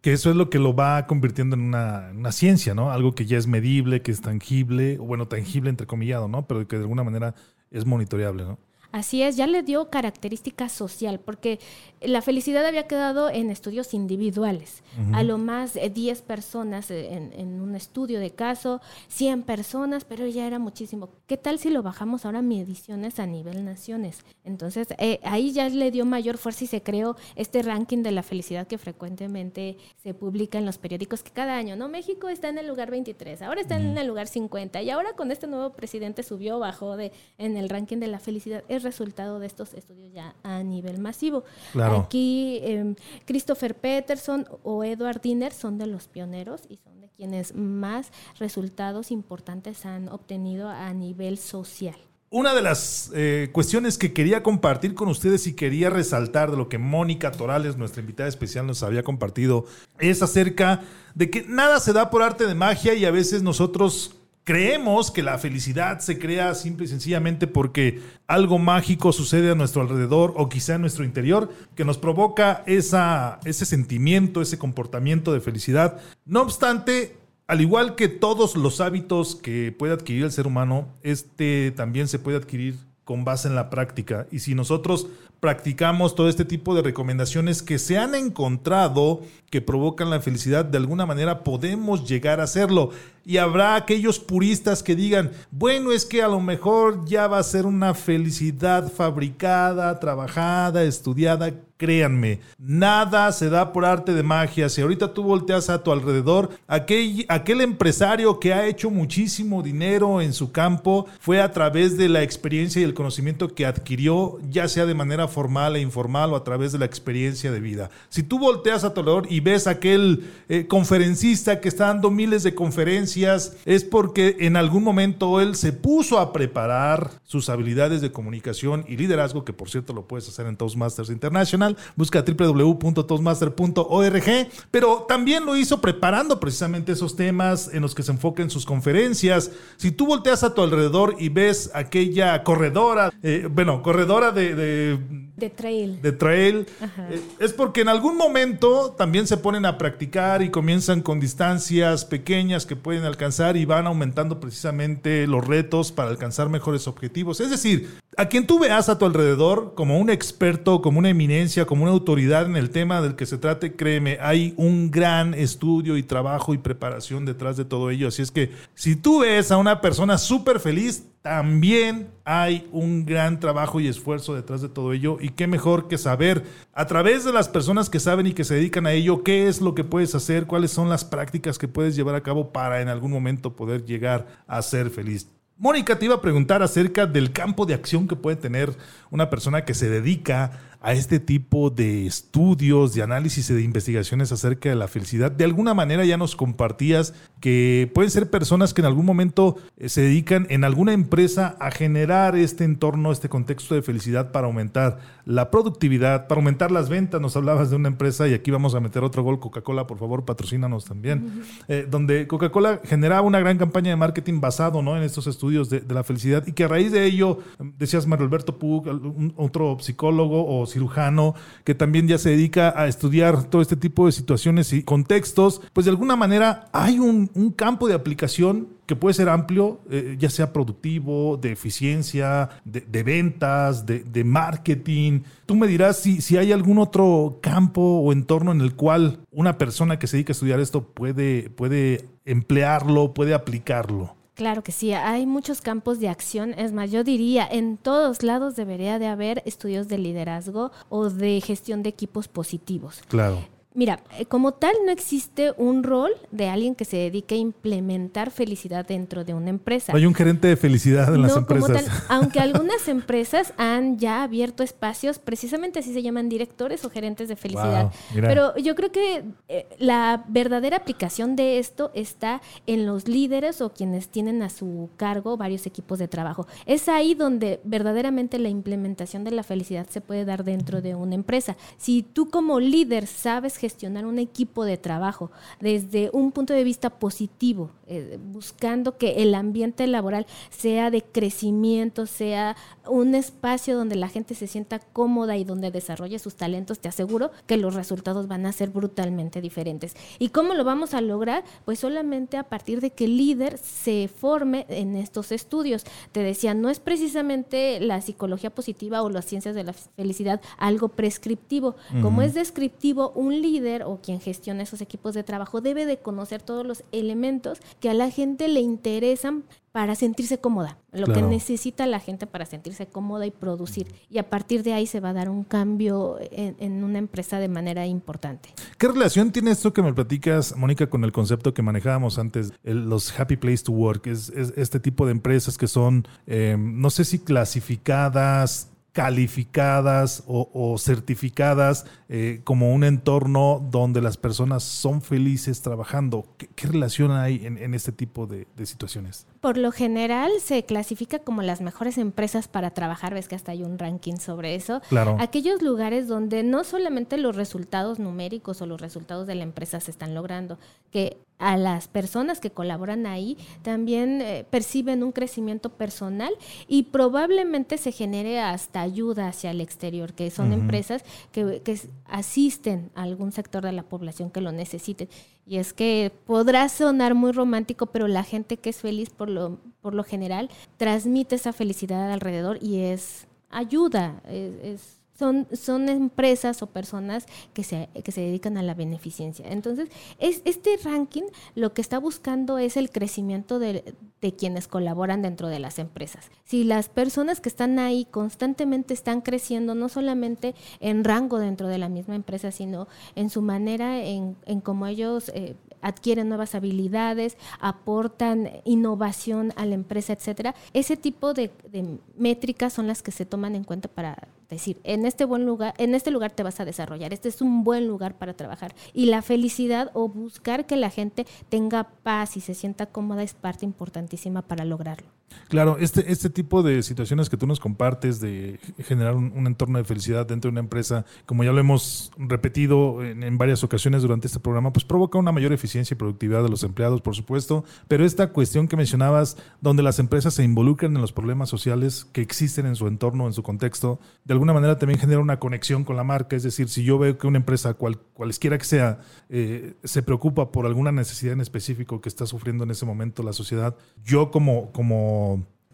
que 0.00 0.12
eso 0.12 0.30
es 0.30 0.36
lo 0.36 0.50
que 0.50 0.58
lo 0.58 0.74
va 0.74 1.06
convirtiendo 1.06 1.56
en 1.56 1.62
una, 1.62 2.12
una, 2.14 2.30
ciencia, 2.30 2.74
¿no? 2.74 2.92
Algo 2.92 3.14
que 3.14 3.26
ya 3.26 3.38
es 3.38 3.46
medible, 3.48 4.02
que 4.02 4.12
es 4.12 4.20
tangible, 4.20 4.98
o 4.98 5.04
bueno, 5.04 5.26
tangible 5.26 5.68
entrecomillado, 5.68 6.28
¿no? 6.28 6.46
Pero 6.46 6.66
que 6.68 6.76
de 6.76 6.82
alguna 6.82 7.02
manera 7.02 7.34
es 7.72 7.84
monitoreable, 7.84 8.44
¿no? 8.44 8.58
Así 8.92 9.22
es, 9.22 9.36
ya 9.36 9.46
le 9.46 9.62
dio 9.62 9.90
característica 9.90 10.68
social, 10.68 11.20
porque 11.20 11.58
la 12.00 12.22
felicidad 12.22 12.64
había 12.64 12.86
quedado 12.86 13.30
en 13.30 13.50
estudios 13.50 13.94
individuales. 13.94 14.82
A 15.12 15.22
lo 15.22 15.36
más 15.38 15.74
10 15.74 15.96
eh, 16.18 16.22
personas 16.26 16.90
eh, 16.90 17.12
en, 17.14 17.60
un 17.60 17.74
estudio 17.74 18.20
de 18.20 18.30
caso, 18.30 18.80
100 19.08 19.42
personas, 19.42 20.04
pero 20.04 20.26
ya 20.26 20.46
era 20.46 20.58
muchísimo. 20.58 21.10
¿Qué 21.26 21.36
tal 21.36 21.58
si 21.58 21.70
lo 21.70 21.82
bajamos 21.82 22.24
ahora 22.24 22.38
a 22.38 22.42
mediciones 22.42 23.18
a 23.18 23.26
nivel 23.26 23.64
naciones? 23.64 24.24
Entonces, 24.44 24.88
eh, 24.98 25.20
ahí 25.22 25.52
ya 25.52 25.68
le 25.68 25.90
dio 25.90 26.04
mayor 26.06 26.38
fuerza 26.38 26.64
y 26.64 26.66
se 26.66 26.82
creó 26.82 27.16
este 27.34 27.62
ranking 27.62 28.02
de 28.02 28.12
la 28.12 28.22
felicidad 28.22 28.66
que 28.66 28.78
frecuentemente 28.78 29.76
se 30.02 30.14
publica 30.14 30.58
en 30.58 30.66
los 30.66 30.78
periódicos, 30.78 31.22
que 31.22 31.30
cada 31.30 31.56
año, 31.56 31.76
¿no? 31.76 31.88
México 31.88 32.28
está 32.28 32.48
en 32.48 32.58
el 32.58 32.66
lugar 32.66 32.90
23, 32.90 33.42
ahora 33.42 33.60
está 33.60 33.76
en 33.76 33.96
el 33.98 34.06
lugar 34.06 34.28
50, 34.28 34.82
y 34.82 34.90
ahora 34.90 35.12
con 35.14 35.30
este 35.30 35.46
nuevo 35.46 35.72
presidente 35.72 36.22
subió, 36.22 36.58
bajó 36.58 36.96
de, 36.96 37.12
en 37.38 37.56
el 37.56 37.68
ranking 37.68 37.98
de 37.98 38.06
la 38.06 38.18
felicidad. 38.18 38.64
Es 38.76 38.82
resultado 38.82 39.38
de 39.38 39.46
estos 39.46 39.72
estudios 39.72 40.12
ya 40.12 40.34
a 40.42 40.62
nivel 40.62 40.98
masivo. 40.98 41.44
Aquí 41.74 42.60
em, 42.62 42.94
Christopher 43.24 43.74
Peterson 43.74 44.46
o 44.62 44.84
Edward 44.84 45.22
Dinner 45.22 45.52
son 45.52 45.78
de 45.78 45.86
los 45.86 46.08
pioneros 46.08 46.62
y 46.68 46.76
son 46.76 47.00
de 47.00 47.08
quienes 47.16 47.54
más 47.54 48.12
resultados 48.38 49.10
importantes 49.10 49.86
han 49.86 50.08
obtenido 50.08 50.68
a 50.68 50.92
nivel 50.92 51.38
social. 51.38 51.96
Una 52.28 52.54
de 52.54 52.60
las 52.60 53.10
eh, 53.14 53.48
cuestiones 53.52 53.96
que 53.96 54.12
quería 54.12 54.42
compartir 54.42 54.94
con 54.94 55.08
ustedes 55.08 55.46
y 55.46 55.54
quería 55.54 55.88
resaltar 55.88 56.50
de 56.50 56.58
lo 56.58 56.68
que 56.68 56.76
Mónica 56.76 57.32
Torales, 57.32 57.78
nuestra 57.78 58.02
invitada 58.02 58.28
especial, 58.28 58.66
nos 58.66 58.82
había 58.82 59.04
compartido, 59.04 59.64
es 60.00 60.22
acerca 60.22 60.82
de 61.14 61.30
que 61.30 61.44
nada 61.48 61.80
se 61.80 61.94
da 61.94 62.10
por 62.10 62.22
arte 62.22 62.46
de 62.46 62.54
magia 62.54 62.92
y 62.94 63.06
a 63.06 63.10
veces 63.10 63.42
nosotros 63.42 64.16
Creemos 64.46 65.10
que 65.10 65.24
la 65.24 65.38
felicidad 65.38 65.98
se 65.98 66.20
crea 66.20 66.54
simple 66.54 66.84
y 66.84 66.88
sencillamente 66.88 67.48
porque 67.48 68.00
algo 68.28 68.60
mágico 68.60 69.12
sucede 69.12 69.50
a 69.50 69.56
nuestro 69.56 69.82
alrededor 69.82 70.34
o 70.36 70.48
quizá 70.48 70.76
en 70.76 70.82
nuestro 70.82 71.04
interior 71.04 71.52
que 71.74 71.84
nos 71.84 71.98
provoca 71.98 72.62
esa, 72.64 73.40
ese 73.44 73.66
sentimiento, 73.66 74.40
ese 74.40 74.56
comportamiento 74.56 75.32
de 75.32 75.40
felicidad. 75.40 76.00
No 76.26 76.42
obstante, 76.42 77.16
al 77.48 77.60
igual 77.60 77.96
que 77.96 78.06
todos 78.06 78.54
los 78.54 78.80
hábitos 78.80 79.34
que 79.34 79.74
puede 79.76 79.94
adquirir 79.94 80.22
el 80.22 80.30
ser 80.30 80.46
humano, 80.46 80.86
este 81.02 81.72
también 81.72 82.06
se 82.06 82.20
puede 82.20 82.36
adquirir 82.36 82.76
con 83.02 83.24
base 83.24 83.48
en 83.48 83.56
la 83.56 83.68
práctica. 83.68 84.28
Y 84.30 84.38
si 84.38 84.54
nosotros 84.54 85.08
practicamos 85.40 86.14
todo 86.14 86.28
este 86.28 86.44
tipo 86.44 86.74
de 86.74 86.82
recomendaciones 86.82 87.62
que 87.62 87.78
se 87.78 87.98
han 87.98 88.14
encontrado 88.14 89.22
que 89.50 89.60
provocan 89.60 90.10
la 90.10 90.20
felicidad, 90.20 90.64
de 90.64 90.78
alguna 90.78 91.06
manera 91.06 91.44
podemos 91.44 92.08
llegar 92.08 92.40
a 92.40 92.44
hacerlo. 92.44 92.90
Y 93.24 93.38
habrá 93.38 93.74
aquellos 93.74 94.18
puristas 94.18 94.82
que 94.82 94.96
digan, 94.96 95.32
bueno, 95.50 95.92
es 95.92 96.04
que 96.04 96.22
a 96.22 96.28
lo 96.28 96.40
mejor 96.40 97.04
ya 97.06 97.26
va 97.26 97.38
a 97.38 97.42
ser 97.42 97.66
una 97.66 97.94
felicidad 97.94 98.90
fabricada, 98.90 99.98
trabajada, 100.00 100.84
estudiada. 100.84 101.52
Créanme, 101.78 102.40
nada 102.58 103.30
se 103.32 103.50
da 103.50 103.72
por 103.72 103.84
arte 103.84 104.14
de 104.14 104.22
magia. 104.22 104.70
Si 104.70 104.80
ahorita 104.80 105.12
tú 105.12 105.22
volteas 105.22 105.68
a 105.68 105.82
tu 105.82 105.92
alrededor, 105.92 106.48
aquel, 106.66 107.26
aquel 107.28 107.60
empresario 107.60 108.40
que 108.40 108.54
ha 108.54 108.66
hecho 108.66 108.90
muchísimo 108.90 109.62
dinero 109.62 110.22
en 110.22 110.32
su 110.32 110.52
campo 110.52 111.06
fue 111.20 111.42
a 111.42 111.52
través 111.52 111.98
de 111.98 112.08
la 112.08 112.22
experiencia 112.22 112.80
y 112.80 112.84
el 112.84 112.94
conocimiento 112.94 113.54
que 113.54 113.66
adquirió, 113.66 114.38
ya 114.48 114.68
sea 114.68 114.86
de 114.86 114.94
manera 114.94 115.28
formal 115.28 115.76
e 115.76 115.80
informal 115.80 116.32
o 116.32 116.36
a 116.36 116.44
través 116.44 116.72
de 116.72 116.78
la 116.78 116.86
experiencia 116.86 117.52
de 117.52 117.60
vida. 117.60 117.90
Si 118.08 118.22
tú 118.22 118.38
volteas 118.38 118.84
a 118.84 118.94
tu 118.94 119.00
alrededor 119.00 119.26
y 119.30 119.40
ves 119.40 119.66
aquel 119.66 120.30
eh, 120.48 120.66
conferencista 120.66 121.60
que 121.60 121.68
está 121.68 121.88
dando 121.88 122.10
miles 122.10 122.42
de 122.42 122.54
conferencias, 122.54 123.56
es 123.66 123.84
porque 123.84 124.36
en 124.40 124.56
algún 124.56 124.82
momento 124.82 125.42
él 125.42 125.56
se 125.56 125.74
puso 125.74 126.18
a 126.18 126.32
preparar 126.32 127.10
sus 127.24 127.50
habilidades 127.50 128.00
de 128.00 128.12
comunicación 128.12 128.84
y 128.88 128.96
liderazgo, 128.96 129.44
que 129.44 129.52
por 129.52 129.68
cierto 129.68 129.92
lo 129.92 130.06
puedes 130.06 130.28
hacer 130.28 130.46
en 130.46 130.56
Toastmasters 130.56 131.10
International. 131.10 131.65
Busca 131.96 132.22
www.toastmaster.org, 132.22 134.48
pero 134.70 135.06
también 135.08 135.46
lo 135.46 135.56
hizo 135.56 135.80
preparando 135.80 136.38
precisamente 136.38 136.92
esos 136.92 137.16
temas 137.16 137.70
en 137.72 137.80
los 137.82 137.94
que 137.94 138.02
se 138.02 138.12
enfoca 138.12 138.42
en 138.42 138.50
sus 138.50 138.66
conferencias. 138.66 139.50
Si 139.76 139.90
tú 139.90 140.06
volteas 140.06 140.44
a 140.44 140.54
tu 140.54 140.62
alrededor 140.62 141.16
y 141.18 141.30
ves 141.30 141.70
aquella 141.74 142.44
corredora, 142.44 143.12
eh, 143.22 143.48
bueno, 143.50 143.82
corredora 143.82 144.32
de 144.32 144.98
de 145.36 145.50
trail. 145.50 146.00
De 146.00 146.12
trail. 146.12 146.66
Eh, 147.10 147.20
es 147.40 147.52
porque 147.52 147.82
en 147.82 147.88
algún 147.88 148.16
momento 148.16 148.94
también 148.96 149.26
se 149.26 149.36
ponen 149.36 149.66
a 149.66 149.76
practicar 149.76 150.40
y 150.40 150.50
comienzan 150.50 151.02
con 151.02 151.20
distancias 151.20 152.06
pequeñas 152.06 152.64
que 152.64 152.74
pueden 152.74 153.04
alcanzar 153.04 153.58
y 153.58 153.66
van 153.66 153.86
aumentando 153.86 154.40
precisamente 154.40 155.26
los 155.26 155.46
retos 155.46 155.92
para 155.92 156.08
alcanzar 156.08 156.48
mejores 156.48 156.88
objetivos. 156.88 157.40
Es 157.40 157.50
decir, 157.50 157.98
a 158.16 158.26
quien 158.28 158.46
tú 158.46 158.58
veas 158.58 158.88
a 158.88 158.98
tu 158.98 159.04
alrededor 159.04 159.74
como 159.74 159.98
un 159.98 160.08
experto, 160.08 160.80
como 160.80 160.98
una 160.98 161.10
eminencia, 161.10 161.66
como 161.66 161.82
una 161.82 161.92
autoridad 161.92 162.46
en 162.46 162.56
el 162.56 162.70
tema 162.70 163.02
del 163.02 163.14
que 163.14 163.26
se 163.26 163.36
trate, 163.36 163.76
créeme, 163.76 164.18
hay 164.20 164.54
un 164.56 164.90
gran 164.90 165.34
estudio 165.34 165.98
y 165.98 166.02
trabajo 166.02 166.54
y 166.54 166.58
preparación 166.58 167.26
detrás 167.26 167.58
de 167.58 167.66
todo 167.66 167.90
ello. 167.90 168.08
Así 168.08 168.22
es 168.22 168.30
que 168.30 168.52
si 168.74 168.96
tú 168.96 169.20
ves 169.20 169.52
a 169.52 169.58
una 169.58 169.82
persona 169.82 170.16
súper 170.16 170.60
feliz, 170.60 171.04
también 171.20 172.08
hay 172.24 172.68
un 172.72 173.04
gran 173.04 173.38
trabajo 173.38 173.80
y 173.80 173.88
esfuerzo 173.88 174.34
detrás 174.34 174.62
de 174.62 174.68
todo 174.68 174.92
ello 174.92 175.18
y 175.20 175.30
qué 175.30 175.46
mejor 175.46 175.88
que 175.88 175.98
saber 175.98 176.44
a 176.72 176.86
través 176.86 177.24
de 177.24 177.32
las 177.32 177.48
personas 177.48 177.90
que 177.90 178.00
saben 178.00 178.28
y 178.28 178.32
que 178.32 178.44
se 178.44 178.54
dedican 178.54 178.86
a 178.86 178.92
ello 178.92 179.24
qué 179.24 179.48
es 179.48 179.60
lo 179.60 179.74
que 179.74 179.84
puedes 179.84 180.14
hacer, 180.14 180.46
cuáles 180.46 180.70
son 180.70 180.88
las 180.88 181.04
prácticas 181.04 181.58
que 181.58 181.68
puedes 181.68 181.96
llevar 181.96 182.14
a 182.14 182.22
cabo 182.22 182.52
para 182.52 182.80
en 182.80 182.88
algún 182.88 183.10
momento 183.10 183.56
poder 183.56 183.84
llegar 183.84 184.26
a 184.46 184.62
ser 184.62 184.88
feliz. 184.88 185.28
Mónica 185.58 185.98
te 185.98 186.04
iba 186.04 186.16
a 186.16 186.20
preguntar 186.20 186.62
acerca 186.62 187.06
del 187.06 187.32
campo 187.32 187.64
de 187.64 187.72
acción 187.72 188.06
que 188.06 188.14
puede 188.14 188.36
tener 188.36 188.76
una 189.10 189.30
persona 189.30 189.64
que 189.64 189.72
se 189.72 189.88
dedica 189.88 190.75
a 190.86 190.92
este 190.92 191.18
tipo 191.18 191.68
de 191.70 192.06
estudios, 192.06 192.94
de 192.94 193.02
análisis 193.02 193.50
y 193.50 193.54
de 193.54 193.62
investigaciones 193.62 194.30
acerca 194.30 194.68
de 194.68 194.76
la 194.76 194.86
felicidad. 194.86 195.32
De 195.32 195.42
alguna 195.42 195.74
manera 195.74 196.04
ya 196.04 196.16
nos 196.16 196.36
compartías 196.36 197.12
que 197.40 197.90
pueden 197.92 198.08
ser 198.08 198.30
personas 198.30 198.72
que 198.72 198.82
en 198.82 198.86
algún 198.86 199.04
momento 199.04 199.56
eh, 199.78 199.88
se 199.88 200.02
dedican 200.02 200.46
en 200.48 200.62
alguna 200.62 200.92
empresa 200.92 201.56
a 201.58 201.72
generar 201.72 202.36
este 202.36 202.62
entorno, 202.62 203.10
este 203.10 203.28
contexto 203.28 203.74
de 203.74 203.82
felicidad 203.82 204.30
para 204.30 204.46
aumentar 204.46 204.98
la 205.24 205.50
productividad, 205.50 206.28
para 206.28 206.38
aumentar 206.38 206.70
las 206.70 206.88
ventas. 206.88 207.20
Nos 207.20 207.36
hablabas 207.36 207.68
de 207.70 207.74
una 207.74 207.88
empresa 207.88 208.28
y 208.28 208.34
aquí 208.34 208.52
vamos 208.52 208.76
a 208.76 208.80
meter 208.80 209.02
otro 209.02 209.24
gol, 209.24 209.40
Coca-Cola, 209.40 209.88
por 209.88 209.98
favor, 209.98 210.24
patrocínanos 210.24 210.84
también, 210.84 211.42
eh, 211.66 211.84
donde 211.90 212.28
Coca-Cola 212.28 212.80
generaba 212.84 213.22
una 213.22 213.40
gran 213.40 213.58
campaña 213.58 213.90
de 213.90 213.96
marketing 213.96 214.40
basado 214.40 214.82
¿no? 214.82 214.96
en 214.96 215.02
estos 215.02 215.26
estudios 215.26 215.68
de, 215.68 215.82
la 215.88 216.04
felicidad 216.04 216.46
y 216.46 216.52
que 216.52 216.62
a 216.62 216.68
raíz 216.68 216.92
de 216.92 217.04
ello, 217.06 217.40
decías 217.76 218.06
Mario 218.06 218.26
Alberto 218.26 218.56
Pug, 218.56 219.34
otro 219.36 219.78
psicólogo 219.80 220.46
o 220.46 220.64
cirujano 220.76 221.34
que 221.64 221.74
también 221.74 222.06
ya 222.06 222.18
se 222.18 222.30
dedica 222.30 222.74
a 222.76 222.86
estudiar 222.86 223.44
todo 223.44 223.62
este 223.62 223.76
tipo 223.76 224.06
de 224.06 224.12
situaciones 224.12 224.72
y 224.74 224.82
contextos, 224.82 225.62
pues 225.72 225.86
de 225.86 225.90
alguna 225.90 226.16
manera 226.16 226.68
hay 226.72 226.98
un, 226.98 227.26
campo 227.56 227.88
de 227.88 227.94
aplicación 227.94 228.68
que 228.86 228.96
puede 228.96 229.14
ser 229.14 229.28
amplio, 229.28 229.80
eh, 229.90 230.16
ya 230.18 230.28
sea 230.28 230.52
productivo, 230.52 231.38
de 231.38 231.52
eficiencia, 231.52 232.50
de, 232.64 233.02
ventas, 233.02 233.86
de, 233.86 234.24
marketing. 234.24 235.20
Tú 235.46 235.56
me 235.56 235.66
dirás 235.66 235.98
si, 235.98 236.20
si 236.20 236.36
hay 236.36 236.52
algún 236.52 236.78
otro 236.78 237.38
campo 237.40 237.80
o 237.80 238.12
entorno 238.12 238.52
en 238.52 238.60
el 238.60 238.74
cual 238.74 239.20
una 239.30 239.58
persona 239.58 239.98
que 239.98 240.06
se 240.06 240.16
dedica 240.16 240.32
a 240.32 240.34
estudiar 240.34 240.60
esto 240.60 240.82
puede, 240.82 241.50
puede 241.50 242.08
emplearlo, 242.24 243.14
puede 243.14 243.32
aplicarlo. 243.32 244.15
Claro 244.36 244.62
que 244.62 244.70
sí, 244.70 244.92
hay 244.92 245.24
muchos 245.24 245.62
campos 245.62 245.98
de 245.98 246.10
acción. 246.10 246.52
Es 246.58 246.70
más, 246.70 246.90
yo 246.90 247.04
diría, 247.04 247.48
en 247.50 247.78
todos 247.78 248.22
lados 248.22 248.54
debería 248.54 248.98
de 248.98 249.06
haber 249.06 249.42
estudios 249.46 249.88
de 249.88 249.96
liderazgo 249.96 250.72
o 250.90 251.08
de 251.08 251.40
gestión 251.40 251.82
de 251.82 251.88
equipos 251.88 252.28
positivos. 252.28 253.00
Claro 253.08 253.55
Mira, 253.76 254.00
eh, 254.18 254.24
como 254.24 254.52
tal 254.52 254.74
no 254.86 254.90
existe 254.90 255.52
un 255.58 255.82
rol 255.82 256.10
de 256.30 256.48
alguien 256.48 256.74
que 256.74 256.86
se 256.86 256.96
dedique 256.96 257.34
a 257.34 257.38
implementar 257.38 258.30
felicidad 258.30 258.86
dentro 258.86 259.22
de 259.22 259.34
una 259.34 259.50
empresa. 259.50 259.92
Hay 259.94 260.06
un 260.06 260.14
gerente 260.14 260.48
de 260.48 260.56
felicidad 260.56 261.14
en 261.14 261.20
las 261.20 261.36
empresas. 261.36 261.84
aunque 262.08 262.40
algunas 262.46 262.88
empresas 262.88 263.52
han 263.58 263.98
ya 263.98 264.22
abierto 264.22 264.62
espacios, 264.62 265.18
precisamente 265.18 265.80
así 265.80 265.92
se 265.92 266.02
llaman 266.02 266.30
directores 266.30 266.86
o 266.86 266.90
gerentes 266.90 267.28
de 267.28 267.36
felicidad. 267.36 267.92
Pero 268.14 268.56
yo 268.56 268.74
creo 268.74 268.90
que 268.90 269.24
eh, 269.48 269.66
la 269.78 270.24
verdadera 270.26 270.78
aplicación 270.78 271.36
de 271.36 271.58
esto 271.58 271.90
está 271.92 272.40
en 272.66 272.86
los 272.86 273.08
líderes 273.08 273.60
o 273.60 273.74
quienes 273.74 274.08
tienen 274.08 274.42
a 274.42 274.48
su 274.48 274.88
cargo 274.96 275.36
varios 275.36 275.66
equipos 275.66 275.98
de 275.98 276.08
trabajo. 276.08 276.46
Es 276.64 276.88
ahí 276.88 277.14
donde 277.14 277.60
verdaderamente 277.64 278.38
la 278.38 278.48
implementación 278.48 279.22
de 279.22 279.32
la 279.32 279.42
felicidad 279.42 279.86
se 279.90 280.00
puede 280.00 280.24
dar 280.24 280.44
dentro 280.44 280.80
de 280.80 280.94
una 280.94 281.14
empresa. 281.14 281.58
Si 281.76 282.02
tú 282.02 282.30
como 282.30 282.58
líder 282.58 283.06
sabes 283.06 283.58
gestionar 283.66 284.06
un 284.06 284.20
equipo 284.20 284.64
de 284.64 284.76
trabajo 284.76 285.32
desde 285.60 286.08
un 286.12 286.30
punto 286.30 286.54
de 286.54 286.62
vista 286.62 286.88
positivo, 286.88 287.70
eh, 287.88 288.18
buscando 288.20 288.98
que 288.98 289.22
el 289.22 289.34
ambiente 289.34 289.86
laboral 289.86 290.26
sea 290.50 290.90
de 290.90 291.02
crecimiento, 291.02 292.06
sea 292.06 292.56
un 292.88 293.14
espacio 293.14 293.76
donde 293.76 293.94
la 293.94 294.08
gente 294.08 294.34
se 294.34 294.46
sienta 294.46 294.78
cómoda 294.78 295.36
y 295.36 295.44
donde 295.44 295.70
desarrolle 295.70 296.18
sus 296.18 296.34
talentos, 296.34 296.80
te 296.80 296.88
aseguro 296.88 297.30
que 297.46 297.56
los 297.56 297.74
resultados 297.74 298.26
van 298.26 298.44
a 298.46 298.52
ser 298.52 298.70
brutalmente 298.70 299.40
diferentes. 299.40 299.94
¿Y 300.18 300.30
cómo 300.30 300.54
lo 300.54 300.64
vamos 300.64 300.94
a 300.94 301.00
lograr? 301.00 301.44
Pues 301.64 301.78
solamente 301.78 302.36
a 302.36 302.44
partir 302.44 302.80
de 302.80 302.90
que 302.90 303.04
el 303.04 303.16
líder 303.16 303.58
se 303.58 304.08
forme 304.08 304.66
en 304.68 304.96
estos 304.96 305.30
estudios. 305.30 305.84
Te 306.12 306.24
decía, 306.24 306.54
no 306.54 306.70
es 306.70 306.80
precisamente 306.80 307.78
la 307.80 308.00
psicología 308.00 308.50
positiva 308.50 309.02
o 309.02 309.10
las 309.10 309.26
ciencias 309.26 309.54
de 309.54 309.64
la 309.64 309.72
felicidad 309.72 310.40
algo 310.58 310.88
prescriptivo. 310.88 311.76
Como 312.02 312.22
es 312.22 312.34
descriptivo, 312.34 313.12
un 313.14 313.40
líder 313.40 313.84
o 313.84 314.00
quien 314.02 314.20
gestiona 314.20 314.62
esos 314.62 314.80
equipos 314.80 315.14
de 315.14 315.22
trabajo 315.22 315.60
debe 315.60 315.86
de 315.86 315.98
conocer 315.98 316.42
todos 316.42 316.66
los 316.66 316.84
elementos 316.92 317.60
que 317.80 317.90
a 317.90 317.94
la 317.94 318.10
gente 318.10 318.48
le 318.48 318.60
interesan 318.60 319.44
para 319.76 319.94
sentirse 319.94 320.38
cómoda, 320.38 320.78
lo 320.90 321.06
que 321.06 321.20
necesita 321.20 321.86
la 321.86 322.00
gente 322.00 322.26
para 322.26 322.46
sentirse 322.46 322.86
cómoda 322.86 323.26
y 323.26 323.30
producir. 323.30 323.86
Y 324.08 324.16
a 324.16 324.30
partir 324.30 324.62
de 324.62 324.72
ahí 324.72 324.86
se 324.86 325.00
va 325.00 325.10
a 325.10 325.12
dar 325.12 325.28
un 325.28 325.44
cambio 325.44 326.16
en, 326.30 326.82
una 326.82 326.98
empresa 326.98 327.38
de 327.40 327.48
manera 327.48 327.86
importante. 327.86 328.48
¿Qué 328.78 328.88
relación 328.88 329.32
tiene 329.32 329.50
esto 329.50 329.74
que 329.74 329.82
me 329.82 329.92
platicas, 329.92 330.56
Mónica, 330.56 330.88
con 330.88 331.04
el 331.04 331.12
concepto 331.12 331.52
que 331.52 331.60
manejábamos 331.60 332.18
antes, 332.18 332.54
los 332.62 333.20
Happy 333.20 333.36
Place 333.36 333.64
to 333.64 333.72
Work? 333.72 334.06
Es, 334.06 334.30
este 334.30 334.80
tipo 334.80 335.04
de 335.04 335.12
empresas 335.12 335.58
que 335.58 335.68
son, 335.68 336.08
eh, 336.26 336.56
no 336.58 336.88
sé 336.88 337.04
si 337.04 337.18
clasificadas, 337.18 338.70
calificadas 338.96 340.24
o, 340.26 340.78
certificadas 340.78 341.84
eh, 342.08 342.40
como 342.44 342.72
un 342.72 342.82
entorno 342.82 343.62
donde 343.70 344.00
las 344.00 344.16
personas 344.16 344.62
son 344.62 345.02
felices 345.02 345.60
trabajando. 345.60 346.26
¿Qué, 346.38 346.66
relación 346.66 347.10
hay 347.10 347.44
en, 347.44 347.74
este 347.74 347.92
tipo 347.92 348.26
de, 348.26 348.46
situaciones? 348.64 349.26
Por 349.46 349.58
lo 349.58 349.70
general 349.70 350.32
se 350.42 350.64
clasifica 350.64 351.20
como 351.20 351.40
las 351.40 351.60
mejores 351.60 351.98
empresas 351.98 352.48
para 352.48 352.70
trabajar, 352.70 353.14
ves 353.14 353.28
que 353.28 353.36
hasta 353.36 353.52
hay 353.52 353.62
un 353.62 353.78
ranking 353.78 354.16
sobre 354.16 354.56
eso. 354.56 354.80
Claro. 354.88 355.16
Aquellos 355.20 355.62
lugares 355.62 356.08
donde 356.08 356.42
no 356.42 356.64
solamente 356.64 357.16
los 357.16 357.36
resultados 357.36 358.00
numéricos 358.00 358.60
o 358.60 358.66
los 358.66 358.80
resultados 358.80 359.28
de 359.28 359.36
la 359.36 359.44
empresa 359.44 359.78
se 359.78 359.92
están 359.92 360.16
logrando, 360.16 360.58
que 360.90 361.18
a 361.38 361.56
las 361.56 361.86
personas 361.86 362.40
que 362.40 362.50
colaboran 362.50 363.06
ahí 363.06 363.38
también 363.62 364.20
eh, 364.20 364.44
perciben 364.50 365.04
un 365.04 365.12
crecimiento 365.12 365.70
personal 365.70 366.32
y 366.66 366.84
probablemente 366.84 367.78
se 367.78 367.92
genere 367.92 368.40
hasta 368.40 368.80
ayuda 368.80 369.28
hacia 369.28 369.52
el 369.52 369.60
exterior, 369.60 370.12
que 370.14 370.30
son 370.32 370.52
empresas 370.52 371.04
que, 371.30 371.60
que, 371.62 371.78
asisten 372.06 372.90
a 372.96 373.02
algún 373.02 373.30
sector 373.30 373.62
de 373.62 373.72
la 373.72 373.84
población 373.84 374.30
que 374.30 374.40
lo 374.40 374.50
necesite. 374.50 375.08
Y 375.46 375.58
es 375.58 375.72
que 375.72 376.12
podrá 376.26 376.68
sonar 376.68 377.14
muy 377.14 377.30
romántico, 377.30 377.86
pero 377.86 378.08
la 378.08 378.24
gente 378.24 378.56
que 378.56 378.70
es 378.70 378.80
feliz 378.80 379.10
por 379.10 379.30
lo, 379.30 379.58
por 379.80 379.94
lo 379.94 380.02
general 380.02 380.50
transmite 380.76 381.36
esa 381.36 381.52
felicidad 381.52 382.12
alrededor 382.12 382.58
y 382.60 382.80
es 382.80 383.28
ayuda, 383.48 384.20
es 384.28 384.95
son, 385.18 385.46
son 385.52 385.88
empresas 385.88 386.62
o 386.62 386.66
personas 386.66 387.26
que 387.52 387.64
se, 387.64 387.88
que 388.04 388.12
se 388.12 388.20
dedican 388.20 388.56
a 388.56 388.62
la 388.62 388.74
beneficencia. 388.74 389.46
Entonces, 389.48 389.88
es, 390.18 390.42
este 390.44 390.76
ranking 390.82 391.24
lo 391.54 391.72
que 391.72 391.80
está 391.80 391.98
buscando 391.98 392.58
es 392.58 392.76
el 392.76 392.90
crecimiento 392.90 393.58
de, 393.58 393.94
de, 394.20 394.32
quienes 394.34 394.68
colaboran 394.68 395.22
dentro 395.22 395.48
de 395.48 395.58
las 395.58 395.78
empresas. 395.78 396.30
Si 396.44 396.64
las 396.64 396.88
personas 396.88 397.40
que 397.40 397.48
están 397.48 397.78
ahí 397.78 398.06
constantemente 398.10 398.94
están 398.94 399.20
creciendo, 399.20 399.74
no 399.74 399.88
solamente 399.88 400.54
en 400.80 401.04
rango 401.04 401.38
dentro 401.38 401.68
de 401.68 401.78
la 401.78 401.88
misma 401.88 402.14
empresa, 402.14 402.50
sino 402.50 402.88
en 403.14 403.30
su 403.30 403.42
manera 403.42 404.02
en, 404.02 404.36
en 404.46 404.60
cómo 404.60 404.86
ellos 404.86 405.30
eh, 405.34 405.54
adquieren 405.82 406.28
nuevas 406.28 406.54
habilidades, 406.54 407.36
aportan 407.60 408.50
innovación 408.64 409.52
a 409.56 409.66
la 409.66 409.74
empresa, 409.74 410.12
etcétera. 410.12 410.54
Ese 410.72 410.96
tipo 410.96 411.34
de, 411.34 411.50
de 411.70 411.98
métricas 412.16 412.72
son 412.72 412.86
las 412.86 413.02
que 413.02 413.12
se 413.12 413.26
toman 413.26 413.54
en 413.54 413.64
cuenta 413.64 413.88
para 413.88 414.28
decir, 414.48 414.78
en 414.84 415.06
este 415.06 415.24
buen 415.24 415.44
lugar, 415.44 415.74
en 415.78 415.94
este 415.94 416.10
lugar 416.10 416.32
te 416.32 416.42
vas 416.42 416.60
a 416.60 416.64
desarrollar, 416.64 417.12
este 417.12 417.28
es 417.28 417.40
un 417.40 417.64
buen 417.64 417.86
lugar 417.86 418.16
para 418.16 418.34
trabajar. 418.34 418.74
Y 418.92 419.06
la 419.06 419.22
felicidad 419.22 419.90
o 419.94 420.08
buscar 420.08 420.66
que 420.66 420.76
la 420.76 420.90
gente 420.90 421.26
tenga 421.48 421.84
paz 422.02 422.36
y 422.36 422.40
se 422.40 422.54
sienta 422.54 422.86
cómoda 422.86 423.22
es 423.22 423.34
parte 423.34 423.64
importantísima 423.64 424.42
para 424.42 424.64
lograrlo. 424.64 425.15
Claro, 425.48 425.76
este, 425.78 426.10
este 426.10 426.28
tipo 426.28 426.64
de 426.64 426.82
situaciones 426.82 427.30
que 427.30 427.36
tú 427.36 427.46
nos 427.46 427.60
compartes 427.60 428.20
de 428.20 428.58
generar 428.78 429.14
un, 429.14 429.46
entorno 429.46 429.78
de 429.78 429.84
felicidad 429.84 430.26
dentro 430.26 430.48
de 430.50 430.52
una 430.52 430.60
empresa, 430.60 431.04
como 431.24 431.44
ya 431.44 431.52
lo 431.52 431.60
hemos 431.60 432.10
repetido 432.18 433.04
en, 433.04 433.38
varias 433.38 433.62
ocasiones 433.62 434.02
durante 434.02 434.26
este 434.26 434.40
programa, 434.40 434.72
pues 434.72 434.84
provoca 434.84 435.18
una 435.18 435.30
mayor 435.30 435.52
eficiencia 435.52 435.94
y 435.94 435.98
productividad 435.98 436.42
de 436.42 436.48
los 436.48 436.64
empleados, 436.64 437.00
por 437.00 437.14
supuesto, 437.14 437.64
pero 437.86 438.04
esta 438.04 438.32
cuestión 438.32 438.66
que 438.66 438.76
mencionabas, 438.76 439.36
donde 439.60 439.84
las 439.84 440.00
empresas 440.00 440.34
se 440.34 440.42
involucran 440.42 440.94
en 440.96 441.00
los 441.00 441.12
problemas 441.12 441.48
sociales 441.48 442.06
que 442.12 442.22
existen 442.22 442.66
en 442.66 442.74
su 442.74 442.88
entorno, 442.88 443.26
en 443.26 443.32
su 443.32 443.44
contexto, 443.44 444.00
de 444.24 444.34
alguna 444.34 444.52
manera 444.52 444.78
también 444.78 444.98
genera 444.98 445.20
una 445.20 445.38
conexión 445.38 445.84
con 445.84 445.96
la 445.96 446.02
marca, 446.02 446.34
es 446.34 446.42
decir, 446.42 446.68
si 446.68 446.82
yo 446.82 446.98
veo 446.98 447.18
que 447.18 447.26
una 447.28 447.38
empresa, 447.38 447.74
cual, 447.74 447.98
cualesquiera 448.14 448.58
que 448.58 448.64
sea, 448.64 448.98
eh, 449.28 449.74
se 449.84 450.02
preocupa 450.02 450.50
por 450.50 450.66
alguna 450.66 450.90
necesidad 450.90 451.34
en 451.34 451.40
específico 451.40 452.00
que 452.00 452.08
está 452.08 452.26
sufriendo 452.26 452.64
en 452.64 452.72
ese 452.72 452.84
momento 452.84 453.22
la 453.22 453.32
sociedad, 453.32 453.76
yo 454.04 454.32
como... 454.32 454.72
como 454.72 455.15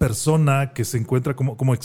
persona 0.02 0.72
que 0.72 0.84
se 0.84 0.98
encuentra 0.98 1.36
como, 1.36 1.56
como 1.56 1.74
eh, 1.74 1.78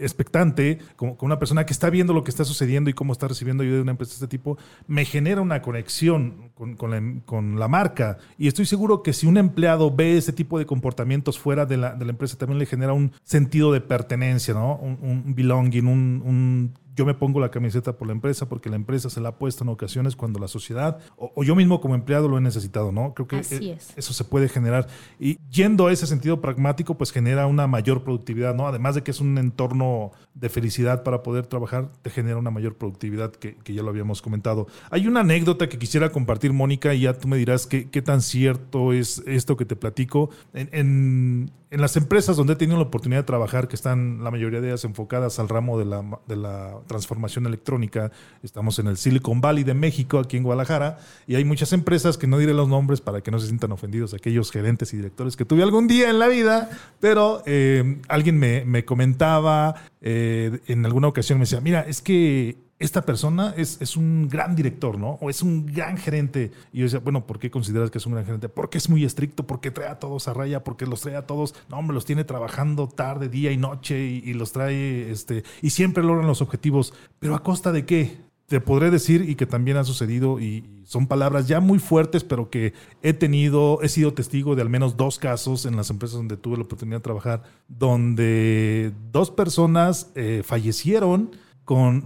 expectante, 0.00 0.78
como, 0.96 1.18
una 1.20 1.38
persona 1.38 1.66
que 1.66 1.74
está 1.74 1.90
viendo 1.90 2.14
lo 2.14 2.24
que 2.24 2.30
está 2.30 2.46
sucediendo 2.46 2.88
y 2.88 2.94
cómo 2.94 3.12
está 3.12 3.28
recibiendo 3.28 3.62
ayuda 3.62 3.76
de 3.76 3.82
una 3.82 3.90
empresa 3.90 4.12
de 4.12 4.14
este 4.14 4.28
tipo, 4.28 4.56
me 4.86 5.04
genera 5.04 5.42
una 5.42 5.60
conexión 5.60 6.52
con, 6.54 6.78
la, 6.90 7.22
con, 7.26 7.58
la, 7.58 7.68
marca. 7.68 8.16
Y 8.38 8.48
estoy 8.48 8.64
seguro 8.64 9.02
que 9.02 9.12
si 9.12 9.26
un 9.26 9.36
empleado 9.36 9.94
ve 9.94 10.16
ese 10.16 10.32
tipo 10.32 10.58
de 10.58 10.64
comportamientos 10.64 11.38
fuera 11.38 11.66
de 11.66 11.76
la, 11.76 11.94
de 11.94 12.06
la 12.06 12.12
empresa, 12.12 12.38
también 12.38 12.58
le 12.58 12.64
genera 12.64 12.94
un 12.94 13.12
sentido 13.24 13.72
de 13.72 13.82
pertenencia, 13.82 14.54
¿no? 14.54 14.76
un, 14.76 15.34
belonging, 15.34 15.86
un 15.86 16.72
yo 17.00 17.06
me 17.06 17.14
pongo 17.14 17.40
la 17.40 17.50
camiseta 17.50 17.96
por 17.96 18.08
la 18.08 18.12
empresa 18.12 18.46
porque 18.46 18.68
la 18.68 18.76
empresa 18.76 19.08
se 19.08 19.22
la 19.22 19.30
ha 19.30 19.38
puesto 19.38 19.64
en 19.64 19.70
ocasiones 19.70 20.16
cuando 20.16 20.38
la 20.38 20.48
sociedad 20.48 20.98
o, 21.16 21.42
yo 21.42 21.56
mismo 21.56 21.80
como 21.80 21.94
empleado 21.94 22.28
lo 22.28 22.36
he 22.36 22.42
necesitado, 22.42 22.92
¿no? 22.92 23.14
Creo 23.14 23.26
que 23.26 23.36
e 23.36 23.78
eso 23.96 24.12
se 24.12 24.24
puede 24.24 24.50
generar. 24.50 24.86
Y 25.18 25.38
yendo 25.50 25.86
a 25.86 25.92
ese 25.92 26.06
sentido 26.06 26.42
pragmático, 26.42 26.98
pues 26.98 27.10
genera 27.10 27.46
una 27.46 27.66
mayor 27.66 28.04
productividad, 28.04 28.54
¿no? 28.54 28.66
Además 28.66 28.96
de 28.96 29.02
que 29.02 29.12
es 29.12 29.20
un 29.20 29.38
entorno 29.38 30.10
de 30.34 30.50
felicidad 30.50 31.02
para 31.02 31.22
poder 31.22 31.46
trabajar, 31.46 31.90
te 32.02 32.10
genera 32.10 32.36
una 32.36 32.50
mayor 32.50 32.76
productividad 32.76 33.32
que, 33.32 33.56
ya 33.64 33.82
lo 33.82 33.88
habíamos 33.88 34.20
comentado. 34.20 34.66
Hay 34.90 35.06
una 35.06 35.20
anécdota 35.20 35.70
que 35.70 35.78
quisiera 35.78 36.10
compartir, 36.10 36.52
Mónica, 36.52 36.92
y 36.92 37.00
ya 37.00 37.14
tú 37.14 37.28
me 37.28 37.38
dirás 37.38 37.66
qué, 37.66 37.88
qué 37.88 38.02
tan 38.02 38.20
cierto 38.20 38.92
es 38.92 39.22
esto 39.26 39.56
que 39.56 39.64
te 39.64 39.74
platico. 39.74 40.28
en, 40.52 41.50
en 41.70 41.80
las 41.80 41.96
empresas 41.96 42.36
donde 42.36 42.54
he 42.54 42.56
tenido 42.56 42.76
la 42.76 42.84
oportunidad 42.84 43.20
de 43.20 43.26
trabajar, 43.26 43.68
que 43.68 43.76
están 43.76 44.24
la 44.24 44.30
mayoría 44.30 44.60
de 44.60 44.68
ellas 44.68 44.84
enfocadas 44.84 45.38
al 45.38 45.48
ramo 45.48 45.78
de 45.78 45.84
la, 45.84 46.20
de 46.26 46.36
la, 46.36 46.80
transformación 46.90 47.46
electrónica, 47.46 48.10
estamos 48.42 48.80
en 48.80 48.88
el 48.88 48.96
Silicon 48.96 49.40
Valley 49.40 49.62
de 49.62 49.74
México, 49.74 50.18
aquí 50.18 50.36
en 50.36 50.42
Guadalajara, 50.42 50.98
y 51.28 51.36
hay 51.36 51.44
muchas 51.44 51.72
empresas 51.72 52.18
que 52.18 52.26
no 52.26 52.36
diré 52.36 52.52
los 52.52 52.68
nombres 52.68 53.00
para 53.00 53.20
que 53.20 53.30
no 53.30 53.38
se 53.38 53.46
sientan 53.46 53.70
ofendidos 53.70 54.12
aquellos 54.12 54.50
gerentes 54.50 54.92
y 54.92 54.96
directores 54.96 55.36
que 55.36 55.44
tuve 55.44 55.62
algún 55.62 55.86
día 55.86 56.10
en 56.10 56.18
la 56.18 56.26
vida, 56.26 56.68
pero 56.98 57.44
eh, 57.46 58.00
alguien 58.08 58.40
me, 58.40 58.64
me 58.64 58.84
comentaba, 58.84 59.76
eh, 60.00 60.58
en 60.66 60.84
alguna 60.84 61.06
ocasión 61.06 61.38
me 61.38 61.44
decía, 61.44 61.60
mira, 61.60 61.82
es 61.82 62.02
que 62.02 62.56
esta 62.80 63.02
persona 63.02 63.52
es, 63.58 63.96
un 63.98 64.26
gran 64.26 64.56
director, 64.56 64.98
¿no? 64.98 65.18
O 65.20 65.28
es 65.28 65.42
un 65.42 65.66
gran 65.66 65.98
gerente. 65.98 66.50
Y 66.72 66.78
yo 66.78 66.84
decía, 66.84 66.98
bueno, 66.98 67.26
¿por 67.26 67.38
qué 67.38 67.50
consideras 67.50 67.90
que 67.90 67.98
es 67.98 68.06
un 68.06 68.14
gran 68.14 68.24
gerente? 68.24 68.48
Porque 68.48 68.78
es 68.78 68.88
muy 68.88 69.04
estricto, 69.04 69.46
porque 69.46 69.70
trae 69.70 69.88
a 69.88 69.98
todos 69.98 70.28
a 70.28 70.32
raya, 70.32 70.64
porque 70.64 70.86
los 70.86 71.02
trae 71.02 71.14
a 71.14 71.26
todos, 71.26 71.54
no, 71.68 71.82
me 71.82 71.92
los 71.92 72.06
tiene 72.06 72.24
trabajando 72.24 72.88
tarde, 72.88 73.28
día 73.28 73.52
y 73.52 73.58
noche 73.58 74.00
y, 74.00 74.32
los 74.32 74.52
trae, 74.52 75.10
este, 75.10 75.44
y 75.60 75.70
siempre 75.70 76.02
logran 76.02 76.26
los 76.26 76.40
objetivos. 76.40 76.94
Pero 77.18 77.34
¿a 77.34 77.42
costa 77.42 77.70
de 77.70 77.84
qué? 77.84 78.16
Te 78.46 78.62
podré 78.62 78.90
decir 78.90 79.28
y 79.28 79.34
que 79.34 79.44
también 79.44 79.76
ha 79.76 79.84
sucedido 79.84 80.40
y 80.40 80.64
son 80.84 81.06
palabras 81.06 81.46
ya 81.46 81.60
muy 81.60 81.78
fuertes, 81.78 82.24
pero 82.24 82.48
que 82.48 82.72
he 83.02 83.12
tenido, 83.12 83.80
he 83.82 83.90
sido 83.90 84.14
testigo 84.14 84.56
de 84.56 84.62
al 84.62 84.70
menos 84.70 84.96
dos 84.96 85.18
casos 85.18 85.66
en 85.66 85.76
las 85.76 85.90
empresas 85.90 86.16
donde 86.16 86.38
tuve 86.38 86.56
la 86.56 86.64
oportunidad 86.64 86.96
de 86.96 87.02
trabajar, 87.02 87.42
donde 87.68 88.92
dos 89.12 89.30
personas 89.30 90.10
eh, 90.14 90.42
fallecieron 90.44 91.30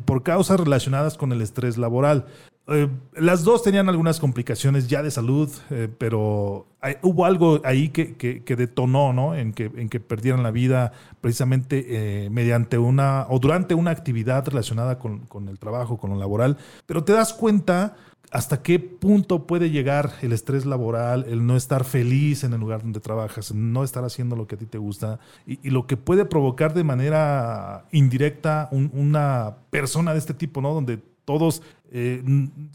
por 0.05 0.23
causas 0.23 0.61
relacionadas 0.61 1.17
con 1.17 1.33
el 1.33 1.41
estrés 1.41 1.79
laboral. 1.79 2.27
Eh, 2.67 2.89
las 3.17 3.45
dos 3.45 3.63
tenían 3.63 3.91
algunas 3.91 4.21
complicaciones 4.21 4.89
ya 4.89 5.03
de 5.03 5.11
salud, 5.11 5.51
eh, 5.71 5.89
pero 5.99 6.67
hubo 7.03 7.27
algo 7.27 7.61
ahí 7.65 7.91
que, 7.91 8.17
que, 8.17 8.57
detonó, 8.57 9.13
¿no? 9.13 9.35
En 9.35 9.53
que, 9.53 9.71
en 9.77 9.89
que 9.89 10.01
perdieran 10.01 10.43
la 10.43 10.51
vida 10.51 10.93
precisamente 11.21 11.85
eh, 12.25 12.31
mediante 12.31 12.79
una 12.79 13.27
o 13.29 13.39
durante 13.39 13.75
una 13.75 13.91
actividad 13.91 14.47
relacionada 14.49 14.99
con, 14.99 15.21
con, 15.27 15.49
el 15.49 15.59
trabajo, 15.59 15.99
con 15.99 16.11
lo 16.11 16.17
laboral. 16.17 16.57
Pero 16.87 17.05
te 17.05 17.13
das 17.13 17.35
cuenta 17.35 17.97
hasta 18.35 18.63
qué 18.63 18.81
punto 18.81 19.47
puede 19.47 19.71
llegar 19.71 20.15
el 20.21 20.33
estrés 20.33 20.67
laboral, 20.67 21.25
el 21.29 21.47
no 21.47 21.57
estar 21.57 21.85
feliz 21.85 22.43
en 22.43 22.53
el 22.53 22.59
lugar 22.59 22.83
donde 22.83 22.99
trabajas, 22.99 23.55
no 23.55 23.85
estar 23.85 24.05
haciendo 24.05 24.35
lo 24.35 24.49
que 24.49 24.57
a 24.57 24.59
ti 24.59 24.67
te 24.67 24.77
gusta 24.77 25.21
y, 25.47 25.71
lo 25.71 25.87
que 25.87 25.97
puede 25.97 26.25
provocar 26.25 26.75
de 26.75 26.83
manera 26.83 27.87
indirecta 27.93 28.69
una 28.73 29.59
persona 29.71 30.13
de 30.13 30.19
este 30.19 30.35
tipo, 30.35 30.61
¿no? 30.61 30.75
Donde 30.75 30.99
todos 31.25 31.63
eh, 31.93 32.25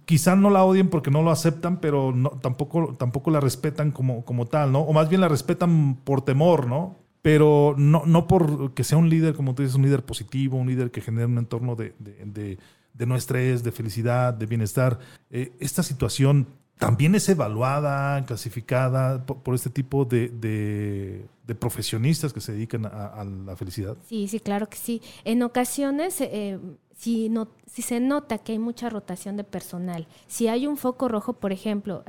quizá 0.06 0.38
no 0.38 0.50
la 0.50 0.64
odien 0.64 0.88
porque 0.88 1.12
no 1.12 1.24
lo 1.24 1.30
aceptan, 1.30 1.82
pero 1.82 2.16
tampoco, 2.42 2.96
tampoco 2.98 3.30
la 3.30 3.42
respetan 3.42 3.92
como, 3.92 4.24
como 4.24 4.46
tal, 4.46 4.72
¿no? 4.72 4.80
O 4.80 4.94
más 4.94 5.10
bien 5.10 5.20
la 5.20 5.28
respetan 5.28 5.98
por 6.06 6.22
temor, 6.22 6.68
¿no? 6.68 6.96
Pero 7.22 7.76
no, 7.78 8.04
no 8.06 8.28
por 8.28 8.74
que 8.74 8.86
sea 8.86 8.98
un 8.98 9.10
líder, 9.10 9.36
como 9.36 9.56
tú 9.56 9.64
dices, 9.64 9.76
un 9.76 9.84
líder 9.84 10.06
positivo, 10.06 10.58
un 10.58 10.68
líder 10.68 10.90
que 10.90 11.02
genere 11.02 11.26
un 11.26 11.38
entorno 11.38 11.76
de, 11.76 11.94
no 13.06 13.16
estrés, 13.16 13.64
de 13.64 13.72
felicidad, 13.72 14.34
de 14.34 14.46
bienestar. 14.46 15.00
Eh, 15.30 15.54
esta 15.60 15.84
situación 15.84 16.48
también 16.78 17.16
es 17.16 17.28
evaluada, 17.28 18.24
clasificada 18.26 19.26
por, 19.26 19.54
este 19.54 19.70
tipo 19.70 20.06
de, 20.06 20.30
de, 20.30 21.56
profesionistas 21.56 22.32
que 22.32 22.40
se 22.40 22.54
dedican 22.54 22.86
a, 22.86 23.24
la 23.24 23.56
felicidad. 23.56 23.98
Sí, 24.08 24.28
sí, 24.28 24.40
claro 24.40 24.68
que 24.70 24.78
sí. 24.78 25.02
En 25.24 25.44
ocasiones... 25.44 26.22
Eh, 26.22 26.60
si, 26.96 27.30
no, 27.30 27.48
si 27.66 27.82
se 27.82 28.02
nota 28.02 28.40
que 28.40 28.52
hay 28.52 28.60
mucha 28.60 28.90
rotación 28.90 29.38
de 29.38 29.46
personal, 29.46 30.06
si 30.28 30.50
hay 30.50 30.68
un 30.68 30.76
foco 30.76 31.08
rojo, 31.08 31.32
por 31.32 31.54
ejemplo, 31.54 32.04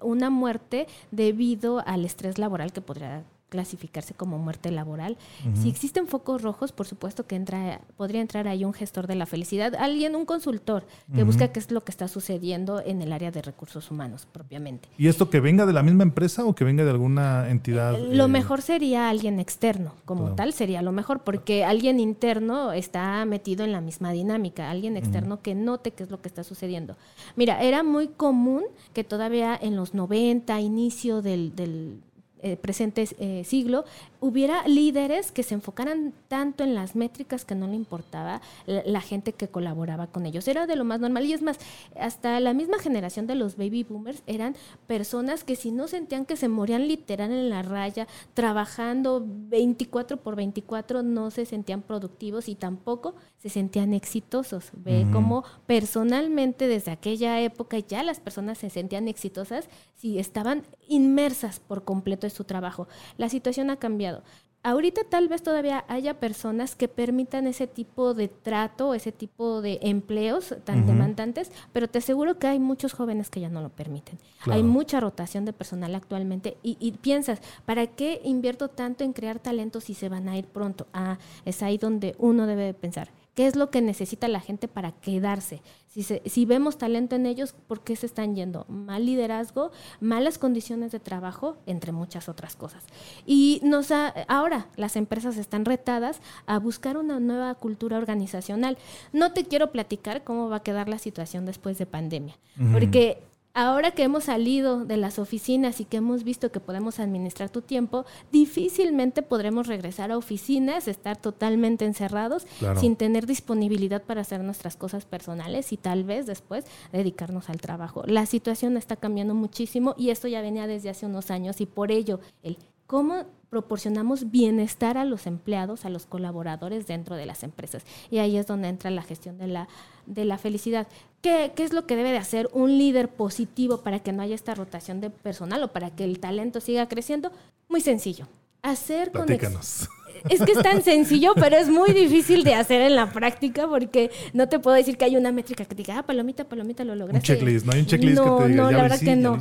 una 0.00 0.30
muerte 0.30 0.88
debido 1.12 1.80
al 1.86 2.04
estrés 2.04 2.36
laboral 2.36 2.72
que 2.72 2.80
podría 2.80 3.22
clasificarse 3.56 4.12
como 4.12 4.36
muerte 4.36 4.70
laboral. 4.70 5.16
Si 5.54 5.70
existen 5.70 6.06
focos 6.08 6.42
rojos, 6.42 6.72
por 6.72 6.86
supuesto 6.86 7.26
que 7.26 7.36
entra, 7.36 7.80
podría 7.96 8.20
entrar 8.20 8.46
ahí 8.48 8.66
un 8.66 8.74
gestor 8.74 9.06
de 9.06 9.14
la 9.14 9.24
felicidad, 9.24 9.74
alguien, 9.76 10.14
un 10.14 10.26
consultor 10.26 10.84
que 11.14 11.24
busca 11.24 11.48
qué 11.48 11.58
es 11.58 11.70
lo 11.70 11.82
que 11.82 11.90
está 11.90 12.06
sucediendo 12.06 12.82
en 12.84 13.00
el 13.00 13.14
área 13.14 13.30
de 13.30 13.40
recursos 13.40 13.90
humanos 13.90 14.28
propiamente. 14.30 14.90
¿Y 14.98 15.08
esto 15.08 15.30
que 15.30 15.40
venga 15.40 15.64
de 15.64 15.72
la 15.72 15.82
misma 15.82 16.02
empresa 16.02 16.44
o 16.44 16.54
que 16.54 16.64
venga 16.64 16.84
de 16.84 16.90
alguna 16.90 17.48
entidad? 17.48 17.98
lo 17.98 18.26
eh? 18.26 18.28
mejor 18.28 18.60
sería 18.60 19.08
alguien 19.08 19.40
externo, 19.40 19.94
como 20.04 20.34
tal 20.34 20.52
sería 20.52 20.82
lo 20.82 20.92
mejor, 20.92 21.20
porque 21.20 21.64
alguien 21.64 21.98
interno 21.98 22.72
está 22.72 23.24
metido 23.24 23.64
en 23.64 23.72
la 23.72 23.80
misma 23.80 24.12
dinámica, 24.12 24.70
alguien 24.70 24.98
externo 24.98 25.40
que 25.40 25.54
note 25.54 25.92
qué 25.92 26.02
es 26.02 26.10
lo 26.10 26.20
que 26.20 26.28
está 26.28 26.44
sucediendo. 26.44 26.96
Mira, 27.36 27.62
era 27.62 27.82
muy 27.82 28.08
común 28.08 28.64
que 28.92 29.02
todavía 29.02 29.58
en 29.60 29.76
los 29.76 29.94
90, 29.94 30.60
inicio 30.60 31.22
del, 31.22 31.56
del 31.56 32.02
eh, 32.42 32.56
presente 32.56 33.08
eh, 33.18 33.44
siglo, 33.44 33.84
hubiera 34.20 34.66
líderes 34.68 35.32
que 35.32 35.42
se 35.42 35.54
enfocaran 35.54 36.12
tanto 36.28 36.64
en 36.64 36.74
las 36.74 36.94
métricas 36.94 37.44
que 37.44 37.54
no 37.54 37.66
le 37.66 37.74
importaba 37.74 38.40
la, 38.66 39.00
gente 39.00 39.32
que 39.32 39.48
colaboraba 39.48 40.06
con 40.08 40.26
ellos. 40.26 40.48
Era 40.48 40.66
de 40.66 40.76
lo 40.76 40.84
más 40.84 41.00
normal. 41.00 41.24
Y 41.24 41.32
es 41.32 41.42
más, 41.42 41.58
hasta 41.98 42.38
la 42.40 42.52
misma 42.52 42.78
generación 42.78 43.26
de 43.26 43.36
los 43.36 43.56
baby 43.56 43.84
boomers 43.84 44.22
eran 44.26 44.56
personas 44.86 45.44
que 45.44 45.56
si 45.56 45.70
no 45.70 45.88
sentían 45.88 46.26
que 46.26 46.36
se 46.36 46.48
morían 46.48 46.88
literal 46.88 47.30
en 47.30 47.50
la 47.50 47.62
raya, 47.62 48.06
trabajando 48.34 49.22
24 49.24 50.18
por 50.18 50.36
24, 50.36 51.02
no 51.02 51.30
se 51.30 51.46
sentían 51.46 51.82
productivos 51.82 52.48
y 52.48 52.54
tampoco 52.54 53.14
se 53.38 53.48
sentían 53.48 53.94
exitosos. 53.94 54.70
Ve 54.72 55.06
cómo 55.12 55.44
personalmente 55.66 56.68
desde 56.68 56.90
aquella 56.90 57.40
época 57.40 57.78
ya 57.78 58.02
las 58.02 58.20
personas 58.20 58.58
se 58.58 58.70
sentían 58.70 59.08
exitosas 59.08 59.68
si 59.94 60.18
estaban 60.18 60.64
inmersas 60.88 61.60
por 61.60 61.84
completo 61.84 62.25
en 62.26 62.30
su 62.30 62.44
trabajo. 62.44 62.88
La 63.16 63.28
situación 63.28 63.70
ha 63.70 63.76
cambiado. 63.76 64.22
Ahorita 64.66 65.02
tal 65.08 65.28
vez 65.28 65.44
todavía 65.44 65.84
haya 65.86 66.18
personas 66.18 66.74
que 66.74 66.88
permitan 66.88 67.46
ese 67.46 67.68
tipo 67.68 68.14
de 68.14 68.26
trato, 68.26 68.94
ese 68.94 69.12
tipo 69.12 69.62
de 69.62 69.78
empleos 69.80 70.56
tan 70.64 70.86
demandantes, 70.86 71.52
pero 71.72 71.86
te 71.86 71.98
aseguro 71.98 72.40
que 72.40 72.48
hay 72.48 72.58
muchos 72.58 72.92
jóvenes 72.92 73.30
que 73.30 73.38
ya 73.38 73.48
no 73.48 73.62
lo 73.62 73.68
permiten. 73.68 74.18
Hay 74.46 74.64
mucha 74.64 74.98
rotación 74.98 75.44
de 75.44 75.52
personal 75.52 75.94
actualmente 75.94 76.56
y, 76.64 76.76
y, 76.80 76.90
piensas, 76.90 77.40
¿para 77.64 77.86
qué 77.86 78.20
invierto 78.24 78.66
tanto 78.66 79.04
en 79.04 79.12
crear 79.12 79.38
talentos 79.38 79.84
si 79.84 79.94
se 79.94 80.08
van 80.08 80.28
a 80.28 80.36
ir 80.36 80.46
pronto? 80.46 80.88
Ah, 80.92 81.18
es 81.44 81.62
ahí 81.62 81.78
donde 81.78 82.16
uno 82.18 82.48
debe 82.48 82.74
pensar 82.74 83.10
qué 83.36 83.46
es 83.46 83.54
lo 83.54 83.70
que 83.70 83.82
necesita 83.82 84.26
la 84.28 84.40
gente 84.40 84.66
para 84.66 84.92
quedarse. 84.92 85.60
Si, 85.88 86.02
si 86.02 86.44
vemos 86.46 86.78
talento 86.78 87.16
en 87.16 87.26
ellos, 87.26 87.54
¿por 87.68 87.84
qué 87.84 87.94
se 87.94 88.06
están 88.06 88.34
yendo? 88.34 88.64
Mal 88.68 89.04
liderazgo, 89.04 89.70
malas 90.00 90.38
condiciones 90.38 90.90
de 90.90 91.00
trabajo, 91.00 91.58
entre 91.66 91.92
muchas 91.92 92.30
otras 92.30 92.56
cosas. 92.56 92.82
Y 93.26 93.60
nos 93.62 93.90
ahora 93.92 94.68
las 94.76 94.96
empresas 94.96 95.36
están 95.36 95.66
retadas 95.66 96.20
a 96.46 96.58
buscar 96.58 96.96
una 96.96 97.20
nueva 97.20 97.54
cultura 97.54 97.98
organizacional. 97.98 98.78
No 99.12 99.32
te 99.32 99.44
quiero 99.44 99.70
platicar 99.70 100.24
cómo 100.24 100.48
va 100.48 100.56
a 100.56 100.62
quedar 100.62 100.88
la 100.88 100.98
situación 100.98 101.44
después 101.44 101.76
de 101.76 101.84
pandemia, 101.84 102.38
porque 102.72 103.22
ahora 103.56 103.90
que 103.92 104.02
hemos 104.02 104.24
salido 104.24 104.84
de 104.84 104.98
las 104.98 105.18
oficinas 105.18 105.80
y 105.80 105.86
que 105.86 105.96
hemos 105.96 106.24
visto 106.24 106.52
que 106.52 106.60
podemos 106.60 107.00
administrar 107.00 107.48
tu 107.48 107.62
tiempo, 107.62 108.04
difícilmente 108.30 109.22
podremos 109.22 109.66
regresar 109.66 110.12
a 110.12 110.18
oficinas, 110.18 110.88
estar 110.88 111.16
totalmente 111.16 111.86
encerrados, 111.86 112.46
sin 112.78 112.96
tener 112.96 113.26
disponibilidad 113.26 114.02
para 114.02 114.20
hacer 114.20 114.44
nuestras 114.44 114.76
cosas 114.76 115.06
personales 115.06 115.72
y 115.72 115.78
tal 115.78 116.04
vez 116.04 116.26
después 116.26 116.66
dedicarnos 116.92 117.48
al 117.48 117.60
trabajo. 117.60 118.02
La 118.06 118.26
situación 118.26 118.76
está 118.76 118.96
cambiando 118.96 119.34
muchísimo 119.34 119.94
y 119.96 120.10
esto 120.10 120.28
ya 120.28 120.42
venía 120.42 120.66
desde 120.66 120.90
hace 120.90 121.06
unos 121.06 121.30
años 121.30 121.62
y 121.62 121.66
por 121.66 121.90
ello 121.90 122.20
el 122.42 122.58
cómo 122.86 123.24
proporcionamos 123.50 124.30
bienestar 124.30 124.98
a 124.98 125.04
los 125.04 125.26
empleados, 125.26 125.84
a 125.84 125.90
los 125.90 126.06
colaboradores 126.06 126.86
dentro 126.86 127.16
de 127.16 127.26
las 127.26 127.42
empresas. 127.42 127.84
Y 128.10 128.18
ahí 128.18 128.36
es 128.36 128.46
donde 128.46 128.68
entra 128.68 128.90
la 128.90 129.02
gestión 129.02 129.38
de 129.38 129.46
la, 129.46 129.68
de 130.06 130.24
la 130.24 130.36
felicidad. 130.36 130.86
¿Qué, 131.26 131.50
¿Qué, 131.56 131.64
es 131.64 131.72
lo 131.72 131.86
que 131.88 131.96
debe 131.96 132.12
de 132.12 132.18
hacer 132.18 132.48
un 132.52 132.78
líder 132.78 133.08
positivo 133.08 133.78
para 133.78 133.98
que 133.98 134.12
no 134.12 134.22
haya 134.22 134.36
esta 134.36 134.54
rotación 134.54 135.00
de 135.00 135.10
personal 135.10 135.60
o 135.64 135.72
para 135.72 135.90
que 135.90 136.04
el 136.04 136.20
talento 136.20 136.60
siga 136.60 136.86
creciendo? 136.86 137.32
Muy 137.68 137.80
sencillo. 137.80 138.28
Hacer 138.62 139.10
Platícanos 139.10 139.88
es 140.28 140.42
que 140.42 140.52
es 140.52 140.62
tan 140.62 140.82
sencillo, 140.82 141.32
pero 141.34 141.56
es 141.56 141.68
muy 141.68 141.92
difícil 141.92 142.44
de 142.44 142.54
hacer 142.54 142.82
en 142.82 142.96
la 142.96 143.10
práctica 143.10 143.66
porque 143.68 144.10
no 144.32 144.48
te 144.48 144.58
puedo 144.58 144.76
decir 144.76 144.96
que 144.96 145.04
hay 145.04 145.16
una 145.16 145.32
métrica 145.32 145.64
que 145.64 145.74
diga, 145.74 145.98
ah, 145.98 146.02
palomita, 146.02 146.44
palomita, 146.44 146.84
lo 146.84 146.94
lograste. 146.94 147.32
Un 147.32 147.38
checklist, 147.38 147.66
no 147.66 147.72
hay 147.72 147.80
un 147.80 147.86
checklist 147.86 148.22
que 148.22 148.30
te 148.30 148.48
diga, 148.48 148.62
no, 148.62 148.70
la 148.70 148.82
verdad 148.82 149.00
que 149.00 149.16
no. 149.16 149.38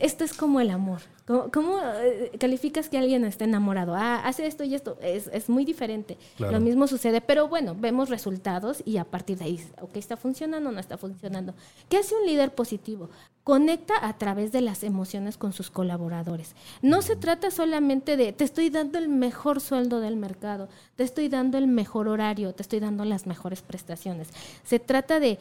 esto 0.00 0.24
es 0.24 0.34
como 0.34 0.60
el 0.60 0.70
amor. 0.70 1.00
¿Cómo, 1.26 1.78
eh, 2.02 2.30
calificas 2.38 2.88
que 2.88 2.96
alguien 2.96 3.24
está 3.24 3.44
enamorado? 3.44 3.94
Ah, 3.94 4.22
hace 4.24 4.46
esto 4.46 4.64
y 4.64 4.74
esto. 4.74 4.98
Es, 5.02 5.28
es 5.32 5.50
muy 5.50 5.64
diferente. 5.66 6.16
Lo 6.38 6.58
mismo 6.60 6.86
sucede, 6.86 7.20
pero 7.20 7.48
bueno, 7.48 7.76
vemos 7.78 8.08
resultados 8.08 8.82
y 8.84 8.96
a 8.96 9.04
partir 9.04 9.38
de 9.38 9.44
ahí, 9.44 9.60
ok, 9.80 9.96
está 9.96 10.16
funcionando 10.16 10.70
o 10.70 10.72
no 10.72 10.80
está 10.80 10.96
funcionando. 10.96 11.54
¿Qué 11.88 11.98
hace 11.98 12.14
un 12.14 12.26
líder 12.26 12.54
positivo? 12.54 13.10
Conecta 13.48 13.94
a 14.06 14.12
través 14.18 14.52
de 14.52 14.60
las 14.60 14.82
emociones 14.84 15.38
con 15.38 15.54
sus 15.54 15.70
colaboradores. 15.70 16.54
No 16.82 17.00
se 17.00 17.16
trata 17.16 17.50
solamente 17.50 18.18
de, 18.18 18.34
te 18.34 18.44
estoy 18.44 18.68
dando 18.68 18.98
el 18.98 19.08
mejor 19.08 19.62
sueldo 19.62 20.00
del 20.00 20.16
mercado, 20.16 20.68
te 20.96 21.02
estoy 21.02 21.30
dando 21.30 21.56
el 21.56 21.66
mejor 21.66 22.08
horario, 22.08 22.54
te 22.54 22.60
estoy 22.60 22.78
dando 22.78 23.06
las 23.06 23.26
mejores 23.26 23.62
prestaciones. 23.62 24.28
Se 24.64 24.78
trata 24.78 25.18
de, 25.18 25.38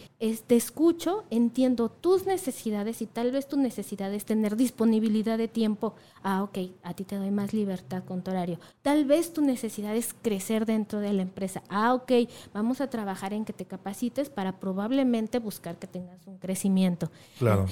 te 0.48 0.56
escucho, 0.56 1.26
entiendo 1.32 1.90
tus 1.90 2.26
necesidades 2.26 3.02
y 3.02 3.08
tal 3.08 3.34
vez 3.34 3.46
tu 3.46 3.58
necesidad 3.58 4.14
es 4.14 4.24
tener 4.24 4.56
disponibilidad 4.56 5.38
de 5.38 5.50
tiempo. 5.50 5.94
Ah, 6.24 6.44
ok, 6.44 6.60
a 6.84 6.94
ti 6.94 7.04
te 7.04 7.18
doy 7.18 7.32
más 7.32 7.52
libertad 7.52 8.06
con 8.06 8.22
tu 8.22 8.32
horario. 8.32 8.58
Tal 8.84 9.04
vez 9.04 9.34
tu 9.34 9.42
necesidad 9.42 9.94
es 9.94 10.16
crecer 10.22 10.66
dentro 10.66 11.02
de 11.02 11.12
la 11.12 11.24
empresa. 11.24 11.62
Ah, 11.68 11.94
ok, 11.94 12.14
vamos 12.54 12.80
a 12.80 12.90
trabajar 12.90 13.34
en 13.34 13.44
que 13.44 13.52
te 13.52 13.66
capacites 13.66 14.30
para 14.30 14.62
probablemente 14.62 15.40
buscar 15.40 15.76
que 15.76 15.88
tengas 15.88 16.26
un 16.26 16.38
crecimiento. 16.38 17.12
Claro 17.38 17.66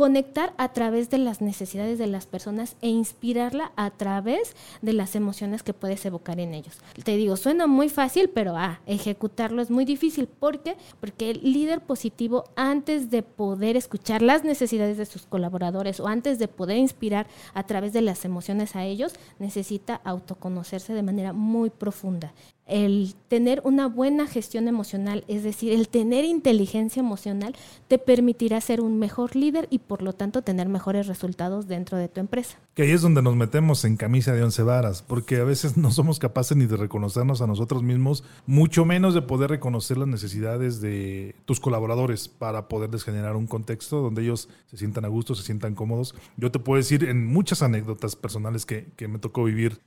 conectar 0.00 0.54
a 0.56 0.72
través 0.72 1.10
de 1.10 1.18
las 1.18 1.42
necesidades 1.42 1.98
de 1.98 2.06
las 2.06 2.24
personas 2.24 2.74
e 2.80 2.88
inspirarla 2.88 3.70
a 3.76 3.90
través 3.90 4.56
de 4.80 4.94
las 4.94 5.14
emociones 5.14 5.62
que 5.62 5.74
puedes 5.74 6.02
evocar 6.06 6.40
en 6.40 6.54
ellos. 6.54 6.78
Te 7.04 7.18
digo, 7.18 7.36
suena 7.36 7.66
muy 7.66 7.90
fácil, 7.90 8.30
pero 8.30 8.56
ah, 8.56 8.80
ejecutarlo 8.86 9.60
es 9.60 9.70
muy 9.70 9.84
difícil. 9.84 10.26
¿Por 10.26 10.62
qué? 10.62 10.78
Porque 11.00 11.32
el 11.32 11.52
líder 11.52 11.82
positivo, 11.82 12.44
antes 12.56 13.10
de 13.10 13.22
poder 13.22 13.76
escuchar 13.76 14.22
las 14.22 14.42
necesidades 14.42 14.96
de 14.96 15.04
sus 15.04 15.26
colaboradores 15.26 16.00
o 16.00 16.06
antes 16.06 16.38
de 16.38 16.48
poder 16.48 16.78
inspirar 16.78 17.26
a 17.52 17.64
través 17.64 17.92
de 17.92 18.00
las 18.00 18.24
emociones 18.24 18.76
a 18.76 18.86
ellos, 18.86 19.12
necesita 19.38 20.00
autoconocerse 20.02 20.94
de 20.94 21.02
manera 21.02 21.34
muy 21.34 21.68
profunda. 21.68 22.32
El 22.70 23.14
tener 23.28 23.60
una 23.64 23.86
buena 23.86 24.26
gestión 24.26 24.68
emocional, 24.68 25.24
es 25.28 25.42
decir, 25.42 25.72
el 25.72 25.88
tener 25.88 26.24
inteligencia 26.24 27.00
emocional, 27.00 27.54
te 27.88 27.98
permitirá 27.98 28.60
ser 28.60 28.80
un 28.80 28.98
mejor 28.98 29.36
líder 29.36 29.66
y 29.70 29.80
por 29.80 30.02
lo 30.02 30.12
tanto 30.12 30.42
tener 30.42 30.68
mejores 30.68 31.06
resultados 31.06 31.66
dentro 31.66 31.98
de 31.98 32.08
tu 32.08 32.20
empresa. 32.20 32.58
Que 32.74 32.82
ahí 32.82 32.90
es 32.92 33.02
donde 33.02 33.22
nos 33.22 33.36
metemos 33.36 33.84
en 33.84 33.96
camisa 33.96 34.32
de 34.32 34.42
once 34.42 34.62
varas, 34.62 35.02
porque 35.02 35.36
a 35.36 35.44
veces 35.44 35.76
no 35.76 35.90
somos 35.90 36.18
capaces 36.18 36.56
ni 36.56 36.66
de 36.66 36.76
reconocernos 36.76 37.42
a 37.42 37.46
nosotros 37.46 37.82
mismos, 37.82 38.24
mucho 38.46 38.84
menos 38.84 39.14
de 39.14 39.22
poder 39.22 39.50
reconocer 39.50 39.98
las 39.98 40.08
necesidades 40.08 40.80
de 40.80 41.34
tus 41.44 41.60
colaboradores 41.60 42.28
para 42.28 42.68
poderles 42.68 43.04
generar 43.04 43.36
un 43.36 43.46
contexto 43.46 44.00
donde 44.00 44.22
ellos 44.22 44.48
se 44.66 44.76
sientan 44.76 45.04
a 45.04 45.08
gusto, 45.08 45.34
se 45.34 45.42
sientan 45.42 45.74
cómodos. 45.74 46.14
Yo 46.36 46.50
te 46.50 46.58
puedo 46.58 46.76
decir 46.76 47.04
en 47.04 47.26
muchas 47.26 47.62
anécdotas 47.62 48.16
personales 48.16 48.66
que, 48.66 48.86
que 48.96 49.08
me 49.08 49.18
tocó 49.18 49.44
vivir 49.44 49.80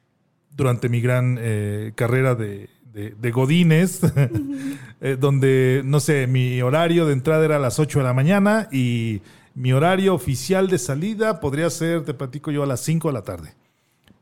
durante 0.55 0.89
mi 0.89 1.01
gran 1.01 1.37
eh, 1.39 1.93
carrera 1.95 2.35
de, 2.35 2.69
de, 2.93 3.31
Godines, 3.31 4.01
eh, 5.01 5.17
donde, 5.19 5.81
no 5.83 5.99
sé, 5.99 6.27
mi 6.27 6.61
horario 6.61 7.05
de 7.05 7.13
entrada 7.13 7.45
era 7.45 7.55
a 7.55 7.59
las 7.59 7.79
8 7.79 7.99
de 7.99 8.05
la 8.05 8.13
mañana 8.13 8.67
y 8.71 9.21
mi 9.55 9.73
horario 9.73 10.13
oficial 10.13 10.69
de 10.69 10.77
salida 10.77 11.39
podría 11.39 11.69
ser, 11.69 12.03
te 12.03 12.13
platico 12.13 12.51
yo, 12.51 12.63
a 12.63 12.67
las 12.67 12.81
5 12.81 13.09
de 13.09 13.13
la 13.13 13.23
tarde 13.23 13.62